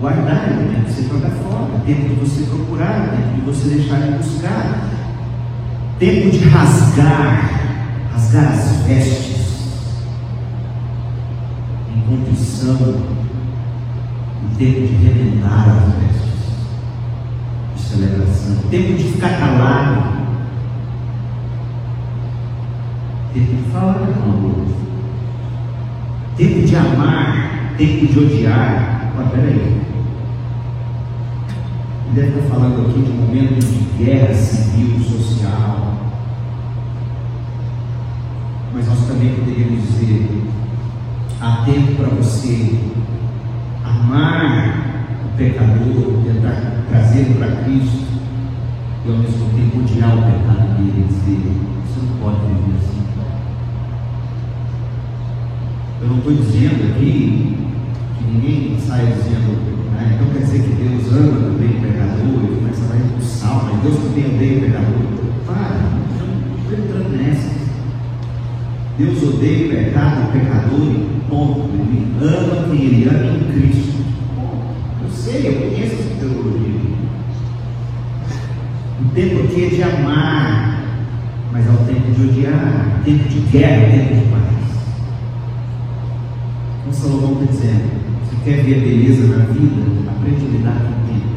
guardar, 0.00 0.48
de 0.48 0.92
você 0.92 1.02
jogar 1.02 1.30
fora, 1.30 1.80
tempo 1.84 2.08
de 2.08 2.14
você 2.14 2.42
procurar, 2.44 3.10
tempo 3.10 3.34
de 3.34 3.40
você 3.40 3.68
deixar 3.74 4.00
de 4.00 4.12
buscar, 4.18 4.88
tempo 5.98 6.30
de 6.30 6.38
rasgar, 6.48 7.50
rasgar 8.12 8.52
as 8.52 8.86
vestes, 8.86 9.38
em 11.94 12.00
condição, 12.02 13.18
e 14.44 14.56
tempo 14.56 14.86
de 14.86 14.94
remendar 15.04 15.68
as 15.68 15.94
vestes, 15.94 16.17
celebração, 17.88 18.56
tempo 18.70 18.92
de 18.94 19.04
ficar 19.04 19.38
calado, 19.38 20.18
tempo 23.32 23.56
de 23.56 23.70
falar 23.70 23.94
com 23.94 24.28
o 24.28 24.44
outro, 24.44 24.76
tempo 26.36 26.66
de 26.66 26.76
amar, 26.76 27.74
tempo 27.78 28.06
de 28.06 28.18
odiar. 28.18 29.12
Mas 29.16 29.30
peraí, 29.30 29.82
ele 32.06 32.14
deve 32.14 32.28
estar 32.28 32.54
falando 32.54 32.90
aqui 32.90 33.00
de 33.00 33.10
um 33.10 33.14
momento 33.14 33.58
de 33.58 34.04
guerra 34.04 34.34
civil, 34.34 35.00
social. 35.00 35.94
Mas 38.74 38.86
nós 38.86 39.06
também 39.06 39.34
poderíamos 39.34 39.82
dizer: 39.82 40.46
há 41.40 41.64
tempo 41.64 41.94
para 41.94 42.08
você 42.08 42.78
amar 43.82 44.87
pecador, 45.38 46.24
tentar 46.24 46.84
trazê-lo 46.90 47.34
para 47.36 47.62
Cristo, 47.62 48.08
e 49.06 49.10
ao 49.10 49.18
mesmo 49.18 49.46
tempo 49.56 49.78
odiar 49.78 50.18
o 50.18 50.22
pecado 50.22 50.76
dele 50.76 50.92
e 50.98 51.08
dizer: 51.08 51.40
você 51.86 52.06
não 52.06 52.18
pode 52.18 52.40
viver 52.46 52.76
assim. 52.76 52.98
Eu 56.02 56.08
não 56.08 56.18
estou 56.18 56.32
dizendo 56.34 56.90
aqui 56.90 57.56
que 58.18 58.24
ninguém 58.24 58.78
sai 58.80 59.06
dizendo 59.06 59.78
né? 59.98 60.14
Então 60.14 60.32
quer 60.32 60.44
dizer 60.44 60.62
que 60.62 60.74
Deus 60.74 61.12
ama 61.12 61.40
também 61.40 61.70
o 61.70 61.80
pecador 61.80 62.44
e 62.44 62.56
começa 62.56 62.92
a 62.92 62.96
expulsar, 62.96 63.64
mas 63.64 63.82
Deus 63.82 63.96
também 63.96 64.26
odeia 64.26 64.58
o 64.58 64.60
pecador. 64.60 65.08
Para, 65.46 65.90
não 65.90 66.58
estou 66.58 66.78
entrando 66.78 67.16
nessa. 67.16 67.58
Deus 68.98 69.22
odeia 69.22 69.66
o 69.66 69.70
pecado, 69.70 70.28
o 70.28 70.32
pecador 70.32 70.80
e 70.80 71.20
ponto. 71.28 71.68
Ele 71.74 72.06
ama 72.22 72.68
quem 72.68 72.84
ele 72.84 73.08
ama 73.08 73.36
em 73.36 73.52
Cristo. 73.52 73.97
O 79.00 79.08
tempo 79.14 79.44
aqui 79.44 79.64
é 79.64 79.68
de 79.68 79.82
amar, 79.82 80.84
mas 81.52 81.66
é 81.66 81.70
o 81.70 81.78
tempo 81.86 82.10
de 82.12 82.22
odiar, 82.28 83.00
tempo 83.04 83.28
de 83.28 83.40
guerra, 83.40 83.90
tempo 83.90 84.14
de 84.14 84.30
paz. 84.30 84.42
Então 86.80 86.92
Salomão 86.92 87.42
está 87.42 87.52
dizendo, 87.52 87.90
quer 88.44 88.62
ver 88.64 88.80
beleza 88.80 89.26
na 89.26 89.44
vida, 89.46 90.10
aprende 90.10 90.44
a 90.44 90.48
lidar 90.48 90.80
com 90.80 90.88
o 90.88 91.06
tempo. 91.06 91.28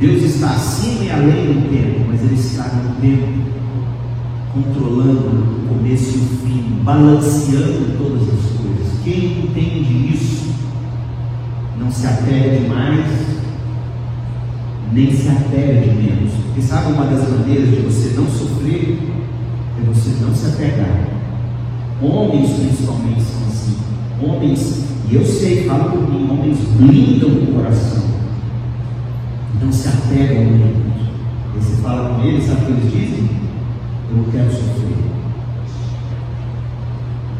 Deus 0.00 0.22
está 0.22 0.50
acima 0.50 1.04
e 1.04 1.10
além 1.10 1.46
do 1.46 1.70
tempo, 1.70 2.06
mas 2.08 2.22
Ele 2.22 2.34
está 2.34 2.64
no 2.64 2.94
tempo, 3.00 3.28
controlando 4.52 5.28
o 5.28 5.66
começo 5.68 6.18
e 6.18 6.20
o 6.20 6.24
fim, 6.46 6.80
balanceando 6.82 7.96
todas 7.98 8.22
as 8.22 8.50
coisas. 8.58 8.98
Quem 9.02 9.44
entende 9.44 10.14
isso 10.14 10.54
não 11.78 11.90
se 11.90 12.06
apega 12.06 12.58
demais, 12.58 13.06
nem 14.92 15.12
se 15.12 15.28
apega 15.28 15.80
de 15.80 15.88
menos. 15.90 16.32
Porque 16.46 16.62
sabe 16.62 16.92
uma 16.92 17.06
das 17.06 17.28
maneiras 17.28 17.70
de 17.70 17.76
você 17.76 18.14
não 18.16 18.26
sofrer 18.26 18.98
é 19.78 19.86
você 19.86 20.10
não 20.20 20.34
se 20.34 20.46
apegar. 20.46 21.08
Homens 22.00 22.50
principalmente 22.52 23.22
são 23.22 23.46
assim 23.48 23.76
Homens, 24.22 24.84
e 25.10 25.16
eu 25.16 25.26
sei, 25.26 25.64
falo 25.64 25.90
por 25.90 26.10
mim, 26.10 26.30
homens 26.30 26.58
blindam 26.78 27.30
o 27.30 27.54
coração. 27.54 28.04
Não 29.60 29.72
se 29.72 29.88
apegam 29.88 30.44
muito. 30.44 30.94
E 31.54 31.58
você 31.58 31.82
fala 31.82 32.14
com 32.14 32.22
eles, 32.22 32.44
sabe 32.44 32.62
o 32.62 32.66
que 32.66 32.72
eles 32.72 32.92
dizem? 32.92 33.30
Eu 34.10 34.16
não 34.18 34.24
quero 34.24 34.50
sofrer. 34.50 34.96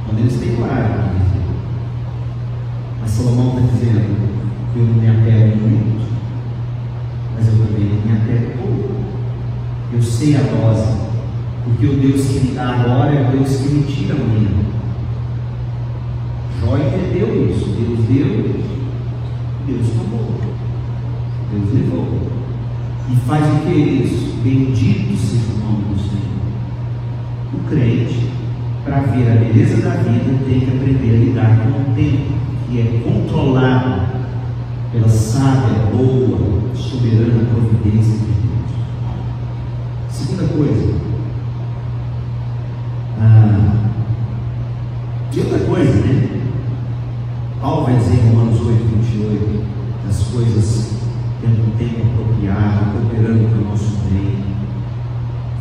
Quando 0.04 0.18
eles 0.18 0.38
têm 0.38 0.56
coragem 0.56 1.23
Salomão 3.14 3.54
está 3.54 3.60
dizendo, 3.72 4.16
eu 4.74 4.82
não 4.86 4.94
me 4.94 5.08
apego 5.08 5.56
muito, 5.56 6.04
mas 7.32 7.46
eu 7.46 7.64
também 7.64 7.84
me 7.84 8.12
apego 8.12 8.58
pouco. 8.58 8.94
Eu 9.92 10.02
sei 10.02 10.34
a 10.34 10.40
dose, 10.40 10.98
porque 11.62 11.86
o 11.86 11.96
Deus 11.96 12.26
que 12.26 12.40
me 12.40 12.54
dá 12.56 12.70
agora 12.70 13.14
é 13.14 13.28
o 13.28 13.30
Deus 13.30 13.56
que 13.56 13.68
me 13.68 13.82
tira 13.84 14.16
amanhã. 14.16 14.50
Jó 16.60 16.76
entendeu 16.76 17.50
isso. 17.50 17.66
Deus 17.66 18.00
deu, 18.08 18.64
Deus 19.68 19.86
tomou. 19.90 20.34
Deus 21.52 21.72
levou. 21.72 22.18
E 23.12 23.16
faz 23.28 23.46
o 23.46 23.60
que 23.60 23.74
isso? 23.74 24.34
Bendito 24.42 25.16
seja 25.16 25.52
o 25.54 25.58
nome 25.58 25.84
do 25.84 26.00
Senhor. 26.00 26.34
O 27.54 27.58
crente, 27.68 28.28
para 28.84 29.02
ver 29.02 29.30
a 29.30 29.36
beleza 29.36 29.82
da 29.82 29.90
vida, 30.02 30.36
tem 30.48 30.58
que 30.58 30.76
aprender 30.76 31.10
a 31.10 31.18
lidar 31.18 31.58
com 31.60 31.92
o 31.92 31.94
tempo, 31.94 32.44
que 32.74 32.80
é 32.80 33.00
controlado 33.04 34.00
pela 34.90 35.08
sábia, 35.08 35.86
boa, 35.92 36.74
soberana 36.74 37.44
providência 37.48 38.18
de 38.18 38.24
Deus. 38.24 38.70
Segunda 40.08 40.52
coisa, 40.52 40.94
ah, 43.20 43.76
e 45.32 45.38
outra 45.38 45.58
coisa, 45.60 45.92
né? 46.04 46.40
Paulo 47.60 47.84
vai 47.84 47.96
dizer 47.96 48.14
em 48.14 48.30
Romanos 48.30 48.60
8, 48.60 48.72
28, 48.72 49.64
as 50.08 50.22
coisas 50.24 50.94
tendo 51.40 51.68
um 51.68 51.76
tempo 51.78 52.02
apropriado, 52.02 52.90
cooperando 52.90 53.50
para 53.50 53.58
o 53.58 53.70
nosso 53.70 53.98
bem. 54.10 54.44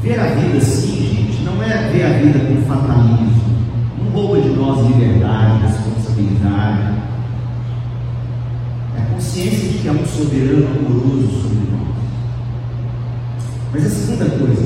Ver 0.01 0.19
a 0.19 0.33
vida 0.33 0.57
assim, 0.57 0.95
gente, 0.95 1.43
não 1.43 1.61
é 1.61 1.89
ver 1.91 2.05
a 2.05 2.17
vida 2.17 2.39
com 2.39 2.61
fatalismo, 2.63 3.53
não 3.99 4.11
rouba 4.11 4.41
de 4.41 4.49
nós 4.49 4.87
liberdade, 4.87 5.61
responsabilidade. 5.61 7.02
É 9.13 9.15
consciência 9.15 9.69
de 9.69 9.77
que 9.77 9.87
há 9.87 9.91
um 9.91 10.05
soberano 10.05 10.67
amoroso 10.67 11.41
sobre 11.41 11.57
nós. 11.71 11.95
Mas 13.71 13.85
a 13.85 13.89
segunda 13.89 14.25
coisa, 14.25 14.65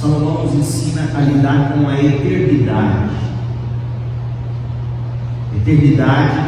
Salomão 0.00 0.44
nos 0.44 0.54
ensina 0.54 1.10
a 1.14 1.20
lidar 1.20 1.74
com 1.74 1.88
a 1.88 2.00
eternidade 2.00 3.14
eternidade 5.56 6.38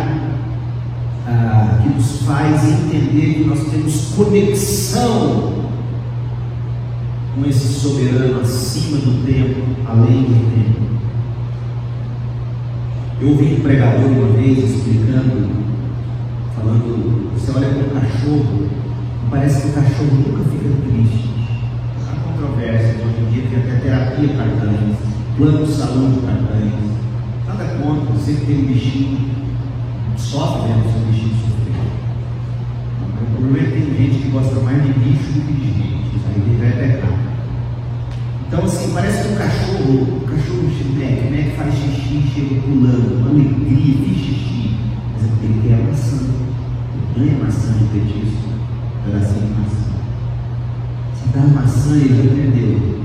ah, 1.27 1.79
que 1.83 1.89
nos 1.91 2.23
faz 2.23 2.65
entender 2.65 3.35
que 3.35 3.45
nós 3.45 3.61
temos 3.71 4.15
conexão 4.15 5.67
com 7.35 7.49
esse 7.49 7.81
soberano 7.81 8.41
acima 8.41 8.99
do 8.99 9.27
tempo, 9.27 9.61
além 9.87 10.23
do 10.23 10.55
tempo. 10.55 10.87
Eu 13.21 13.29
ouvi 13.29 13.55
um 13.55 13.61
pregador 13.61 14.07
uma 14.07 14.37
vez 14.37 14.59
explicando, 14.59 15.67
falando, 16.57 17.33
você 17.35 17.53
olha 17.53 17.69
para 17.69 17.87
o 17.87 18.01
cachorro, 18.01 18.69
parece 19.31 19.63
que 19.63 19.69
o 19.69 19.73
cachorro 19.73 20.17
nunca 20.17 20.51
fica 20.51 20.69
triste. 20.89 21.31
Há 22.09 22.15
controvérsia, 22.23 23.05
hoje 23.05 23.21
em 23.21 23.31
dia 23.31 23.49
tem 23.49 23.59
até 23.61 23.81
terapia 23.81 24.29
para 24.29 24.67
cães, 24.67 24.97
plano 25.37 25.67
de 25.67 25.73
saúde 25.73 26.21
para 26.21 26.35
cães 26.35 26.97
nada 27.47 27.65
contra, 27.81 28.17
sempre 28.17 28.47
tem 28.47 28.59
um 28.59 28.67
bichinho, 28.67 29.31
sofre 30.17 30.69
vendo 30.69 30.93
seu 30.93 31.01
bichinho 31.07 31.35
sofrer. 31.37 31.77
O 33.01 33.37
problema 33.37 33.59
é 33.59 33.71
que 33.71 33.87
tem 33.87 33.97
gente 33.97 34.23
que 34.23 34.29
gosta 34.29 34.61
mais 34.61 34.83
de 34.83 34.93
bicho 34.93 35.33
do 35.33 35.41
que 35.47 35.53
de 35.53 35.67
gente. 35.67 36.17
Isso 36.17 36.27
aí 36.27 36.43
ele 36.43 36.59
vai 36.61 36.73
pecar. 36.73 37.19
Então, 38.47 38.65
assim, 38.65 38.93
parece 38.93 39.23
que 39.23 39.35
um 39.35 39.37
cachorro, 39.37 40.03
o 40.03 40.27
cachorro 40.27 40.67
Mac, 40.97 41.19
o 41.21 41.31
Mac 41.31 41.57
faz 41.57 41.75
xixi, 41.75 42.23
chega 42.35 42.61
pulando, 42.63 43.19
uma 43.19 43.31
alegria, 43.31 43.95
fiz 44.05 44.19
xixi. 44.19 44.77
Mas 45.15 45.25
é 45.25 45.29
porque 45.29 45.47
ele 45.47 45.69
quer 45.69 45.75
a 45.75 45.87
maçã. 45.87 46.46
Ele 47.17 47.31
ganha 47.31 47.45
maçã 47.45 47.73
de 47.73 47.85
petisco, 47.85 48.47
um 48.47 49.11
pedacinho 49.11 49.47
de 49.47 49.53
maçã. 49.55 49.87
Se 51.15 51.29
dá 51.29 51.41
maçã, 51.47 51.97
ele 51.97 52.15
já 52.15 52.31
aprendeu. 52.31 52.97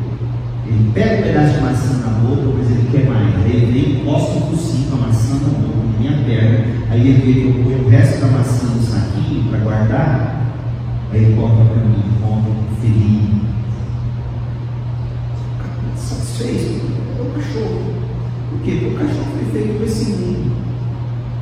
Ele 0.67 0.91
pega 0.93 1.19
um 1.19 1.23
pedaço 1.23 1.53
de 1.53 1.61
maçã 1.61 1.97
na 1.99 2.19
boca, 2.19 2.57
mas 2.57 2.71
ele 2.71 2.89
quer 2.91 3.09
mais. 3.09 3.35
Aí 3.37 3.55
ele 3.55 3.71
vem, 3.71 4.01
encosta 4.01 4.37
um 4.37 4.41
focinho 4.49 4.89
com 4.89 4.97
a 4.97 5.07
maçã 5.07 5.35
na 5.35 5.47
boca, 5.59 5.77
na 5.93 5.99
minha 5.99 6.25
perna. 6.25 6.65
Aí 6.89 7.07
ele 7.07 7.21
vê 7.21 7.39
que 7.39 7.47
eu 7.47 7.63
ponho 7.63 7.85
o 7.85 7.89
resto 7.89 8.19
da 8.19 8.27
maçã 8.27 8.67
no 8.67 8.81
saquinho 8.83 9.49
para 9.49 9.59
guardar. 9.59 10.41
Aí 11.13 11.23
ele 11.23 11.35
coloca 11.35 11.63
para 11.63 11.83
mim, 11.85 12.03
come 12.21 12.51
feliz. 12.81 13.41
Satisfeito. 15.95 16.81
É 17.17 17.21
o 17.21 17.25
cachorro. 17.27 17.93
Por 18.49 18.59
quê? 18.59 18.71
Porque 18.71 18.87
o 18.87 18.97
cachorro 18.97 19.27
foi 19.37 19.51
feito 19.53 19.77
para 19.77 19.85
esse 19.85 20.11
mundo. 20.11 20.51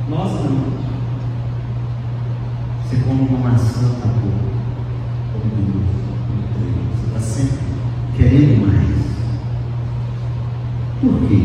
Nós 0.08 0.32
não. 0.44 0.79
Come 2.96 3.28
uma 3.28 3.50
maçã 3.50 3.82
na 3.82 4.12
boca. 4.12 4.50
Come 5.32 5.84
três. 6.54 6.74
Você 6.94 7.06
está 7.06 7.20
sempre 7.20 7.58
querendo 8.16 8.66
mais. 8.66 9.00
Por 11.00 11.28
quê? 11.28 11.40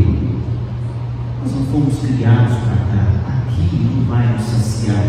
Nós 1.41 1.55
não 1.55 1.65
fomos 1.67 1.99
criados 1.99 2.57
para 2.57 2.75
cá. 2.75 3.43
Aqui 3.47 3.75
não 3.75 4.05
vai 4.05 4.33
nos 4.33 4.41
saciar 4.41 5.03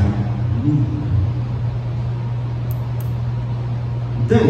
nunca. 0.65 1.07
Então, 4.27 4.41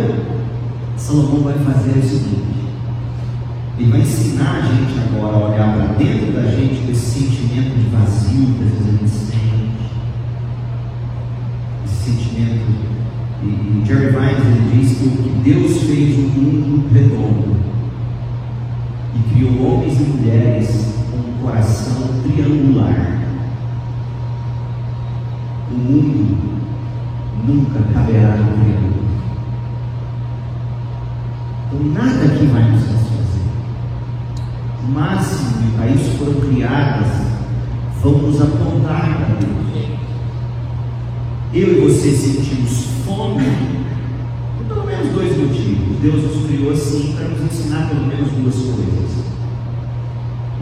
Salomão 0.97 1.43
vai 1.43 1.55
fazer 1.59 1.99
o 1.99 2.03
seguinte: 2.03 2.67
ele 3.79 3.91
vai 3.91 4.01
ensinar 4.01 4.57
a 4.57 4.61
gente 4.63 4.99
agora 4.99 5.37
a 5.37 5.49
olhar 5.51 5.77
para 5.77 5.95
dentro 5.99 6.33
da 6.33 6.51
gente 6.51 6.83
com 6.83 6.93
esse 6.93 7.21
sentimento 7.21 7.75
de 7.77 7.89
vazio 7.91 8.55
que 8.55 8.65
às 8.65 8.71
vezes 8.71 8.89
a 8.89 8.91
gente 8.93 9.11
sente. 9.11 9.37
Esse 11.85 12.11
sentimento. 12.11 12.67
E, 13.43 13.47
e 13.47 13.83
Jerry 13.87 14.07
Vines 14.07 14.47
ele 14.47 14.81
diz 14.81 14.96
que 15.11 15.29
Deus 15.45 15.83
fez 15.83 16.19
um 16.19 16.29
mundo 16.29 16.89
redondo 16.93 17.57
e 19.15 19.35
criou 19.35 19.75
homens 19.75 20.01
e 20.01 20.03
mulheres 20.03 20.95
com 21.11 21.17
um 21.17 21.43
coração 21.43 22.09
triangular. 22.23 23.17
O 25.71 25.75
mundo 25.75 26.39
nunca 27.47 27.81
caberá 27.93 28.37
no 28.37 28.53
triângulo. 28.53 29.07
Então 31.67 31.87
nada 31.93 32.25
aqui 32.25 32.47
vai 32.47 32.71
nos 32.71 32.81
satisfazer. 32.81 33.43
O 34.83 34.93
máximo 34.93 35.63
que 35.63 35.77
para 35.77 35.89
isso 35.89 36.11
foram 36.19 36.41
criadas 36.41 37.07
vão 38.03 38.19
nos 38.19 38.41
apontar 38.41 39.17
para 39.17 39.35
Deus. 39.41 39.57
Eu 41.53 41.73
e 41.73 41.89
você 41.89 42.11
sentimos 42.11 42.87
fome 43.05 43.43
pelo 44.69 44.87
menos 44.87 45.13
dois 45.13 45.37
motivos. 45.37 45.99
Deus 46.01 46.23
nos 46.23 46.47
criou 46.47 46.73
assim 46.73 47.15
para 47.15 47.29
nos 47.29 47.43
ensinar 47.43 47.89
pelo 47.89 48.07
menos 48.07 48.31
duas 48.33 48.55
coisas. 48.55 49.27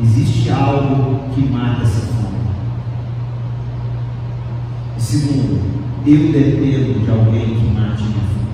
Existe 0.02 0.50
algo 0.50 1.28
que 1.34 1.40
mata 1.42 1.82
essa 1.82 2.06
fome. 2.06 2.38
Segundo, 4.98 5.60
eu 6.06 6.32
dependo 6.32 7.00
de 7.00 7.10
alguém 7.10 7.54
que 7.54 7.74
mate 7.74 8.02
minha 8.02 8.24
fome. 8.34 8.50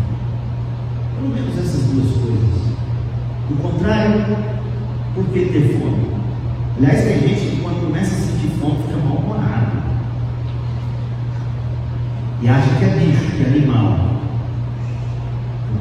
Pelo 1.17 1.35
menos 1.35 1.59
essas 1.59 1.83
duas 1.85 2.11
coisas. 2.13 2.61
Do 3.49 3.63
contrário, 3.63 4.37
por 5.15 5.25
que 5.27 5.47
ter 5.47 5.79
fome? 5.79 6.11
Aliás, 6.77 7.05
tem 7.05 7.29
gente 7.29 7.57
que 7.57 7.63
quando 7.63 7.87
começa 7.87 8.15
a 8.15 8.19
sentir 8.19 8.49
fome 8.61 8.83
fica 8.85 8.99
mal-humorado. 8.99 9.81
E 12.43 12.49
acha 12.49 12.75
que 12.79 12.85
é 12.85 12.89
bicho, 12.89 13.37
que 13.37 13.43
é 13.43 13.47
animal. 13.47 14.10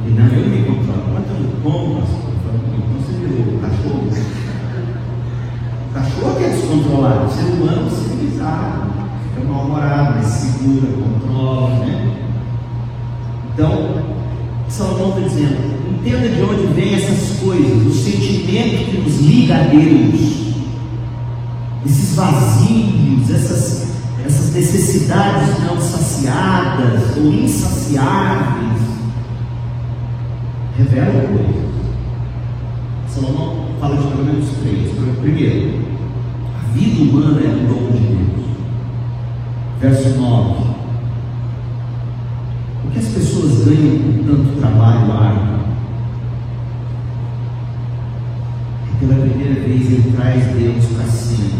Porque 0.09 0.21
não, 0.21 0.27
eu 0.27 0.49
me 0.49 0.63
controlo. 0.63 1.03
Quanto 1.11 1.29
eu 1.29 1.61
como, 1.61 2.01
pastor? 2.01 2.31
Então 2.55 2.99
você 2.99 3.11
virou 3.27 3.59
cachorro. 3.59 4.09
O 5.85 5.93
cachorro 5.93 6.35
que 6.35 6.43
é 6.43 6.49
descontrolado, 6.49 7.25
o 7.25 7.29
ser 7.29 7.53
humano 7.53 7.91
civilizado, 7.91 8.89
fica 9.35 9.47
mal-humorado, 9.47 10.15
mas 10.15 10.25
segura, 10.25 10.87
controla, 10.93 11.85
né? 11.85 12.15
Então, 13.53 14.03
Salomão 14.67 15.09
está 15.09 15.27
dizendo, 15.27 15.57
entenda 15.91 16.29
de 16.29 16.41
onde 16.41 16.73
vem 16.73 16.95
essas 16.95 17.39
coisas, 17.39 17.85
o 17.85 17.91
sentimento 17.91 18.85
que 18.89 18.97
nos 19.01 19.19
liga 19.19 19.55
a 19.55 19.63
Deus, 19.63 20.55
esses 21.85 22.15
vazios, 22.15 23.29
essas, 23.29 23.89
essas 24.25 24.53
necessidades 24.53 25.49
não 25.63 25.79
saciadas 25.79 27.17
ou 27.17 27.31
insaciáveis, 27.31 28.58
revelam 30.79 31.27
coisas. 31.27 31.69
Salomão 33.07 33.65
fala 33.79 33.97
de 33.97 34.07
pelo 34.07 34.25
menos 34.25 34.49
três. 34.61 34.91
Primeiro, 35.19 35.79
a 36.55 36.71
vida 36.71 37.03
humana 37.03 37.41
é 37.41 37.49
um 37.49 37.67
dom 37.67 37.91
de 37.91 37.99
Deus. 37.99 38.45
Verso 39.81 40.19
9. 40.19 40.69
O 42.85 42.91
que 42.91 42.99
as 42.99 43.07
pessoas 43.07 43.65
ganham 43.65 43.97
com 43.99 44.23
tanto 44.23 44.59
trabalho 44.59 45.11
árduo? 45.11 45.59
E 48.89 49.05
pela 49.05 49.21
primeira 49.25 49.55
vez 49.61 49.91
ele 49.91 50.13
traz 50.15 50.45
Deus 50.55 50.85
para 50.85 51.05
cima. 51.05 51.59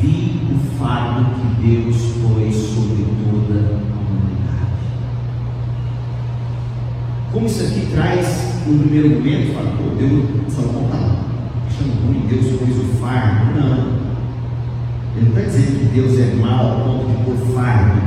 Vi 0.00 0.40
o 0.50 0.78
fardo 0.78 1.26
que 1.34 1.46
Deus 1.62 1.96
pôs 2.22 2.54
sobre 2.56 3.04
toda 3.04 3.58
a 3.58 3.98
humanidade. 4.00 4.80
Como 7.40 7.50
isso 7.50 7.62
aqui 7.62 7.88
traz, 7.94 8.66
no 8.66 8.80
primeiro 8.80 9.08
momento, 9.08 9.54
fala, 9.54 9.70
pô, 9.70 9.96
Deus, 9.96 10.52
Salomão 10.52 10.84
está 10.84 10.98
achando 11.68 12.06
ruim, 12.06 12.26
Deus 12.28 12.58
pôs 12.58 12.76
o 12.76 12.84
fardo. 13.00 13.58
Não. 13.58 14.00
Ele 15.16 15.22
não 15.22 15.28
está 15.28 15.40
dizendo 15.40 15.78
que 15.78 15.94
Deus 15.94 16.18
é 16.18 16.34
mau 16.34 16.66
ao 16.66 16.80
ponto 16.80 17.08
de 17.08 17.24
pôr 17.24 17.54
fardo. 17.54 17.98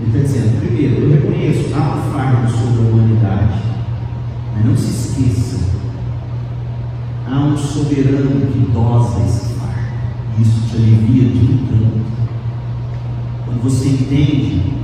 Ele 0.00 0.10
está 0.10 0.18
dizendo, 0.22 0.60
primeiro, 0.60 1.02
eu 1.02 1.10
reconheço, 1.12 1.72
há 1.72 1.78
um 1.78 2.12
fardo 2.12 2.50
sobre 2.50 2.82
a 2.82 2.90
humanidade, 2.90 3.62
mas 4.56 4.64
não 4.64 4.76
se 4.76 4.90
esqueça, 4.90 5.60
há 7.30 7.38
um 7.38 7.56
soberano 7.56 8.44
que 8.50 8.58
dosa 8.72 9.24
esse 9.24 9.54
fardo, 9.54 10.42
isso 10.42 10.68
te 10.68 10.76
alivia 10.78 11.28
de 11.28 11.38
um 11.38 11.58
tanto. 11.68 12.00
Quando 13.44 13.62
você 13.62 13.88
entende 13.88 14.80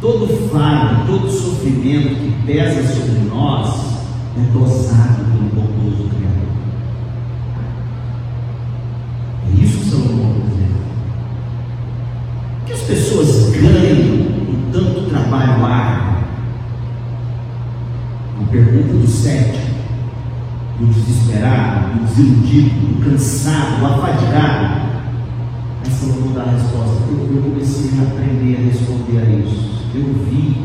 todo 0.00 0.26
fardo, 0.50 1.06
todo 1.06 1.30
sofrimento 1.30 2.16
que 2.16 2.46
pesa 2.46 2.82
sobre 2.94 3.20
nós 3.28 3.94
é 4.36 4.40
dosado 4.52 5.24
pelo 5.24 5.48
bondoso 5.50 6.08
Criador. 6.08 6.48
É 9.46 9.62
isso 9.62 9.78
que 9.78 9.90
Salomão 9.90 10.34
dizendo. 10.48 10.74
O 12.60 12.66
que 12.66 12.72
as 12.72 12.80
pessoas 12.80 13.50
ganham 13.50 14.24
com 14.44 14.70
tanto 14.72 15.08
trabalho 15.08 15.64
árduo? 15.64 16.14
A 18.40 18.44
pergunta 18.50 18.94
do 18.94 19.06
sétimo, 19.06 19.74
do 20.80 20.86
desesperado, 20.86 21.98
do 21.98 22.04
desiludido, 22.06 22.70
do 22.70 23.04
cansado, 23.04 23.78
do 23.78 23.86
afadigado. 23.86 24.84
Aí 25.84 25.90
Salomão 25.90 26.32
dá 26.34 26.42
a 26.42 26.50
resposta. 26.50 27.04
Eu 27.08 27.42
comecei 27.42 27.98
a 27.98 28.02
aprender 28.02 28.56
a 28.56 28.60
responder 28.60 29.18
a 29.18 29.48
isso. 29.48 29.73
Eu 29.96 30.12
vi 30.28 30.56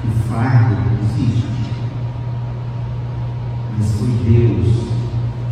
que 0.00 0.08
o 0.08 0.28
fardo 0.28 0.76
existe. 1.04 1.46
Mas 3.76 3.92
foi 3.92 4.08
Deus 4.28 4.88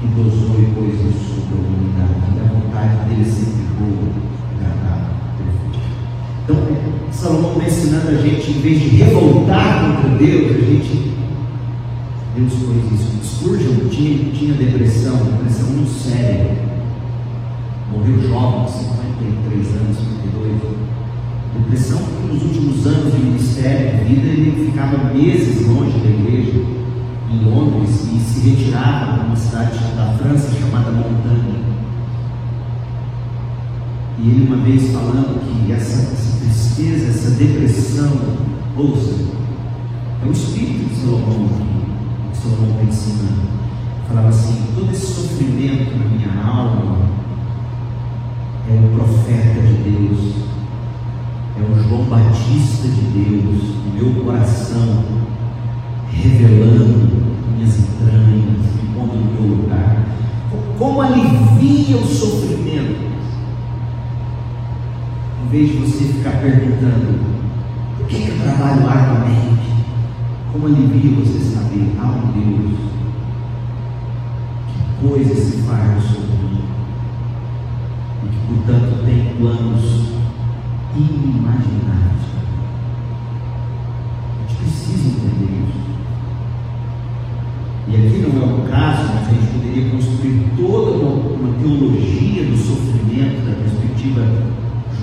que 0.01 0.07
dosou 0.09 0.59
e 0.59 0.67
pôs 0.75 0.95
isso 0.95 1.43
sobre 1.43 1.55
a 1.55 1.61
humanidade. 1.61 2.35
E 2.35 2.41
a 2.41 2.53
vontade 2.53 3.09
dele 3.09 3.23
é 3.23 3.25
sempre 3.25 3.67
boa, 3.79 4.11
agradável, 4.57 5.15
perfeita. 5.39 5.87
Então, 6.43 6.57
Salomão 7.13 7.53
está 7.53 7.67
ensinando 7.67 8.09
a 8.09 8.15
gente, 8.17 8.51
em 8.51 8.61
vez 8.61 8.81
de 8.81 8.89
revoltar 8.97 10.03
contra 10.03 10.19
Deus, 10.19 10.51
a 10.51 10.59
gente. 10.59 11.13
Deus 12.35 12.53
pôs 12.53 13.01
isso. 13.01 13.17
Spurgeon 13.23 13.89
tinha, 13.89 14.33
tinha 14.33 14.55
depressão, 14.55 15.17
depressão 15.19 15.71
muito 15.71 15.91
séria. 15.91 16.57
Morreu 17.93 18.21
jovem, 18.29 18.69
53 18.69 19.67
anos, 19.69 19.97
52. 19.99 20.77
Depressão 21.59 21.99
porque 21.99 22.35
nos 22.35 22.43
últimos 22.43 22.87
anos 22.87 23.13
de 23.13 23.19
ministério, 23.19 23.99
de 23.99 24.15
vida, 24.15 24.29
ele 24.29 24.66
ficava 24.77 25.15
meses 25.15 25.67
longe 25.67 25.99
da 26.01 26.11
igreja 26.11 26.61
em 27.33 27.45
Londres 27.47 28.09
e 28.13 28.19
se 28.19 28.51
retirava 28.51 29.15
para 29.15 29.25
uma 29.25 29.35
cidade 29.35 29.79
da 29.97 30.15
França 30.19 30.53
chamada 30.53 30.93
Montanha. 30.93 31.65
E 34.19 34.29
ele 34.29 34.47
uma 34.47 34.59
vez 34.59 34.93
falando 34.93 35.41
que 35.41 35.73
essa, 35.73 36.13
essa 36.13 36.41
tristeza, 36.41 37.09
essa 37.09 37.31
depressão, 37.31 38.21
ouça, 38.77 39.15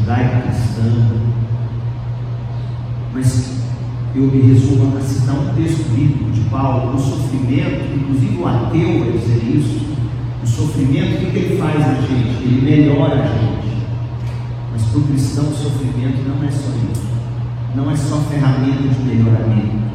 judaico-cristã. 0.04 0.84
Mas 3.14 3.54
eu 4.16 4.24
me 4.24 4.42
resumo 4.42 4.98
a 4.98 5.02
citar 5.02 5.36
um 5.36 5.54
texto 5.56 5.90
bíblico 5.96 6.32
de 6.32 6.42
Paulo, 6.50 6.96
o 6.96 7.00
sofrimento, 7.00 7.96
inclusive 7.96 8.38
o 8.38 8.48
ateu 8.48 9.00
vai 9.00 9.12
dizer 9.12 9.44
isso, 9.44 9.86
o 10.44 10.48
sofrimento, 10.48 11.16
o 11.16 11.32
que, 11.32 11.38
ele 11.38 11.58
faz 11.58 11.80
na 11.80 11.94
gente? 11.96 12.44
Ele 12.44 12.62
melhora 12.62 13.24
a 13.24 13.28
gente. 13.28 13.88
Mas 14.72 14.84
para 14.84 15.00
o 15.00 15.04
cristão 15.04 15.46
o 15.46 15.56
sofrimento 15.56 16.28
não 16.28 16.48
é 16.48 16.52
só 16.52 16.70
isso. 16.92 17.04
Não 17.76 17.90
é 17.90 17.96
só 17.96 18.18
ferramenta 18.30 18.88
de 18.88 19.04
melhoramento. 19.04 19.93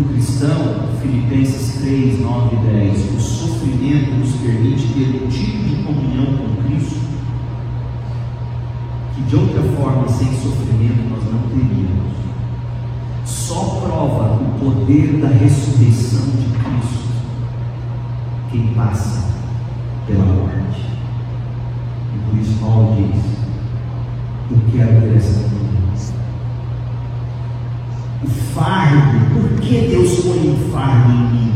Para 0.00 0.08
o 0.08 0.14
cristão, 0.14 0.88
Filipenses 1.02 1.82
3, 1.82 2.20
9 2.20 2.56
e 2.56 2.58
10, 2.58 3.16
o 3.16 3.20
sofrimento 3.20 4.12
nos 4.12 4.32
permite 4.36 4.86
ter 4.94 5.22
um 5.22 5.28
tipo 5.28 5.68
de 5.68 5.82
comunhão 5.82 6.38
com 6.38 6.62
Cristo 6.62 7.00
que 9.14 9.22
de 9.22 9.36
outra 9.36 9.62
forma, 9.62 10.08
sem 10.08 10.28
sofrimento, 10.28 11.10
nós 11.10 11.22
não 11.30 11.42
teríamos. 11.50 12.14
Só 13.26 13.80
prova 13.84 14.40
o 14.42 14.58
poder 14.58 15.18
da 15.18 15.28
ressurreição 15.28 16.30
de 16.30 16.46
Cristo 16.46 17.08
quem 18.50 18.68
passa 18.68 19.34
pela 20.06 20.24
morte. 20.24 20.80
E 22.14 22.30
por 22.30 22.40
isso 22.40 22.58
Paulo 22.58 22.96
diz: 22.96 23.22
Eu 24.50 24.58
quero 24.72 25.02
ter 25.02 25.16
essa 25.16 25.59
o 28.22 28.26
fardo. 28.26 29.34
Por 29.34 29.60
que 29.60 29.88
Deus 29.88 30.20
põe 30.20 30.50
um 30.50 30.70
fardo 30.70 31.12
em 31.12 31.32
mim? 31.32 31.52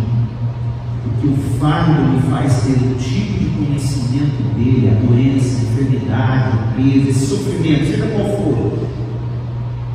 Porque 1.03 1.27
o 1.29 1.37
fardo 1.59 2.03
me 2.03 2.23
faz 2.31 2.63
ter 2.63 2.73
o 2.73 2.95
tipo 2.95 3.39
de 3.39 3.51
conhecimento 3.51 4.55
dele, 4.55 4.91
a 4.91 5.07
doença, 5.07 5.59
a 5.59 5.63
enfermidade, 5.63 6.57
o 6.57 6.75
peso, 6.77 7.11
esse 7.11 7.27
sofrimento, 7.27 7.87
seja 7.87 8.07
qual 8.07 8.27
for, 8.37 8.89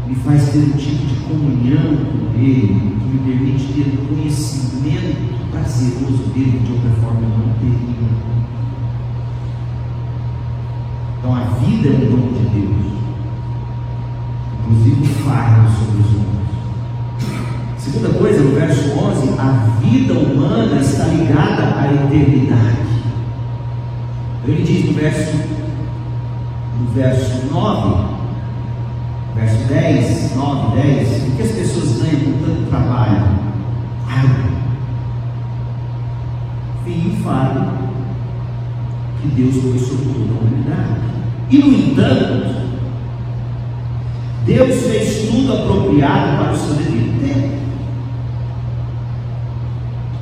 me 0.08 0.16
faz 0.16 0.50
ter 0.50 0.60
um 0.60 0.72
tipo 0.72 1.06
de 1.06 1.16
comunhão 1.22 1.98
com 1.98 2.40
ele, 2.40 2.68
que 3.00 3.08
me 3.08 3.20
permite 3.26 3.74
ter 3.74 4.02
um 4.02 4.16
conhecimento 4.16 5.40
prazeroso 5.52 6.24
dele, 6.34 6.62
de 6.64 6.72
outra 6.72 6.90
forma 7.02 7.22
eu 7.22 7.30
não 7.30 7.54
teria. 7.56 8.00
Então 11.18 11.36
a 11.36 11.44
vida 11.66 11.90
é 11.90 11.92
um 11.92 12.10
dom 12.12 12.34
de 12.34 12.46
Deus, 12.50 12.94
inclusive 14.60 15.02
o 15.02 15.06
fardo 15.26 15.70
sobre 15.72 16.02
os 16.02 16.16
homens. 16.16 16.39
Segunda 17.80 18.10
coisa, 18.10 18.44
no 18.44 18.56
verso 18.56 18.92
11, 18.92 19.40
a 19.40 19.80
vida 19.80 20.14
humana 20.14 20.82
está 20.82 21.06
ligada 21.06 21.80
à 21.80 21.94
eternidade. 21.94 22.78
Ele 24.46 24.64
diz 24.64 24.86
no 24.86 24.94
verso, 24.94 25.38
no 26.78 26.90
verso 26.94 27.46
9, 27.50 28.16
verso 29.34 29.68
10, 29.70 30.36
9, 30.36 30.82
10, 30.82 31.24
o 31.24 31.36
que 31.38 31.42
as 31.42 31.52
pessoas 31.52 32.02
ganham 32.02 32.20
com 32.20 32.46
tanto 32.46 32.70
trabalho? 32.70 33.40
Árduo. 34.10 34.50
Fim 36.84 37.14
e 37.14 37.24
fardo 37.24 37.80
que 39.22 39.28
Deus 39.30 39.56
foi 39.56 39.80
sobre 39.80 40.14
toda 40.14 40.34
a 40.34 40.42
humanidade. 40.42 41.00
E 41.50 41.58
no 41.60 41.74
entanto, 41.74 42.60
Deus 44.46 44.82
fez 44.84 45.30
tudo 45.30 45.54
apropriado 45.54 46.44
para 46.44 46.52
o 46.52 46.58
seu 46.58 46.76
devido 46.76 47.20
tempo. 47.22 47.59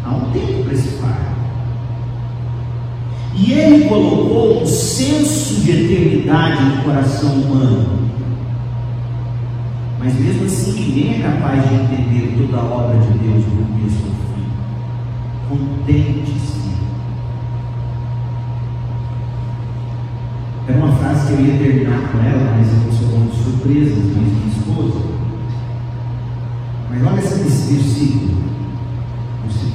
Há 0.08 0.16
um 0.16 0.32
tempo 0.32 0.64
para 0.64 0.74
esse 0.74 0.88
fardo. 0.99 1.36
E 3.36 3.51
ele 3.51 3.89
colocou 3.89 4.64
um 4.64 4.66
senso 4.66 5.62
de 5.62 5.72
eternidade 5.72 6.64
no 6.64 6.84
coração 6.84 7.34
humano. 7.34 8.10
Mas 9.99 10.18
mesmo 10.18 10.45
assim, 10.45 10.80
ninguém 10.80 11.20
é 11.20 11.24
capaz 11.24 11.68
de 11.68 11.76
entender 11.76 12.38
toda 12.38 12.58
a 12.58 12.66
obra 12.66 12.97
de 12.99 13.18
Deus 13.20 13.43
do 13.43 13.66
começo 13.66 13.97
ao 14.05 15.58
fim. 15.60 15.66
Contente-se. 15.84 16.72
Era 20.70 20.78
uma 20.78 20.95
frase 20.95 21.28
que 21.28 21.34
eu 21.34 21.45
ia 21.45 21.58
terminar 21.58 22.12
com 22.12 22.20
ela, 22.20 22.55
mas 22.55 22.68
eu 22.72 22.93
sou 22.93 23.20
de 23.28 23.43
surpresa, 23.43 23.93
diz 23.93 24.16
minha 24.16 24.47
esposa. 24.47 25.01
Mas 26.89 27.05
olha 27.05 27.20
esse 27.20 27.74
versículo 27.74 28.47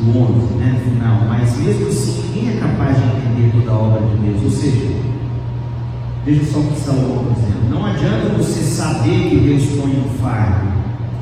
versículo 0.02 0.44
11, 0.46 0.54
né, 0.54 0.72
no 0.72 0.90
final, 0.90 1.24
mas 1.28 1.56
mesmo 1.58 1.88
assim 1.88 2.22
ninguém 2.26 2.56
é 2.56 2.60
capaz 2.60 2.96
de 2.96 3.04
entender 3.04 3.52
toda 3.52 3.70
a 3.70 3.78
obra 3.78 4.06
de 4.08 4.16
Deus. 4.16 4.42
Ou 4.42 4.50
seja, 4.50 4.96
veja 6.24 6.44
só 6.52 6.58
o 6.58 6.66
que 6.66 6.80
Salomão 6.80 7.32
está 7.32 7.46
dizendo: 7.46 7.70
não 7.70 7.86
adianta 7.86 8.28
você 8.36 8.60
saber 8.60 9.30
que 9.30 9.36
Deus 9.36 9.64
põe 9.80 9.92
um 9.92 10.08
fardo, 10.20 10.68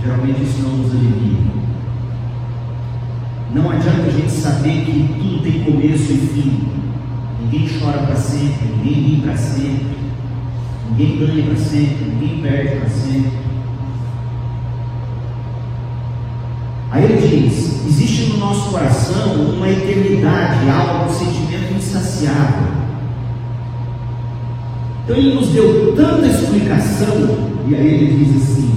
geralmente 0.03 0.43
isso 0.43 0.63
não 0.63 0.77
nos 0.79 0.91
alivia. 0.91 1.51
Não 3.53 3.71
adianta 3.71 4.03
a 4.03 4.11
gente 4.11 4.31
saber 4.31 4.85
que 4.85 5.15
tudo 5.19 5.43
tem 5.43 5.65
começo 5.65 6.13
e 6.13 6.17
fim. 6.17 6.69
Ninguém 7.41 7.69
chora 7.81 7.99
para 8.07 8.15
sempre, 8.15 8.69
ninguém 8.69 8.93
ri 8.93 9.23
para 9.23 9.37
sempre, 9.37 9.97
ninguém 10.91 11.19
ganha 11.19 11.47
para 11.47 11.57
sempre, 11.57 12.05
ninguém 12.05 12.43
perde 12.43 12.77
para 12.77 12.89
sempre. 12.89 13.33
Aí 16.93 17.05
ele 17.05 17.49
diz: 17.49 17.70
nosso 18.51 18.71
coração 18.71 19.35
uma 19.55 19.69
eternidade, 19.69 20.69
algo, 20.69 21.05
um 21.05 21.15
sentimento 21.15 21.73
insaciável. 21.73 22.69
Então 25.05 25.17
ele 25.17 25.35
nos 25.35 25.49
deu 25.51 25.95
tanta 25.95 26.27
explicação, 26.27 27.53
e 27.69 27.75
aí 27.77 27.87
ele 27.87 28.25
diz 28.25 28.43
assim: 28.43 28.75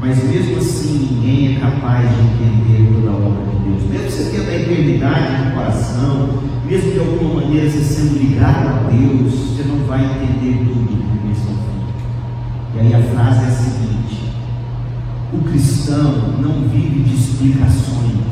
mas 0.00 0.22
mesmo 0.24 0.58
assim 0.58 1.08
ninguém 1.10 1.56
é 1.56 1.60
capaz 1.60 2.08
de 2.08 2.14
entender 2.22 2.94
toda 2.94 3.10
a 3.10 3.14
obra 3.14 3.44
de 3.50 3.68
Deus. 3.68 3.82
Mesmo 3.90 4.10
você 4.10 4.30
tendo 4.30 4.48
a 4.48 4.54
eternidade 4.54 5.44
no 5.44 5.50
coração, 5.52 6.28
mesmo 6.64 6.92
de 6.92 6.98
alguma 7.00 7.40
maneira 7.42 7.68
você 7.68 7.80
sendo 7.80 8.18
ligado 8.18 8.68
a 8.68 8.88
Deus, 8.90 9.32
você 9.32 9.64
não 9.64 9.84
vai 9.86 10.04
entender 10.04 10.58
tudo 10.58 10.86
do 10.86 11.20
começo 11.20 11.48
ao 11.48 11.54
fim. 11.56 12.76
E 12.76 12.80
aí 12.80 12.94
a 12.94 13.02
frase 13.12 13.44
é 13.44 13.48
a 13.48 13.50
seguinte 13.50 13.82
o 15.32 15.38
cristão 15.44 16.12
não 16.42 16.68
vive 16.68 17.04
de 17.04 17.14
explicações. 17.14 18.31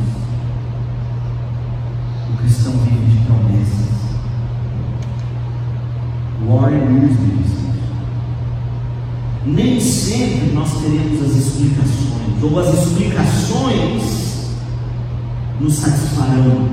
Cristão 2.40 2.72
vive 2.72 3.10
de 3.10 3.24
promessas. 3.26 3.90
Warren 6.48 6.82
Wiersbe 6.88 7.36
diz. 7.36 7.60
Nem 9.46 9.80
sempre 9.80 10.52
nós 10.52 10.72
teremos 10.80 11.22
as 11.22 11.36
explicações, 11.36 12.42
ou 12.42 12.58
as 12.58 12.74
explicações 12.74 14.50
nos 15.60 15.74
satisfarão. 15.74 16.68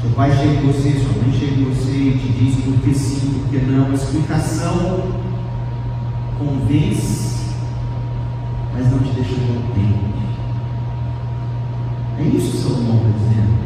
Seu 0.00 0.10
pai 0.10 0.30
chega 0.30 0.54
em 0.54 0.66
você, 0.66 0.92
sua 0.92 1.22
mãe 1.22 1.32
chega 1.38 1.60
em 1.60 1.64
você 1.64 1.90
e 1.90 2.18
te 2.18 2.28
diz 2.32 2.64
por 2.64 2.78
que 2.82 2.94
sim, 2.94 3.40
por 3.40 3.50
que 3.50 3.58
não. 3.66 3.90
A 3.90 3.94
explicação 3.94 5.18
convence 6.38 7.28
mas 8.78 8.92
não 8.92 8.98
te 9.00 9.10
deixa 9.10 9.34
contente. 9.34 10.17
É 12.18 12.22
isso 12.22 12.50
que 12.50 12.56
Salomão 12.58 12.96
está 12.96 13.10
dizendo. 13.16 13.58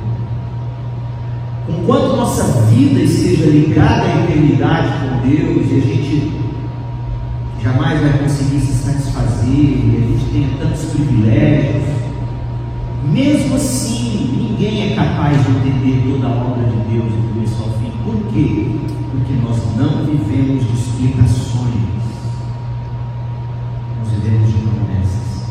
Enquanto 1.69 2.17
nossa 2.17 2.45
vida 2.67 3.01
esteja 3.01 3.47
ligada 3.47 4.03
à 4.03 4.25
eternidade 4.25 4.89
com 5.01 5.27
Deus 5.27 5.71
e 5.71 5.77
a 5.77 5.81
gente 5.81 6.33
jamais 7.63 8.01
vai 8.01 8.19
conseguir 8.19 8.61
se 8.61 8.73
satisfazer 8.75 9.49
e 9.49 9.97
a 9.97 10.07
gente 10.07 10.31
tenha 10.33 10.49
tantos 10.59 10.85
privilégios, 10.91 11.85
mesmo 13.11 13.55
assim, 13.55 14.49
ninguém 14.51 14.93
é 14.93 14.97
capaz 14.97 15.39
de 15.45 15.51
entender 15.51 16.13
toda 16.13 16.27
a 16.27 16.31
obra 16.31 16.65
de 16.65 16.77
Deus 16.93 17.11
do 17.11 17.33
começo 17.33 17.63
ao 17.63 17.71
fim. 17.79 17.91
Por 18.05 18.33
quê? 18.33 18.77
Porque 19.11 19.33
nós 19.43 19.59
não 19.77 20.05
vivemos 20.05 20.67
de 20.67 20.73
explicações, 20.75 21.73
nós 23.99 24.11
vivemos 24.11 24.49
de 24.49 24.59
promessas. 24.59 25.47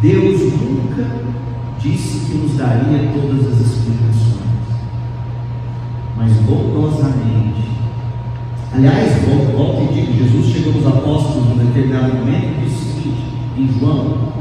Deus 0.00 0.52
nunca 0.54 1.21
disse 1.82 2.26
que 2.26 2.34
nos 2.36 2.56
daria 2.56 3.10
todas 3.12 3.52
as 3.52 3.60
explicações, 3.60 4.42
mas 6.16 6.32
bondosamente. 6.32 7.62
Aliás, 8.72 9.12
volta 9.26 9.82
e 9.82 9.94
digo, 9.94 10.16
Jesus 10.16 10.46
chegou 10.46 10.74
aos 10.74 10.86
apóstolos 10.86 11.48
num 11.48 11.66
determinado 11.66 12.14
momento 12.14 12.44
e 12.44 12.64
disse 12.64 12.76
o 12.76 12.94
seguinte, 12.94 13.22
em 13.58 13.78
João, 13.78 14.32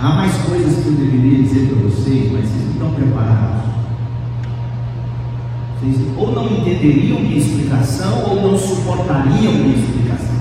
há 0.00 0.08
mais 0.14 0.32
coisas 0.38 0.82
que 0.82 0.88
eu 0.88 0.92
deveria 0.92 1.42
dizer 1.42 1.68
para 1.68 1.82
vocês, 1.82 2.32
mas 2.32 2.48
vocês 2.48 2.64
não 2.64 2.72
estão 2.72 2.90
preparados. 2.92 3.62
Ou 6.16 6.32
não 6.32 6.46
entenderiam 6.46 7.20
minha 7.20 7.38
explicação 7.38 8.30
ou 8.30 8.40
não 8.40 8.56
suportariam 8.56 9.52
minha 9.52 9.76
explicação. 9.76 10.36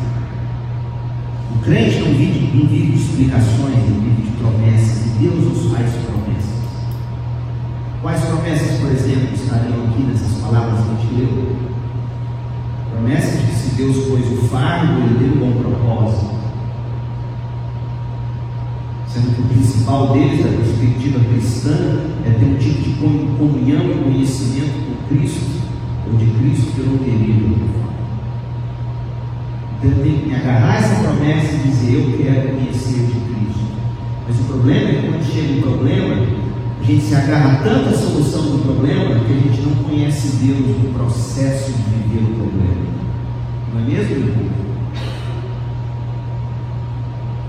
O 1.55 1.59
crente 1.63 1.99
não 1.99 2.13
vive, 2.13 2.57
não 2.57 2.67
vive 2.67 2.91
de 2.91 3.01
explicações, 3.01 3.75
ele 3.75 3.99
vive 4.03 4.21
de 4.21 4.37
promessas, 4.37 5.05
e 5.07 5.09
Deus 5.19 5.43
nos 5.43 5.71
faz 5.71 5.89
promessas. 5.89 6.10
Quais 8.01 8.19
promessas, 8.25 8.79
por 8.79 8.91
exemplo, 8.91 9.35
estariam 9.35 9.85
aqui 9.85 10.01
nessas 10.01 10.41
palavras 10.41 10.79
que 10.79 10.91
a 10.91 10.95
gente 10.95 11.13
leu? 11.13 11.55
Promessas 12.91 13.39
de 13.39 13.45
que 13.45 13.53
se 13.53 13.75
Deus 13.75 13.95
pôs 14.07 14.25
o 14.31 14.47
fardo, 14.47 15.03
ele 15.03 15.19
tem 15.19 15.37
um 15.37 15.39
bom 15.39 15.61
propósito. 15.61 16.31
Sendo 19.07 19.35
que 19.35 19.41
o 19.41 19.45
principal 19.45 20.13
deles, 20.13 20.43
da 20.43 20.49
perspectiva 20.49 21.19
cristã, 21.19 21.77
é 22.25 22.31
ter 22.31 22.45
um 22.45 22.57
tipo 22.57 22.81
de 22.81 22.95
comunhão 23.37 23.91
e 23.91 24.03
conhecimento 24.03 24.73
com 24.83 25.15
Cristo, 25.15 25.61
ou 26.07 26.17
de 26.17 26.25
Cristo 26.25 26.71
que 26.73 26.79
eu 26.79 26.85
não 26.87 26.97
teria. 26.97 27.35
Então 29.77 29.91
eu 29.91 30.03
tenho 30.03 30.19
que 30.21 30.27
me 30.27 30.35
agarrar 30.35 30.77
essa 30.77 31.03
promessa 31.03 31.53
e 31.53 31.67
dizer: 31.67 31.93
Eu 31.93 32.17
quero 32.17 32.55
conhecer 32.55 33.05
de 33.05 33.13
Cristo. 33.13 33.65
Mas 34.27 34.39
o 34.39 34.43
problema 34.45 34.89
é 34.89 34.93
que 34.93 35.07
quando 35.07 35.23
chega 35.23 35.53
um 35.53 35.61
problema, 35.61 36.40
a 36.81 36.83
gente 36.83 37.03
se 37.03 37.13
agarra 37.15 37.61
tanto 37.63 37.89
à 37.89 37.93
solução 37.93 38.41
do 38.41 38.63
problema 38.63 39.19
que 39.19 39.31
a 39.31 39.35
gente 39.35 39.61
não 39.61 39.83
conhece 39.83 40.37
Deus 40.37 40.59
no 40.59 40.93
processo 40.93 41.71
de 41.71 41.81
viver 41.83 42.23
o 42.23 42.35
problema. 42.35 42.81
Não 43.71 43.81
é 43.81 43.83
mesmo, 43.83 44.15
irmão? 44.15 44.51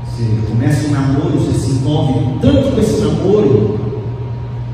Você 0.04 0.24
começa 0.46 0.88
um 0.88 0.90
namoro, 0.90 1.30
você 1.30 1.58
se 1.58 1.70
envolve 1.70 2.38
tanto 2.42 2.72
com 2.72 2.80
esse 2.80 3.00
namoro, 3.00 3.80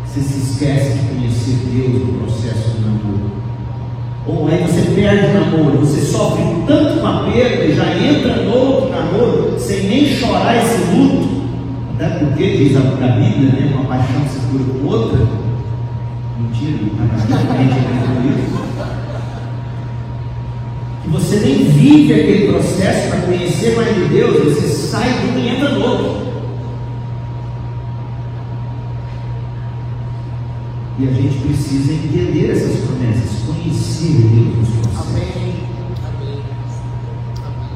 que 0.02 0.10
você 0.10 0.20
se 0.20 0.38
esquece 0.38 0.98
de 0.98 1.06
conhecer 1.06 1.56
Deus 1.72 2.04
no 2.04 2.18
processo 2.24 2.70
do 2.70 2.80
namoro. 2.80 3.30
Ou 4.26 4.48
aí 4.48 4.64
você 4.64 4.90
perde 4.90 5.26
o 5.26 5.34
namoro, 5.34 5.78
você 5.78 6.00
sofre 6.00 6.42
tanto 6.66 7.00
com 7.00 7.06
a 7.06 7.30
perda 7.30 7.64
e 7.64 7.76
já 7.76 7.96
entra 7.96 8.42
no 8.42 8.52
outro 8.52 8.90
namoro 8.90 9.54
sem 9.56 9.84
nem 9.84 10.06
chorar 10.06 10.56
esse 10.56 10.78
luto. 10.92 11.27
Até 12.00 12.10
porque 12.10 12.56
diz 12.56 12.76
a, 12.76 12.80
Bíblia, 12.80 13.50
né? 13.50 13.74
Uma 13.74 13.86
paixão 13.86 14.22
se 14.28 14.38
cura 14.46 14.62
com 14.72 14.86
outra. 14.86 15.18
Mentira, 16.38 16.78
não 16.96 17.16
está 17.16 17.36
isso. 17.60 18.58
Que 21.02 21.08
você 21.08 21.40
nem 21.40 21.64
vive 21.64 22.14
aquele 22.14 22.52
processo 22.52 23.08
para 23.08 23.22
conhecer 23.22 23.74
mais 23.74 23.96
de 23.96 24.04
Deus, 24.04 24.44
você 24.44 24.68
sai 24.68 25.12
de 25.12 25.26
um 25.26 25.38
e 25.40 25.48
entra 25.48 25.70
no 25.70 25.84
outro. 25.84 26.28
E 31.00 31.08
a 31.08 31.10
gente 31.10 31.38
precisa 31.38 31.94
entender 31.94 32.52
essas 32.52 32.76
promessas, 32.84 33.42
conhecer 33.44 34.12
Deus 34.12 34.56
nos 34.56 34.68
processos. 34.68 35.10
Amém. 35.10 35.54
Amém. 36.06 36.42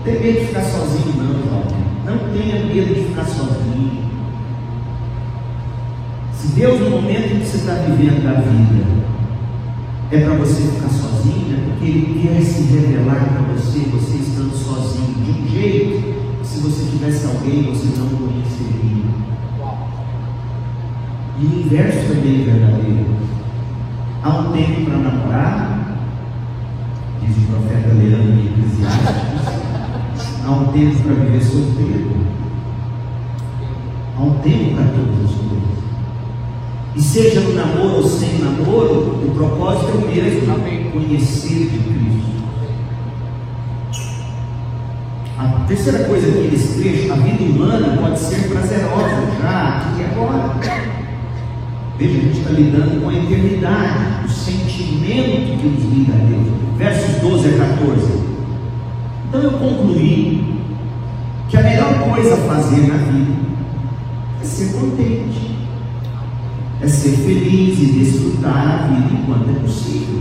Tem 0.05 0.20
medo 0.20 0.41
de 0.41 0.47
ficar 0.47 0.62
sozinho, 0.62 1.12
não, 1.16 1.33
jovem. 1.43 1.83
Não 2.07 2.18
tenha 2.33 2.64
medo 2.66 2.95
de 2.95 3.05
ficar 3.09 3.25
sozinho. 3.25 4.12
Se 6.43 6.49
Deus, 6.57 6.80
no 6.80 6.90
momento 6.90 7.38
que 7.38 7.47
você 7.47 7.59
está 7.59 7.74
vivendo 7.74 8.26
a 8.26 8.40
vida, 8.40 8.84
é 10.11 10.24
para 10.24 10.34
você 10.38 10.62
ficar 10.72 10.88
sozinho, 10.88 11.57
é 11.57 11.70
porque 11.70 11.84
Ele 11.84 12.20
quer 12.20 12.43
se 12.43 12.62
revelar 12.64 13.28
para 13.28 13.55
você, 13.55 13.78
você 13.78 14.16
estando 14.16 14.53
sozinho, 14.53 15.14
de 15.24 15.30
um 15.30 15.49
jeito, 15.49 16.43
se 16.43 16.59
você 16.62 16.90
tivesse 16.90 17.26
alguém, 17.26 17.62
você 17.62 17.97
não 17.97 18.09
conheceria. 18.09 19.05
E 21.38 21.45
o 21.47 21.61
inverso 21.61 22.09
também 22.09 22.40
é 22.40 22.45
verdadeiro. 22.45 23.07
Há 24.24 24.28
um 24.40 24.53
tempo 24.53 24.84
para 24.84 24.99
namorar, 24.99 25.97
diz 27.20 27.36
o 27.36 27.40
profeta 27.53 27.95
Leandro 27.95 28.32
em 28.32 28.47
Eclesiastes. 28.47 29.14
Há 30.45 30.51
um 30.51 30.72
tempo 30.72 31.03
para 31.05 31.14
viver 31.14 31.40
solteiro. 31.40 32.11
Há 34.18 34.22
um 34.22 34.38
tempo 34.40 34.74
para 34.74 34.86
coisas. 34.86 35.41
E 36.95 37.01
seja 37.01 37.40
no 37.40 37.55
namoro 37.55 37.97
ou 37.97 38.09
sem 38.09 38.38
namoro, 38.38 39.24
o 39.26 39.34
propósito 39.34 39.90
é 39.90 39.95
o 39.95 40.09
mesmo: 40.09 40.55
Amém. 40.55 40.90
conhecer 40.90 41.70
de 41.70 41.78
Cristo. 41.78 42.32
A 45.38 45.64
terceira 45.66 46.05
coisa 46.05 46.28
aqui 46.28 46.49
nesse 46.53 46.80
trecho, 46.80 47.12
a 47.12 47.16
vida 47.16 47.43
humana 47.45 47.97
pode 47.97 48.18
ser 48.18 48.49
prazerosa 48.49 49.26
já, 49.40 49.78
aqui 49.78 50.03
e 50.03 50.05
agora. 50.05 50.55
Veja, 51.99 52.18
a 52.18 52.22
gente 52.22 52.38
está 52.38 52.51
lidando 52.51 53.03
com 53.03 53.09
a 53.09 53.14
eternidade, 53.14 54.24
o 54.24 54.28
sentimento 54.28 55.59
que 55.59 55.66
nos 55.66 55.84
liga 55.93 56.12
a 56.12 56.16
Deus. 56.16 56.47
Versos 56.76 57.20
12 57.22 57.49
a 57.49 57.59
14. 57.59 58.22
Então 59.28 59.43
eu 59.43 59.53
concluí 59.53 60.59
que 61.49 61.57
a 61.57 61.62
melhor 61.62 61.99
coisa 62.01 62.34
a 62.34 62.36
fazer 62.36 62.86
na 62.86 62.97
vida 62.97 63.32
é 64.43 64.45
ser 64.45 64.72
contente, 64.72 65.52
é 66.83 66.89
ser 66.89 67.12
feliz 67.12 67.78
e 67.78 67.87
desfrutar 67.87 68.83
a 68.83 68.87
vida 68.89 69.14
enquanto 69.14 69.51
é 69.51 69.61
possível. 69.61 70.20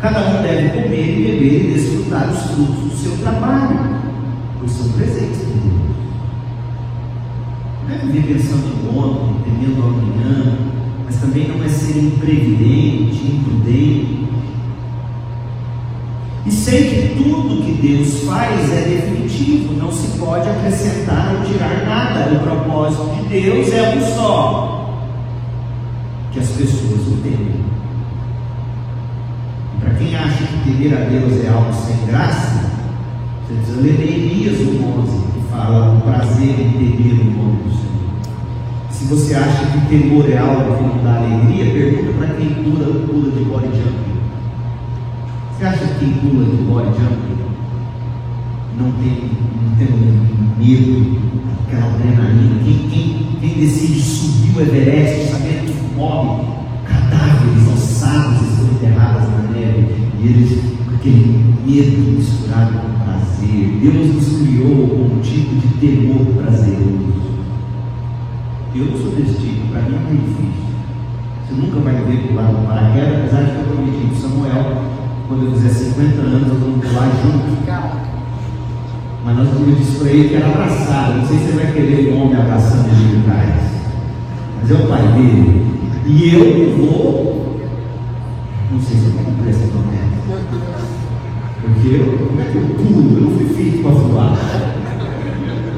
Cada 0.00 0.20
um 0.28 0.42
deve 0.42 0.68
comer 0.70 1.16
beber 1.16 1.70
e 1.70 1.72
desfrutar 1.74 2.28
os 2.30 2.42
frutos 2.50 2.90
do 2.90 2.96
seu 2.96 3.16
trabalho, 3.18 3.78
pois 4.58 4.72
são 4.72 4.88
presentes 4.92 5.38
de 5.38 5.44
Deus. 5.44 5.94
Não 7.86 7.94
é 7.94 7.98
viver 7.98 8.34
pensando 8.34 8.66
em 8.66 8.98
ontem, 8.98 9.36
temendo 9.44 9.82
amanhã, 9.82 10.58
mas 11.04 11.16
também 11.16 11.46
não 11.48 11.62
é 11.62 11.68
ser 11.68 11.96
imprevidente, 12.02 13.26
imprudente. 13.26 14.23
E 16.46 16.50
sei 16.50 16.90
que 16.90 17.22
tudo 17.22 17.64
que 17.64 17.72
Deus 17.72 18.20
faz 18.24 18.70
é 18.70 18.82
definitivo, 18.82 19.72
não 19.74 19.90
se 19.90 20.18
pode 20.18 20.46
acrescentar 20.46 21.34
ou 21.34 21.44
tirar 21.50 21.86
nada. 21.86 22.34
O 22.34 22.40
propósito 22.40 23.16
de 23.16 23.40
Deus 23.40 23.72
é 23.72 23.96
um 23.96 24.14
só: 24.14 24.94
que 26.32 26.40
as 26.40 26.48
pessoas 26.48 27.08
o 27.08 27.16
temem. 27.22 27.64
Para 29.80 29.94
quem 29.94 30.14
acha 30.14 30.44
que 30.44 30.70
temer 30.70 30.94
a 30.94 31.04
Deus 31.06 31.44
é 31.44 31.48
algo 31.48 31.72
sem 31.72 32.06
graça, 32.06 32.70
você 33.46 33.54
precisa 33.54 33.80
ler 33.80 33.98
Neemias 33.98 34.60
11, 34.60 35.32
que 35.32 35.48
fala 35.50 35.96
o 35.96 36.00
prazer 36.02 36.60
em 36.60 36.72
temer 36.72 37.20
o 37.20 37.24
nome 37.24 37.62
do 37.62 37.70
Senhor. 37.70 37.94
Se 38.90 39.04
você 39.06 39.34
acha 39.34 39.64
que 39.66 39.86
temor 39.88 40.30
é 40.30 40.36
algo 40.36 40.76
que 40.76 40.82
não 40.82 41.04
dá 41.04 41.16
alegria, 41.16 41.72
pergunta 41.72 42.18
para 42.18 42.34
quem 42.34 42.48
pula, 42.64 43.06
pula 43.06 43.30
de 43.30 43.44
body 43.44 43.66
jumping. 43.66 44.13
Você 45.56 45.66
acha 45.66 45.86
que 45.86 45.98
quem 46.00 46.14
pula 46.14 46.44
de 46.46 46.62
body 46.64 46.88
jumping 46.98 47.44
não 48.76 48.90
tem, 48.90 49.30
não 49.62 49.76
tem 49.78 49.86
medo, 50.58 51.20
aquela 51.62 51.94
adrenalina? 51.94 52.60
Quem, 52.64 52.88
quem, 52.88 53.38
quem 53.40 53.60
decide 53.60 54.00
subir 54.02 54.56
o 54.56 54.60
Everest 54.62 55.30
sabendo 55.30 55.72
que 55.72 55.94
morre, 55.94 56.44
cadáveres 56.84 57.68
ossados 57.72 58.48
estão 58.48 58.66
enterrados 58.66 59.28
na 59.28 59.52
neve, 59.52 60.08
e 60.20 60.26
eles 60.26 60.60
com 60.84 60.94
aquele 60.96 61.54
medo 61.64 62.16
misturado 62.16 62.72
com 62.72 63.04
prazer. 63.04 63.78
Deus 63.80 64.12
nos 64.12 64.38
criou 64.40 64.88
com 64.88 65.14
um 65.14 65.20
tipo 65.20 65.54
de 65.54 65.68
temor 65.78 66.26
prazeroso. 66.34 67.14
Eu 68.74 68.86
não 68.86 68.98
sou 68.98 69.12
desse 69.12 69.40
tipo, 69.40 69.68
para 69.68 69.82
mim 69.82 69.94
é 69.94 69.98
muito 70.00 70.24
difícil. 70.24 70.64
Você 71.46 71.54
nunca 71.54 71.78
vai 71.78 71.94
ver 71.94 72.26
pular 72.26 72.50
no 72.50 72.66
paraquedas, 72.66 73.20
apesar 73.20 73.42
de 73.44 73.50
que 73.52 73.56
eu 73.58 73.64
prometi 73.66 74.20
Samuel, 74.20 74.93
quando 75.26 75.46
eu 75.46 75.52
fizer 75.52 75.70
50 75.70 76.20
anos, 76.20 76.48
eu 76.48 76.54
vou 76.58 76.78
pular 76.78 77.10
junto. 77.22 77.54
Mas 79.24 79.36
nós 79.38 79.48
vamos 79.48 79.78
disse 79.78 79.98
para 79.98 80.10
ele 80.10 80.28
que 80.28 80.34
era 80.34 80.48
abraçado. 80.48 81.14
Não 81.14 81.26
sei 81.26 81.38
se 81.38 81.44
você 81.44 81.52
vai 81.52 81.72
querer 81.72 82.12
um 82.12 82.22
homem 82.22 82.36
abraçando 82.36 82.90
de 82.90 83.22
trás. 83.24 83.54
Mas 84.60 84.70
é 84.70 84.74
o 84.74 84.86
pai 84.86 85.02
dele. 85.12 85.64
E 86.06 86.34
eu 86.34 86.76
vou 86.76 87.58
Não 88.70 88.80
sei 88.80 88.98
se 88.98 89.04
eu 89.06 89.12
vou 89.12 89.24
cumprir 89.24 89.48
essa 89.48 89.66
promessa. 89.68 90.04
Porque 91.62 91.88
eu, 91.88 92.28
como 92.28 92.40
é 92.40 92.44
que 92.44 92.56
eu 92.56 92.62
pulo? 92.62 93.16
Eu 93.16 93.20
não 93.22 93.30
fui 93.30 93.48
feito 93.54 93.82
para 93.82 93.92
voar. 93.92 94.38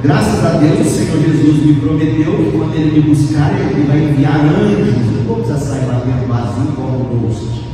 Graças 0.03 0.45
a 0.45 0.59
Deus, 0.59 0.81
o 0.81 0.91
Senhor 0.91 1.23
Jesus 1.23 1.67
me 1.67 1.75
prometeu 1.75 2.37
que 2.37 2.51
quando 2.51 2.75
Ele 2.75 3.01
me 3.01 3.09
buscar, 3.15 3.53
Ele 3.55 3.87
vai 3.87 3.99
enviar 3.99 4.41
anjos. 4.41 5.07
Eu 5.07 5.19
não 5.19 5.25
vou 5.25 5.37
precisar 5.37 5.59
sair 5.59 5.87
batendo 5.87 6.27
vazio 6.27 6.73
como 6.75 6.97
o 6.97 7.31
no 7.31 7.66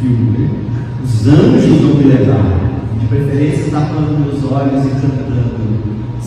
filme, 0.00 0.38
né? 0.38 0.50
Os 1.04 1.26
anjos 1.26 1.80
vão 1.80 1.94
me 1.94 2.04
levar. 2.04 2.66
De 3.00 3.06
preferência, 3.06 3.70
tapando 3.70 4.18
meus 4.18 4.42
olhos 4.50 4.84
e 4.86 4.90
cantando 5.00 5.36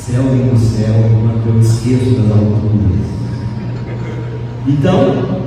céu 0.09 0.24
e 0.34 0.51
no 0.51 0.57
céu, 0.57 0.95
enquanto 1.11 1.47
eu 1.47 1.59
esqueço 1.59 2.22
das 2.22 2.32
alturas. 2.32 3.09
Então, 4.67 5.39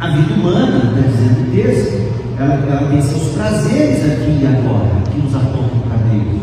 a 0.00 0.08
vida 0.08 0.34
humana, 0.34 0.94
está 0.94 1.08
dizendo 1.08 1.48
o 1.48 1.52
texto, 1.52 2.06
ela, 2.38 2.54
ela 2.54 2.90
tem 2.90 3.02
seus 3.02 3.34
prazeres 3.34 4.04
aqui 4.04 4.40
e 4.40 4.46
agora, 4.46 5.02
que 5.12 5.20
nos 5.20 5.34
apontam 5.34 5.80
para 5.88 5.96
Deus. 6.08 6.40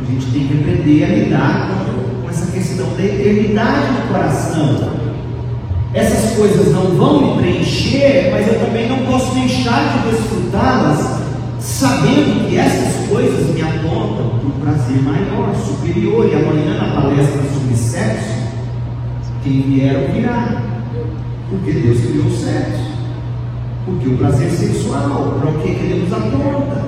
A 0.00 0.10
gente 0.10 0.26
tem 0.32 0.46
que 0.46 0.58
aprender 0.58 1.04
a 1.04 1.08
lidar 1.08 1.70
com, 2.22 2.28
essa 2.30 2.50
questão 2.50 2.86
da 2.96 3.04
eternidade 3.04 3.92
no 3.92 4.08
coração. 4.08 5.03
Essas 5.94 6.36
coisas 6.36 6.72
não 6.72 6.86
vão 6.96 7.36
me 7.36 7.42
preencher, 7.42 8.30
mas 8.32 8.48
eu 8.48 8.58
também 8.58 8.88
não 8.88 8.98
posso 9.06 9.32
deixar 9.32 10.02
de 10.02 10.10
desfrutá-las, 10.10 11.20
sabendo 11.60 12.48
que 12.48 12.58
essas 12.58 13.08
coisas 13.08 13.54
me 13.54 13.62
apontam 13.62 14.40
para 14.40 14.48
um 14.48 14.60
prazer 14.60 15.00
maior, 15.02 15.54
superior. 15.54 16.28
E 16.28 16.34
amanhã, 16.34 16.78
na 16.78 17.00
palestra 17.00 17.42
sobre 17.44 17.76
sexo, 17.76 18.34
quem 19.44 19.62
vier 19.62 20.10
virá, 20.12 20.62
porque 21.48 21.70
Deus 21.70 22.00
criou 22.00 22.26
o 22.26 22.36
sexo. 22.36 22.94
Porque 23.84 24.08
o 24.08 24.18
prazer 24.18 24.50
sexual, 24.50 25.38
para 25.38 25.50
o 25.50 25.60
que, 25.60 25.68
ele 25.68 26.04
nos 26.04 26.12
aponta? 26.12 26.84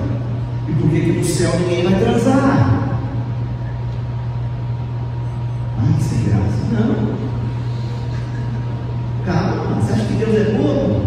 E 0.67 0.71
por 0.73 0.89
que 0.89 0.99
no 0.99 1.23
céu 1.23 1.51
ninguém 1.59 1.83
vai 1.83 1.99
transar? 1.99 2.99
Ai, 5.77 6.01
sem 6.01 6.23
graça. 6.23 6.57
Não. 6.73 7.17
Calma, 9.27 9.75
você 9.75 9.91
acha 9.91 10.05
que 10.05 10.13
Deus 10.13 10.35
é 10.37 10.53
bobo? 10.53 11.01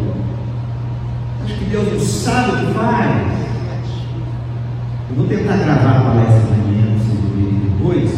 Acha 1.42 1.54
que 1.54 1.64
Deus 1.64 1.90
não 1.90 2.00
sabe 2.00 2.50
o 2.50 2.66
que 2.66 2.74
faz? 2.74 3.32
Eu 5.08 5.16
vou 5.16 5.26
tentar 5.26 5.56
gravar 5.56 5.90
a 5.90 6.00
palestra 6.02 6.54
de 6.54 6.60
manhã, 6.60 6.98
ouvirem 7.08 7.60
depois, 7.60 8.10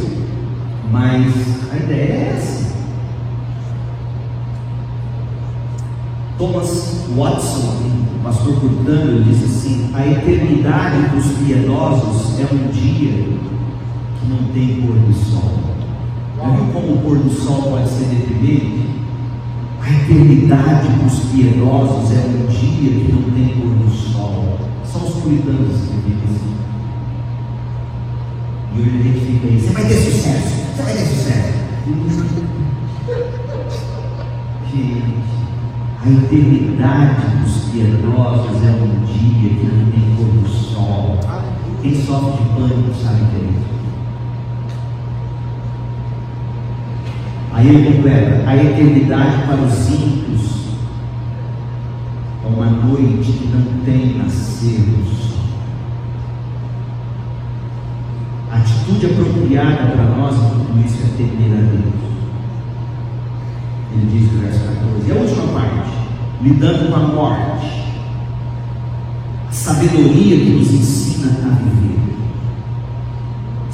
mas 0.91 1.73
a 1.73 1.77
ideia 1.77 2.15
é 2.15 2.35
essa. 2.37 2.75
Thomas 6.37 7.05
Watson, 7.17 7.77
o 8.17 8.25
pastor 8.25 8.59
Curtano, 8.59 9.23
diz 9.23 9.45
assim: 9.45 9.93
a 9.95 10.05
eternidade 10.05 11.11
dos 11.15 11.27
piedosos 11.39 12.41
é 12.41 12.53
um 12.53 12.73
dia 12.73 13.39
que 14.19 14.29
não 14.29 14.53
tem 14.53 14.83
pôr 14.83 14.97
do 14.97 15.15
sol. 15.15 15.61
Viu 16.57 16.73
como 16.73 16.95
o 16.95 17.03
pôr 17.03 17.19
do 17.19 17.31
sol 17.31 17.71
pode 17.71 17.89
ser 17.89 18.07
deprimente? 18.07 19.02
A 19.83 19.91
eternidade 19.91 20.89
dos 21.03 21.19
piedosos 21.31 22.13
é 22.13 22.21
um 22.21 22.47
dia 22.47 22.91
que 22.91 23.13
não 23.13 23.23
tem 23.33 23.49
pôr 23.61 23.75
do 23.75 23.91
sol. 23.91 24.57
São 24.85 25.05
os 25.05 25.15
puritanos 25.17 25.81
que 25.81 25.95
vivem 26.07 26.25
assim. 26.25 26.55
E 28.75 28.81
hoje 28.81 28.97
a 28.97 29.03
gente 29.03 29.21
fica 29.27 29.47
aí, 29.49 29.61
você 29.61 29.73
vai 29.73 29.85
ter 29.89 29.97
sucesso, 29.97 30.55
você 30.77 30.83
vai 30.83 30.93
ter 30.93 31.07
sucesso. 31.07 31.53
gente. 34.73 35.23
A 36.05 36.11
eternidade 36.11 37.37
dos 37.39 37.71
piedosos 37.71 38.63
é 38.65 38.71
um 38.71 39.05
dia 39.05 39.51
que 39.51 39.67
não 39.67 39.91
tem 39.91 40.17
pôr 40.17 40.27
do 40.27 40.49
sol. 40.49 41.19
Quem 41.81 41.95
sofre 41.95 42.45
de 42.45 42.49
pânico 42.51 42.95
sabe 42.95 43.21
que 43.31 43.37
é 43.37 43.51
isso. 43.51 43.73
Aí 47.53 47.69
ele 47.69 47.97
completa: 47.97 48.49
a 48.49 48.57
eternidade 48.57 49.47
para 49.47 49.61
os 49.61 49.89
ímpios 49.89 50.53
é 52.45 52.49
uma 52.49 52.67
noite 52.67 53.33
que 53.33 53.49
não 53.49 53.85
tem 53.85 54.19
nascer 54.19 54.81
do 54.81 55.05
sol. 55.05 55.39
A 58.51 58.57
atitude 58.57 59.07
apropriada 59.07 59.91
para 59.93 60.05
nós 60.17 60.35
tudo 60.35 60.85
isso 60.85 60.99
é 61.03 61.17
temer 61.17 61.53
a 61.53 61.63
Deus. 61.63 62.03
Ele 63.93 64.07
diz 64.11 64.33
no 64.33 64.41
verso 64.41 64.61
14. 64.61 65.09
E 65.09 65.13
a 65.13 65.15
última 65.15 65.61
parte, 65.61 65.91
lidando 66.43 66.89
com 66.89 66.97
a 66.97 66.99
morte. 67.01 67.83
A 69.49 69.53
sabedoria 69.53 70.39
que 70.39 70.51
nos 70.51 70.73
ensina 70.73 71.29
a 71.29 71.55
viver. 71.55 72.12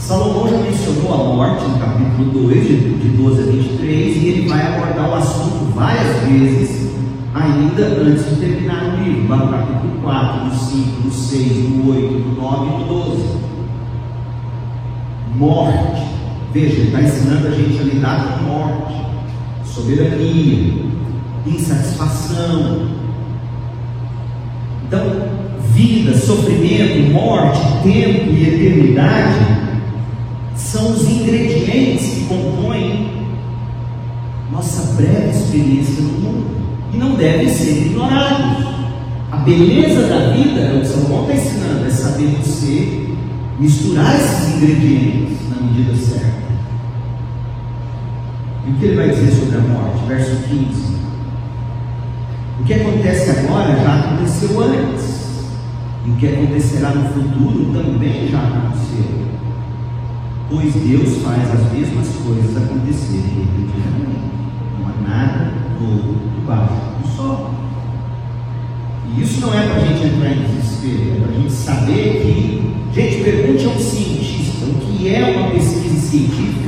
Salomão 0.09 0.49
já 0.49 0.57
mencionou 0.57 1.13
a 1.13 1.35
morte 1.35 1.65
no 1.69 1.79
capítulo 1.79 2.47
2, 2.47 2.67
de 2.67 3.09
12 3.11 3.43
a 3.43 3.45
23, 3.45 4.17
e 4.17 4.29
ele 4.29 4.49
vai 4.49 4.67
abordar 4.67 5.11
o 5.11 5.15
assunto 5.17 5.71
várias 5.75 6.27
vezes, 6.27 6.93
ainda 7.35 7.85
antes 7.85 8.25
de 8.31 8.37
terminar 8.37 8.85
o 8.85 9.03
livro, 9.05 9.29
lá 9.29 9.37
no 9.37 9.53
capítulo 9.53 10.01
4, 10.01 10.45
no 10.47 10.55
5, 10.55 11.03
no 11.05 11.13
6, 11.13 11.69
no 11.69 11.93
8, 11.93 12.19
no 12.21 12.35
9 12.37 12.67
e 12.67 12.79
no 12.79 13.05
12. 13.05 13.39
Morte. 15.37 16.03
Veja, 16.55 16.73
ele 16.73 16.87
está 16.87 17.03
ensinando 17.03 17.47
a 17.47 17.51
gente 17.51 17.79
a 17.79 17.83
lidar 17.83 18.39
com 18.39 18.45
morte 18.45 18.95
soberania, 19.67 20.87
insatisfação. 21.47 22.89
Então, 24.87 25.03
vida, 25.75 26.17
sofrimento, 26.17 27.13
morte, 27.13 27.61
tempo 27.83 28.31
e 28.31 28.49
eternidade 28.49 29.68
são 30.71 30.93
os 30.93 31.09
ingredientes 31.09 32.07
que 32.07 32.27
compõem 32.27 33.27
nossa 34.53 34.93
breve 34.97 35.31
experiência 35.31 36.03
no 36.03 36.13
mundo 36.21 36.47
e 36.93 36.99
não 36.99 37.15
devem 37.15 37.49
ser 37.49 37.87
ignorados. 37.87 38.67
A 39.31 39.37
beleza 39.39 40.07
da 40.09 40.33
vida, 40.33 40.61
é 40.61 40.77
o 40.77 40.81
que 40.81 40.87
Salomão 40.87 41.23
está 41.23 41.35
ensinando, 41.35 41.87
é 41.87 41.91
saber 41.91 42.27
você 42.43 43.09
misturar 43.59 44.15
esses 44.15 44.57
ingredientes 44.57 45.39
na 45.49 45.57
medida 45.63 45.97
certa. 45.97 46.49
E 48.67 48.71
o 48.71 48.75
que 48.75 48.85
ele 48.85 48.97
vai 48.97 49.09
dizer 49.09 49.33
sobre 49.33 49.57
a 49.57 49.61
morte? 49.61 50.05
Verso 50.07 50.37
15. 50.49 50.99
O 52.61 52.65
que 52.65 52.75
acontece 52.75 53.31
agora 53.31 53.75
já 53.75 54.01
aconteceu 54.01 54.61
antes. 54.61 55.19
E 56.05 56.11
o 56.11 56.17
que 56.17 56.27
acontecerá 56.29 56.91
no 56.91 57.09
futuro 57.09 57.73
também 57.73 58.29
já 58.29 58.39
aconteceu. 58.39 59.28
Pois 60.51 60.73
Deus 60.73 61.23
faz 61.23 61.43
as 61.53 61.73
mesmas 61.73 62.09
coisas 62.25 62.57
acontecerem 62.57 63.23
repetidamente. 63.37 64.19
Não 64.79 64.89
há 64.89 65.09
nada 65.09 65.53
novo 65.79 66.15
debaixo 66.35 66.75
do 67.03 67.17
sol. 67.17 67.51
E 69.15 69.23
isso 69.23 69.43
não 69.43 69.53
é 69.53 69.67
para 69.67 69.77
a 69.77 69.81
gente 69.81 70.07
entrar 70.07 70.33
em 70.33 70.45
desespero, 70.45 71.17
é 71.17 71.21
para 71.21 71.31
a 71.31 71.39
gente 71.39 71.53
saber 71.53 72.23
que. 72.23 72.69
Gente, 72.95 73.23
pergunte 73.23 73.67
a 73.67 73.69
um 73.69 73.79
cientista 73.79 74.65
o 74.65 74.75
que 74.81 75.15
é 75.15 75.37
uma 75.37 75.51
pesquisa 75.51 76.01
científica 76.01 76.59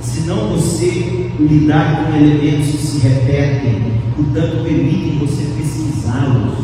se 0.00 0.22
não 0.22 0.48
você 0.48 1.30
lidar 1.38 2.06
com 2.06 2.16
elementos 2.16 2.72
que 2.72 2.76
se 2.78 2.98
repetem, 3.06 4.00
portanto 4.16 4.64
permitem 4.64 5.18
você 5.18 5.44
pesquisá-los. 5.56 6.58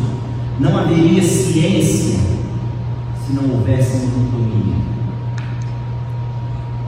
Não 0.59 0.77
haveria 0.77 1.23
ciência 1.23 2.19
se 3.25 3.33
não 3.33 3.49
houvesse 3.49 4.05
monotonia. 4.07 4.75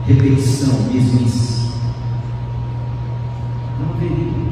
Repetição, 0.08 0.74
mesmice. 0.90 1.68
Não 3.78 3.94
haveria. 3.94 4.48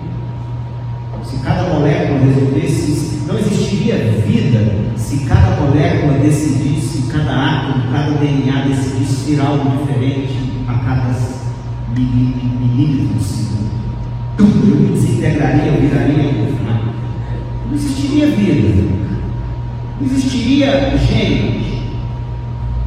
Se 1.25 1.39
cada 1.39 1.63
molécula 1.63 2.21
resolvesse, 2.21 3.23
não 3.27 3.39
existiria 3.39 3.97
vida 4.25 4.87
se 5.07 5.19
cada 5.19 5.61
molécula 5.61 6.19
decidisse, 6.19 7.03
cada 7.13 7.31
átomo, 7.33 7.93
cada 7.93 8.11
DNA 8.19 8.67
decidisse 8.67 9.15
ser 9.15 9.41
algo 9.41 9.79
diferente 9.79 10.35
a 10.67 10.75
cada 10.75 11.15
milímetros 11.97 13.19
de 13.19 13.25
segundo. 13.25 13.71
Tudo 14.37 14.93
desintegraria, 14.93 15.73
viraria 15.73 16.29
um 16.29 17.69
Não 17.69 17.75
existiria 17.75 18.27
vida. 18.27 18.85
Não 20.01 20.07
existiria 20.07 20.99
gente. 20.99 21.83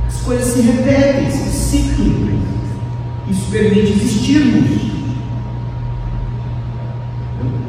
As 0.06 0.22
coisas 0.22 0.46
se 0.46 0.62
repetem, 0.62 1.32
são 1.32 1.48
cíclicas. 1.48 2.39
Isso 3.30 3.52
permite 3.52 3.92
existirmos. 3.92 4.90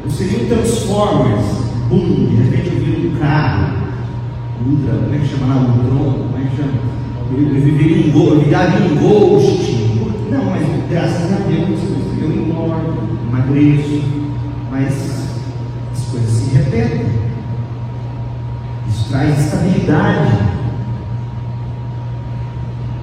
Eu 0.03 0.11
seria 0.11 0.43
um 0.43 0.47
Transformers, 0.47 1.45
boom, 1.89 2.25
de 2.25 2.35
repente 2.35 2.75
eu 2.75 2.81
viro 2.83 3.09
um 3.09 3.19
carro, 3.19 3.77
ultra, 4.67 4.93
como 4.93 5.15
é 5.15 5.17
que 5.19 5.27
chama 5.27 5.55
lá? 5.55 5.61
Ultron, 5.61 6.27
como 6.27 6.37
é 6.37 6.49
que 6.49 6.57
chama? 6.57 6.73
Eu 7.31 7.61
viveria 7.61 8.15
um, 8.15 8.27
eu 8.27 8.39
viraria 8.41 8.85
um 8.87 8.95
ghost, 8.95 9.71
não, 10.29 10.45
mas 10.45 10.67
graças 10.89 11.31
a 11.31 11.35
Deus 11.47 11.79
eu 12.19 12.31
engordo, 12.31 12.97
emagreço, 13.27 14.03
mas 14.69 14.93
as 15.93 16.05
coisas 16.11 16.29
se 16.29 16.55
repetem. 16.55 17.11
novidade. 19.81 20.60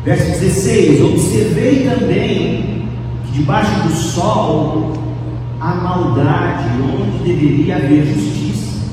Verso 0.08 0.40
16: 0.40 1.02
Observei 1.02 1.86
também 1.86 2.88
que 3.26 3.32
debaixo 3.32 3.82
do 3.82 3.92
sol 3.92 4.94
há 5.60 5.74
maldade 5.74 6.64
onde 6.80 7.28
deveria 7.28 7.76
haver 7.76 8.06
justiça. 8.06 8.86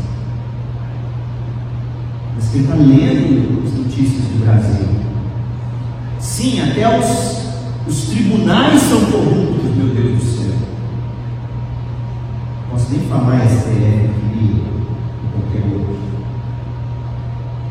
Você 2.38 2.57
está 2.57 2.76
lendo 2.76 3.63
as 3.66 3.74
notícias 3.76 4.24
do 4.24 4.43
Brasil. 4.43 4.88
Sim, 6.20 6.70
até 6.70 6.99
os, 6.99 7.47
os 7.88 8.09
tribunais 8.09 8.82
são 8.82 8.99
corruptos, 9.05 9.74
meu 9.74 9.95
Deus 9.95 10.18
do 10.18 10.26
céu. 10.26 10.55
Posso 12.72 12.91
nem 12.91 12.99
falar 13.07 13.47
STF 13.47 13.70
aqui 13.70 14.63
ou 15.24 15.41
qualquer 15.41 15.78
outro. 15.78 16.14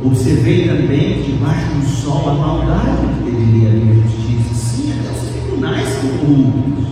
Observei 0.05 0.68
também 0.68 1.22
que 1.22 1.32
debaixo 1.32 1.66
do 1.76 1.86
sol 1.86 2.28
a 2.28 2.34
maldade 2.34 3.07
que 3.24 3.30
deveria 3.30 3.68
haver 3.68 4.02
justiça. 4.02 4.55
Sim, 4.55 4.92
até 4.92 5.11
os 5.11 5.30
tribunais 5.30 5.88
são 5.88 6.11
corruptos. 6.18 6.84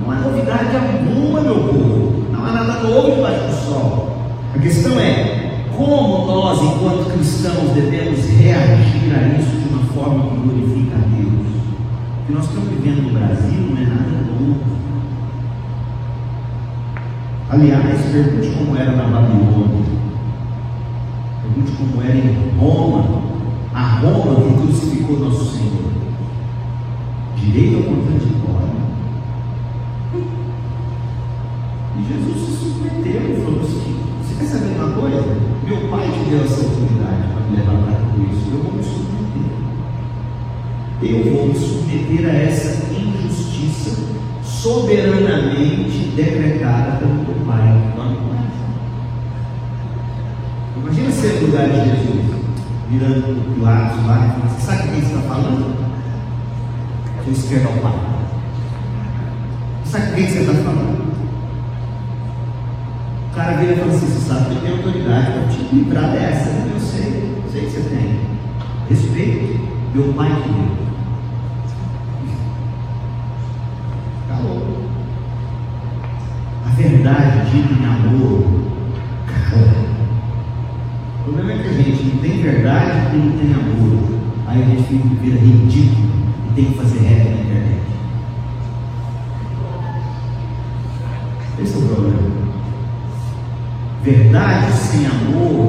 Não 0.00 0.10
há 0.10 0.14
novidade 0.14 0.74
alguma, 0.74 1.40
meu 1.42 1.54
povo. 1.54 2.24
Não 2.32 2.46
há 2.46 2.52
nada 2.52 2.82
novo 2.82 3.14
debaixo 3.14 3.46
do 3.46 3.52
sol. 3.52 4.16
A 4.54 4.58
questão 4.58 4.98
é 4.98 5.66
como 5.76 6.26
nós, 6.26 6.62
enquanto 6.62 7.12
cristãos, 7.12 7.72
devemos 7.74 8.24
reagir 8.24 9.14
a 9.14 9.38
isso 9.38 9.56
de 9.58 9.68
uma 9.68 9.84
forma 9.92 10.30
que 10.30 10.36
glorifica 10.36 10.96
a 10.96 11.14
Deus. 11.14 11.46
O 12.22 12.26
que 12.26 12.32
nós 12.32 12.44
estamos 12.46 12.70
vivendo 12.70 13.02
no 13.02 13.18
Brasil 13.18 13.60
não 13.68 13.76
é 13.76 13.84
nada 13.84 14.24
novo. 14.26 14.60
Aliás, 17.50 18.00
pergunte 18.10 18.48
como 18.56 18.76
era 18.78 18.92
na 18.92 19.04
Babilônia. 19.04 20.07
Como 21.76 22.02
era 22.02 22.16
em 22.16 22.58
Roma. 22.58 23.22
A 23.74 24.00
Roma 24.00 24.36
que 24.36 24.66
crucificou 24.66 25.18
nosso 25.20 25.56
Senhor. 25.56 25.92
Direito 27.36 27.76
ao 27.76 27.82
contraditório. 27.82 28.38
E 31.96 32.04
Jesus 32.04 32.36
se 32.44 32.52
submeteu 32.56 33.32
e 33.32 33.42
falou 33.42 33.60
assim: 33.60 33.96
Você 34.22 34.34
quer 34.38 34.46
saber 34.46 34.78
uma 34.78 34.92
coisa? 34.92 35.24
Meu 35.64 35.88
pai 35.88 36.08
te 36.10 36.30
deu 36.30 36.44
essa 36.44 36.62
autoridade 36.62 37.28
para 37.32 37.46
me 37.46 37.56
levar 37.56 37.76
para 37.82 37.92
isso. 38.24 38.50
Eu 38.52 38.62
vou 38.62 38.72
me 38.72 38.82
submeter. 38.82 39.48
Eu 41.02 41.32
vou 41.32 41.48
me 41.48 41.54
submeter 41.54 42.28
a 42.28 42.32
essa 42.34 42.92
injustiça 42.92 44.18
soberanamente 44.42 46.12
decretada 46.16 46.98
pelo 46.98 47.14
meu 47.14 47.46
pai. 47.46 47.97
No 51.18 51.46
lugar 51.46 51.68
de 51.68 51.74
Jesus, 51.74 52.30
virando 52.88 53.40
o 53.40 53.54
Pilatos 53.54 54.06
lá 54.06 54.24
e 54.24 54.30
falando: 54.30 54.54
Você 54.54 54.66
sabe 54.66 54.88
quem 54.88 54.98
está 55.00 55.18
falando? 55.22 55.76
Sua 57.24 57.32
esquerda 57.32 57.68
ao 57.70 57.74
pai. 57.78 57.98
Sabe 59.84 60.14
quem 60.14 60.26
você 60.28 60.38
está 60.38 60.52
falando? 60.52 61.12
O 63.26 63.34
cara 63.34 63.56
vira 63.56 63.72
e 63.72 63.76
fala 63.76 63.92
assim: 63.92 64.06
Você 64.06 64.28
sabe 64.28 64.54
que 64.54 64.60
tenho 64.60 64.76
autoridade 64.76 65.32
para 65.32 65.48
te 65.48 65.74
livrar 65.74 66.12
dessa. 66.12 66.50
Eu 66.50 66.78
sei, 66.78 67.42
sei 67.50 67.62
que 67.62 67.70
você 67.70 67.80
tem. 67.88 68.20
Respeito, 68.88 69.68
meu 69.94 70.12
pai 70.14 70.30
te 70.40 70.48
deu. 70.48 70.78
A 76.64 76.70
verdade 76.80 77.50
dita 77.50 77.74
em 77.74 77.84
amor, 77.84 78.47
verdade 82.48 83.16
e 83.16 83.18
não 83.18 83.32
tem 83.32 83.52
amor. 83.52 84.18
Aí 84.46 84.62
a 84.62 84.66
gente 84.66 84.82
fica 84.84 85.08
vira 85.20 85.38
ridículo 85.38 86.08
e 86.48 86.54
tem 86.54 86.64
que 86.66 86.78
fazer 86.78 87.00
regra 87.00 87.30
na 87.30 87.40
internet. 87.40 87.82
Esse 91.60 91.74
é 91.74 91.78
o 91.78 91.82
problema. 91.82 92.18
Verdade 94.02 94.72
sem 94.72 95.06
amor 95.06 95.67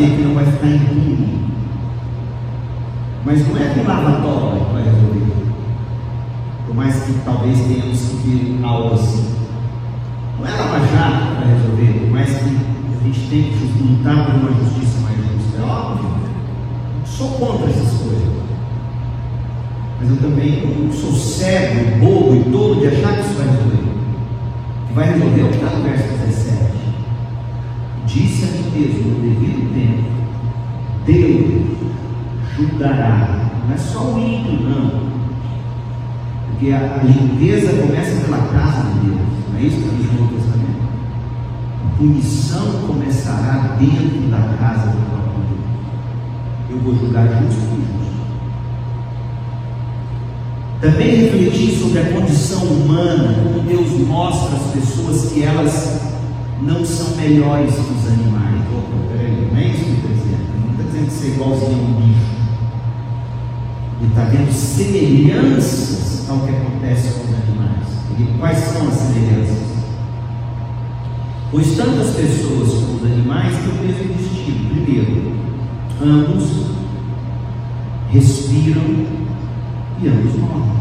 é 0.00 0.06
saber 0.06 0.16
que 0.16 0.22
não 0.22 0.34
vai 0.34 0.44
ficar 0.46 0.66
impune 0.66 1.50
mas 3.24 3.46
não 3.46 3.56
é 3.56 3.74
com 3.74 3.86
lavatório 3.86 4.64
que 4.64 4.72
vai 4.72 4.82
resolver. 4.82 5.32
Por 6.66 6.74
mais 6.74 7.02
que 7.02 7.12
talvez 7.24 7.58
tenhamos 7.60 8.00
que 8.00 8.16
ter 8.16 8.94
assim. 8.94 9.36
Não 10.38 10.46
é 10.46 10.50
lava 10.50 10.78
jato 10.86 11.36
para 11.36 11.46
resolver, 11.46 12.00
por 12.00 12.10
mais 12.10 12.28
que 12.30 12.56
a 12.98 13.04
gente 13.04 13.20
tenha 13.28 13.44
que 13.52 13.82
lutar 13.82 14.26
por 14.26 14.34
uma 14.36 14.52
justiça 14.52 15.00
mais 15.00 15.18
justa. 15.18 15.58
É 15.58 15.62
óbvio. 15.62 16.10
Sou 17.04 17.28
contra 17.32 17.68
essas 17.68 17.92
coisas. 18.00 18.30
Mas 20.00 20.10
eu 20.10 20.16
também 20.16 20.86
eu 20.86 20.92
sou 20.92 21.12
cego, 21.12 21.98
bobo 21.98 22.36
e 22.36 22.50
todo 22.50 22.80
de 22.80 22.86
achar 22.86 23.16
que 23.16 23.20
isso 23.20 23.34
vai 23.34 23.48
resolver. 23.48 23.84
Que 24.88 24.94
vai 24.94 25.12
resolver 25.12 25.49
só 33.80 34.00
o 34.00 34.18
não. 34.18 35.10
Porque 36.50 36.72
a, 36.72 37.00
limpeza 37.02 37.72
começa 37.72 38.20
pela 38.20 38.38
casa 38.38 38.90
de 38.90 39.06
Deus. 39.06 39.20
Não 39.50 39.58
é 39.58 39.62
isso 39.62 39.76
que 39.76 39.96
diz 39.96 40.12
Novo 40.20 40.34
Testamento? 40.34 40.80
A 41.84 41.96
punição 41.96 42.86
começará 42.86 43.76
dentro 43.78 44.30
da 44.30 44.56
casa 44.58 44.90
do 44.90 45.10
próprio 45.10 45.42
Deus. 45.48 46.70
Eu 46.70 46.78
vou 46.80 46.94
julgar 46.94 47.26
justo 47.42 47.60
e 47.60 47.80
justo. 47.80 48.10
Também 50.80 51.16
refleti 51.16 51.78
sobre 51.78 52.00
a 52.00 52.12
condição 52.12 52.62
humana, 52.62 53.34
como 53.34 53.60
Deus 53.60 54.06
mostra 54.06 54.56
às 54.56 54.72
pessoas 54.72 55.32
que 55.32 55.42
elas 55.42 56.00
não 56.62 56.84
são 56.84 57.16
melhores 57.16 57.74
que 57.74 57.80
os 57.80 58.06
animais. 58.06 58.40
Peraí, 59.10 59.48
não 59.50 59.58
é 59.58 59.66
isso 59.68 59.84
que 59.84 59.90
está 59.92 60.08
dizendo. 60.08 60.66
Não 60.66 60.70
está 60.72 60.82
dizendo 60.84 61.06
que 61.06 61.12
você 61.12 61.26
é 61.26 61.30
igualzinho 61.30 61.72
a 61.72 61.82
um 61.82 61.94
bicho. 62.00 62.19
Ele 64.00 64.08
está 64.08 64.24
vendo 64.24 64.50
semelhanças 64.50 66.28
ao 66.30 66.38
que 66.40 66.50
acontece 66.50 67.12
com 67.12 67.24
os 67.24 67.34
animais. 67.34 67.86
E 68.18 68.38
quais 68.38 68.58
são 68.58 68.88
as 68.88 68.94
semelhanças? 68.94 69.70
Pois 71.50 71.76
tantas 71.76 72.14
pessoas 72.14 72.82
como 72.82 72.96
os 72.96 73.04
animais 73.04 73.54
têm 73.56 73.68
o 73.68 73.82
mesmo 73.82 74.14
destino. 74.14 74.70
Primeiro, 74.70 75.32
ambos 76.02 76.66
respiram 78.10 78.82
e 80.02 80.08
ambos 80.08 80.34
morrem. 80.36 80.80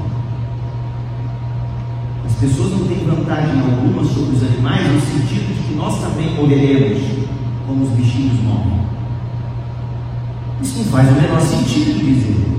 As 2.26 2.34
pessoas 2.36 2.72
não 2.72 2.88
têm 2.88 3.06
vantagem 3.06 3.60
alguma 3.60 4.06
sobre 4.06 4.36
os 4.38 4.44
animais 4.44 4.94
no 4.94 5.02
sentido 5.02 5.56
de 5.56 5.64
que 5.68 5.74
nós 5.74 6.00
também 6.00 6.36
morreremos 6.36 7.02
como 7.68 7.84
os 7.84 7.90
bichinhos 7.90 8.40
morrem. 8.44 8.80
Isso 10.62 10.78
não 10.78 10.86
faz 10.86 11.10
o 11.10 11.14
menor 11.14 11.42
sentido 11.42 12.00
dizer. 12.00 12.59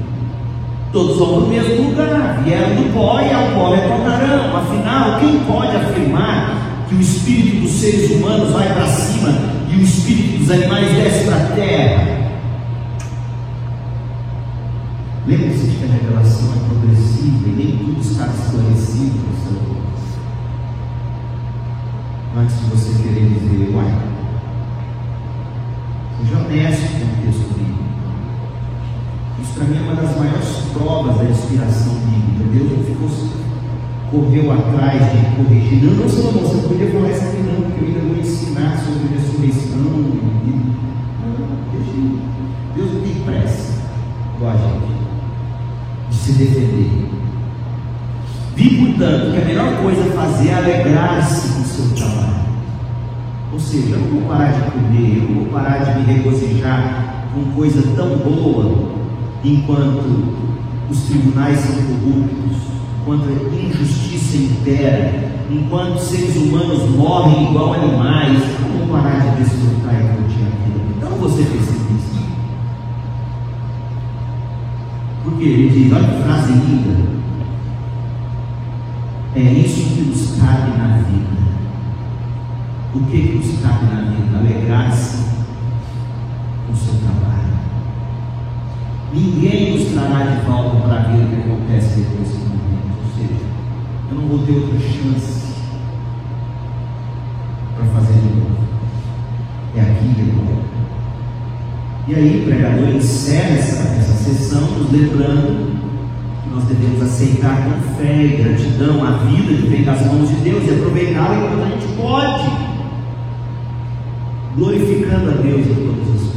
Todos 0.93 1.19
vão 1.19 1.35
para 1.35 1.45
o 1.45 1.49
mesmo 1.49 1.91
lugar, 1.91 2.43
vieram 2.43 2.75
do 2.75 2.93
pó 2.93 3.21
e 3.21 3.33
ao 3.33 3.53
pó 3.53 3.75
retornarão. 3.75 4.57
Afinal, 4.57 5.21
quem 5.21 5.39
pode 5.45 5.77
afirmar 5.77 6.87
que 6.89 6.97
o 6.97 7.01
espírito 7.01 7.63
dos 7.63 7.71
seres 7.71 8.11
humanos 8.11 8.51
vai 8.51 8.67
para 8.75 8.87
cima 8.89 9.33
e 9.71 9.77
o 9.77 9.83
espírito 9.83 10.39
dos 10.39 10.51
animais 10.51 10.93
desce 10.93 11.25
para 11.27 11.37
a 11.37 11.47
terra? 11.55 12.21
Lembre-se 15.29 15.67
de 15.69 15.77
que 15.77 15.85
a 15.85 15.93
revelação 15.93 16.55
é 16.55 16.69
progressiva 16.69 17.49
e 17.49 17.53
nem 17.53 17.77
tudo 17.77 18.01
está 18.01 18.27
esclarecido 18.27 19.17
no 19.17 19.35
seu. 19.45 19.61
Antes 22.37 22.59
de 22.59 22.65
você 22.65 23.03
querer 23.03 23.29
dizer, 23.29 23.77
uai, 23.77 23.95
seja 26.19 26.37
honesto 26.37 26.83
com 26.99 27.05
o 27.05 27.33
texto. 27.33 27.50
Isso 29.51 29.59
para 29.59 29.69
mim 29.69 29.79
é 29.79 29.81
uma 29.81 29.95
das 29.97 30.17
maiores 30.17 30.49
provas 30.73 31.17
da 31.17 31.25
inspiração 31.25 31.95
bíblica. 31.95 32.45
Deus 32.53 32.71
não 32.71 32.85
ficou, 32.85 33.09
correu 34.13 34.53
atrás 34.53 35.03
de 35.11 35.37
corrigir. 35.37 35.83
Não, 35.83 35.95
não, 35.95 36.09
Salomão, 36.09 36.43
você 36.43 36.69
podia 36.69 36.91
falar 36.93 37.11
isso 37.11 37.25
aqui 37.25 37.43
não, 37.43 37.63
porque 37.63 37.85
eu 37.85 37.89
ainda 37.89 38.01
vou 38.01 38.17
ensinar 38.17 38.79
sobre 38.79 39.17
ressurreição. 39.17 39.79
Não, 39.79 40.21
deixa 41.73 41.91
Deus 42.77 42.95
não 42.95 43.01
tem 43.01 43.15
pressa, 43.25 43.83
igual 44.37 44.53
a 44.53 44.57
gente, 44.57 44.93
de 46.11 46.17
se 46.17 46.33
defender. 46.33 47.09
Vi, 48.55 48.87
portanto, 48.87 49.33
que 49.33 49.43
a 49.43 49.45
melhor 49.47 49.83
coisa 49.83 50.03
a 50.03 50.13
fazer 50.13 50.49
é 50.49 50.55
alegrar-se 50.55 51.49
com 51.49 51.61
o 51.61 51.65
seu 51.65 51.97
trabalho. 51.97 52.41
Ou 53.53 53.59
seja, 53.59 53.97
eu 53.97 53.99
não 53.99 54.07
vou 54.07 54.23
parar 54.29 54.53
de 54.53 54.71
comer, 54.71 55.17
eu 55.17 55.23
não 55.29 55.35
vou 55.43 55.47
parar 55.47 55.79
de 55.79 55.99
me 55.99 56.13
regozijar 56.13 57.27
com 57.35 57.51
coisa 57.53 57.83
tão 57.97 58.17
boa 58.19 59.00
enquanto 59.45 60.51
os 60.91 61.03
tribunais 61.03 61.59
são 61.61 61.75
corruptos, 61.75 62.57
enquanto 63.01 63.25
a 63.25 63.55
injustiça 63.55 64.37
impera, 64.37 65.33
enquanto 65.51 65.99
seres 65.99 66.37
humanos 66.37 66.89
morrem 66.91 67.51
igual 67.51 67.75
animais, 67.75 68.39
vou 68.79 68.89
parar 68.89 69.19
de 69.19 69.43
desfrutar 69.43 69.95
e 69.95 70.17
curtir 70.17 70.43
a 70.43 70.65
vida. 70.65 70.81
Então 70.97 71.11
você 71.19 71.43
pessimista. 71.43 72.21
Porque 75.25 75.45
ele 75.45 75.69
diz, 75.71 75.93
olha 75.93 76.09
que 76.09 76.23
frase 76.23 76.53
linda. 76.53 77.11
É 79.37 79.41
isso 79.41 79.95
que 79.95 80.03
nos 80.03 80.41
cabe 80.41 80.77
na 80.77 80.99
vida. 80.99 81.41
O 82.95 83.01
que 83.07 83.39
nos 83.39 83.61
cabe 83.63 83.85
na 83.87 84.11
vida? 84.11 84.39
Alegrar-se 84.39 85.25
com 86.67 86.73
o 86.73 86.77
seu 86.77 86.95
trabalho. 86.95 87.40
Ninguém 89.13 89.73
nos 89.73 89.93
trará 89.93 90.25
de 90.25 90.47
volta 90.47 90.77
para 90.87 91.03
ver 91.03 91.25
o 91.25 91.29
que 91.29 91.35
acontece 91.35 92.01
depois 92.01 92.29
do 92.29 92.39
momento. 92.49 92.91
Ou 93.03 93.19
seja, 93.19 93.41
eu 94.11 94.17
não 94.17 94.29
vou 94.29 94.39
ter 94.47 94.53
outra 94.53 94.79
chance 94.79 95.55
para 97.77 97.87
fazer 97.87 98.13
de 98.13 98.37
novo. 98.37 98.57
É 99.77 99.81
aqui 99.81 100.15
e 100.17 100.31
agora. 100.31 100.71
E 102.07 102.15
aí 102.15 102.41
o 102.41 102.45
pregador 102.45 102.89
encerra 102.89 103.59
essa, 103.59 103.83
essa 103.99 104.13
sessão 104.13 104.63
nos 104.63 104.93
lembrando 104.93 105.81
que 106.43 106.51
nós 106.51 106.65
devemos 106.65 107.03
aceitar 107.03 107.65
com 107.65 107.97
fé 107.97 108.25
e 108.25 108.37
gratidão 108.43 109.05
a 109.05 109.11
vida 109.25 109.55
que 109.55 109.69
vem 109.69 109.85
das 109.85 110.07
mãos 110.07 110.29
de 110.29 110.37
Deus 110.37 110.65
e 110.67 110.71
aproveitá-la 110.71 111.37
enquanto 111.37 111.65
a 111.65 111.69
gente 111.69 111.97
pode 111.97 112.71
glorificando 114.57 115.31
a 115.31 115.35
Deus 115.35 115.67
em 115.67 115.75
todas 115.75 116.23
as 116.23 116.30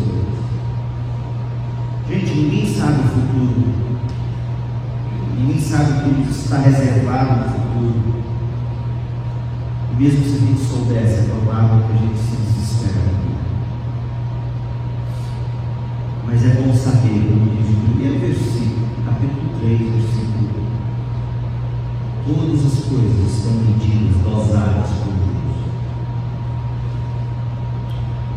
sabe 2.83 2.99
o 2.99 3.03
futuro. 3.03 3.63
Ninguém 5.37 5.59
sabe 5.61 5.91
o 5.91 6.25
que 6.25 6.31
está 6.31 6.57
reservado 6.57 7.39
no 7.39 7.45
futuro. 7.45 8.13
E 9.91 10.03
mesmo 10.03 10.25
se 10.25 10.35
a 10.35 10.39
gente 10.39 10.59
soubesse, 10.59 11.19
é 11.19 11.23
provável 11.23 11.87
que 11.87 11.93
a 11.93 11.97
gente 11.97 12.17
se 12.17 12.35
desespera. 12.35 13.13
Mas 16.25 16.45
é 16.45 16.49
bom 16.49 16.73
saber, 16.73 17.29
como 17.29 17.55
diz 17.55 17.69
o 17.69 17.79
primeiro 17.85 18.19
versículo, 18.19 18.87
capítulo 19.05 19.49
3, 19.59 19.79
versículo 19.79 20.49
1. 22.27 22.33
Todas 22.35 22.65
as 22.65 22.85
coisas 22.85 23.31
estão 23.31 23.53
medidas, 23.53 24.17
dosadas 24.23 24.89
por 24.89 25.13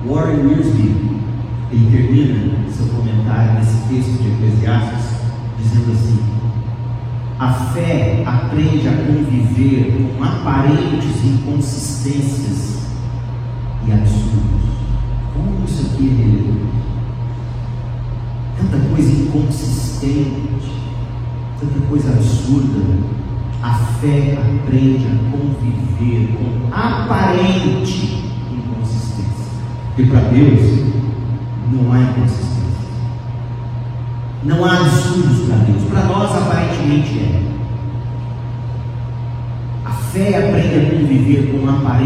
Warren 0.08 0.46
Wiersbe, 0.46 0.95
inconsistências 12.06 12.86
e 13.86 13.92
absurdos. 13.92 14.62
Como 15.34 15.64
isso 15.64 15.86
aqui 15.86 16.08
é 16.08 16.22
relevante? 16.22 16.66
Tanta 18.56 18.88
coisa 18.88 19.10
inconsistente, 19.10 20.72
tanta 21.60 21.86
coisa 21.88 22.10
absurda. 22.10 23.16
A 23.62 23.74
fé 24.00 24.38
aprende 24.38 25.06
a 25.06 25.30
conviver 25.30 26.36
com 26.36 26.72
aparente 26.72 28.26
porque 29.96 30.10
para 30.10 30.28
Deus 30.28 30.85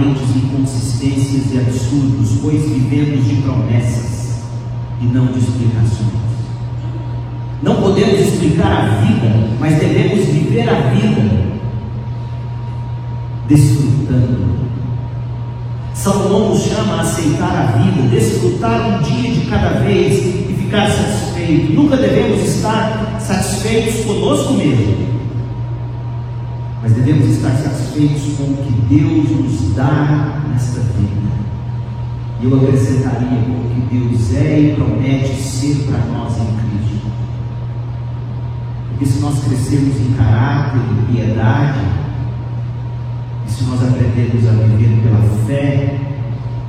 aparentes 0.01 0.37
inconsistências 0.37 1.53
e 1.53 1.59
absurdos, 1.59 2.39
pois 2.41 2.63
vivemos 2.63 3.27
de 3.27 3.37
promessas 3.37 4.41
e 5.01 5.05
não 5.05 5.27
de 5.27 5.39
explicações. 5.39 6.21
Não 7.63 7.77
podemos 7.77 8.19
explicar 8.19 8.73
a 8.73 8.87
vida, 9.05 9.51
mas 9.61 9.79
devemos 9.79 10.25
viver 10.27 10.69
a 10.69 10.81
vida 10.91 11.51
desfrutando 13.47 14.61
Salomão 15.93 16.51
nos 16.51 16.63
chama 16.63 16.95
a 16.95 17.01
aceitar 17.03 17.55
a 17.55 17.79
vida, 17.79 18.09
desfrutar 18.09 18.81
um 18.89 19.03
dia 19.03 19.33
de 19.33 19.51
cada 19.51 19.81
vez 19.81 20.19
e 20.19 20.57
ficar 20.59 20.89
satisfeito. 20.89 21.75
Nunca 21.75 21.97
devemos 21.99 22.43
estar 22.43 23.19
satisfeitos 23.21 24.07
conosco 24.07 24.55
mesmo, 24.55 25.10
mas 26.83 26.93
devemos 26.93 27.27
estar 27.27 27.51
satisfeitos 27.51 28.37
com 28.37 28.45
o 28.45 28.57
que 28.57 28.95
Deus 28.95 29.31
nos 29.31 29.75
dá 29.75 30.43
nesta 30.49 30.81
vida. 30.81 31.31
E 32.41 32.45
eu 32.45 32.57
acrescentaria 32.57 33.43
com 33.45 33.53
o 33.53 33.71
que 33.75 33.99
Deus 33.99 34.35
é 34.35 34.61
e 34.61 34.75
promete 34.75 35.35
ser 35.35 35.85
para 35.85 35.99
nós 36.07 36.33
em 36.39 36.47
Cristo. 36.47 37.07
Porque 38.89 39.05
se 39.05 39.19
nós 39.21 39.45
crescermos 39.45 39.97
em 40.01 40.15
caráter 40.15 40.81
e 40.81 41.13
piedade, 41.13 41.81
se 43.47 43.65
nós 43.65 43.83
aprendermos 43.83 44.49
a 44.49 44.53
viver 44.53 45.03
pela 45.03 45.21
fé, 45.47 45.99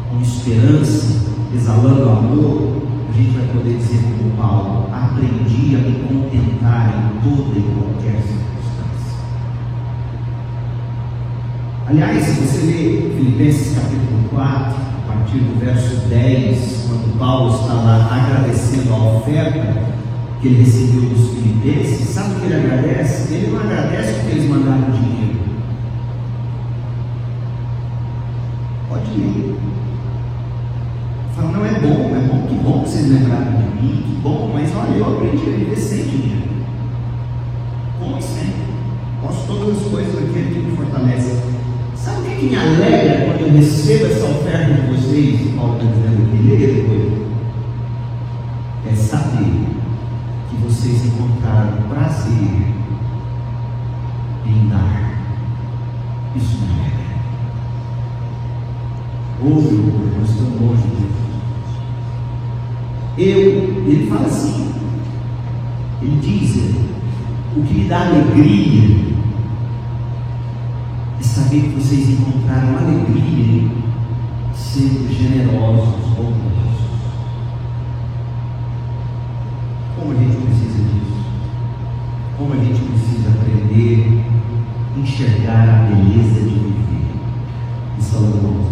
com 0.09 0.20
esperança, 0.20 1.22
exalando 1.55 2.09
amor, 2.09 2.82
a 3.09 3.14
gente 3.14 3.32
vai 3.32 3.47
poder 3.47 3.78
dizer 3.78 4.01
como 4.18 4.32
Paulo, 4.32 4.89
aprendi 4.91 5.76
a 5.76 5.80
me 5.80 5.99
contentar 6.05 6.93
em 6.97 7.30
toda 7.30 7.57
e 7.57 7.62
qualquer 7.62 8.22
circunstância. 8.22 8.51
Aliás, 11.88 12.24
se 12.24 12.42
você 12.42 12.66
ler 12.66 13.16
Filipenses 13.18 13.76
capítulo 13.76 14.30
4, 14.30 14.48
a 14.48 15.14
partir 15.14 15.40
do 15.40 15.60
verso 15.60 16.08
10, 16.08 16.86
quando 16.88 17.18
Paulo 17.18 17.56
está 17.56 17.74
lá 17.74 18.08
agradecendo 18.12 18.94
a 18.94 19.18
oferta 19.18 19.92
que 20.40 20.48
ele 20.48 20.64
recebeu 20.64 21.10
dos 21.10 21.30
filipenses, 21.32 22.10
sabe 22.10 22.36
o 22.36 22.40
que 22.40 22.46
ele 22.46 22.56
agradece? 22.56 23.34
Ele 23.34 23.52
não 23.52 23.60
agradece 23.62 24.14
porque 24.14 24.32
eles 24.32 24.50
mandaram 24.50 24.92
dinheiro. 24.92 25.39
Pode 28.88 29.12
ir. 29.12 29.55
Fala, 31.36 31.51
não 31.51 31.66
é 31.66 31.80
bom, 31.80 32.16
é 32.16 32.20
bom, 32.28 32.47
que 32.47 32.55
bom 32.55 32.84
que 32.84 32.89
vocês 32.89 33.10
lembraram 33.10 33.54
de 33.54 33.82
mim, 33.82 34.04
que 34.08 34.22
bom, 34.22 34.51
mas 34.54 34.72
olha, 34.76 34.97
eu 34.97 35.16
aprendi 35.16 35.43
a 35.50 35.58
viver 35.58 35.76
sem 35.76 36.04
dinheiro. 36.04 36.43
Como 38.00 38.22
sem? 38.22 38.54
Posso 39.22 39.47
todas 39.47 39.78
as 39.78 39.84
coisas 39.92 40.18
aqui 40.18 40.34
que 40.34 40.60
me 40.60 40.76
fortalece. 40.78 41.51
Sabe 42.04 42.30
o 42.30 42.36
que 42.36 42.46
me 42.48 42.56
alegra 42.56 43.26
quando 43.26 43.42
eu 43.42 43.54
recebo 43.54 44.06
essa 44.08 44.26
oferta 44.26 44.74
de 44.74 44.82
vocês? 44.92 45.56
Paulo 45.56 45.76
está 45.76 45.86
dizendo 45.86 46.22
depois. 46.58 47.12
É 48.92 48.96
saber 48.96 49.68
que 50.50 50.56
vocês 50.64 51.06
encontraram 51.06 51.84
prazer 51.90 52.74
em 54.48 54.68
dar. 54.68 55.14
Isso 56.36 56.58
me 56.58 56.74
alegra. 56.74 57.12
Ouve, 59.44 59.76
nós 60.20 60.30
estamos 60.30 60.60
longe 60.60 60.82
de 60.82 60.96
Deus. 60.96 61.22
Eu, 63.20 63.86
ele 63.88 64.08
fala 64.10 64.26
assim, 64.26 64.74
ele 66.02 66.20
diz, 66.20 66.56
o 67.56 67.62
que 67.62 67.74
me 67.76 67.84
dá 67.84 68.08
alegria 68.08 69.08
é 69.08 69.11
saber 71.52 71.64
que 71.64 71.82
vocês 71.82 72.10
encontraram 72.10 72.78
alegria 72.78 73.70
ser 74.54 74.90
generosos, 75.12 76.08
bondosos. 76.16 76.82
Como 79.98 80.12
a 80.12 80.16
gente 80.16 80.38
precisa 80.38 80.84
disso? 80.84 81.26
Como 82.38 82.54
a 82.54 82.56
gente 82.56 82.80
precisa 82.80 83.30
aprender 83.32 84.24
a 84.96 85.00
enxergar 85.00 85.70
a 85.70 85.84
beleza 85.90 86.40
de 86.40 86.56
viver. 86.56 87.16
E 88.00 88.02
Salomão 88.02 88.72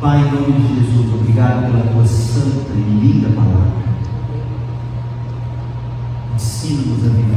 Pai, 0.00 0.20
em 0.20 0.30
nome 0.30 0.52
de 0.52 0.76
Jesus, 0.76 1.12
obrigado 1.12 1.66
pela 1.66 1.92
tua 1.92 2.06
santa 2.06 2.72
e 2.72 2.80
linda 2.80 3.30
palavra. 3.30 3.72
Ensina-nos 6.36 7.04
a 7.04 7.08
viver 7.08 7.27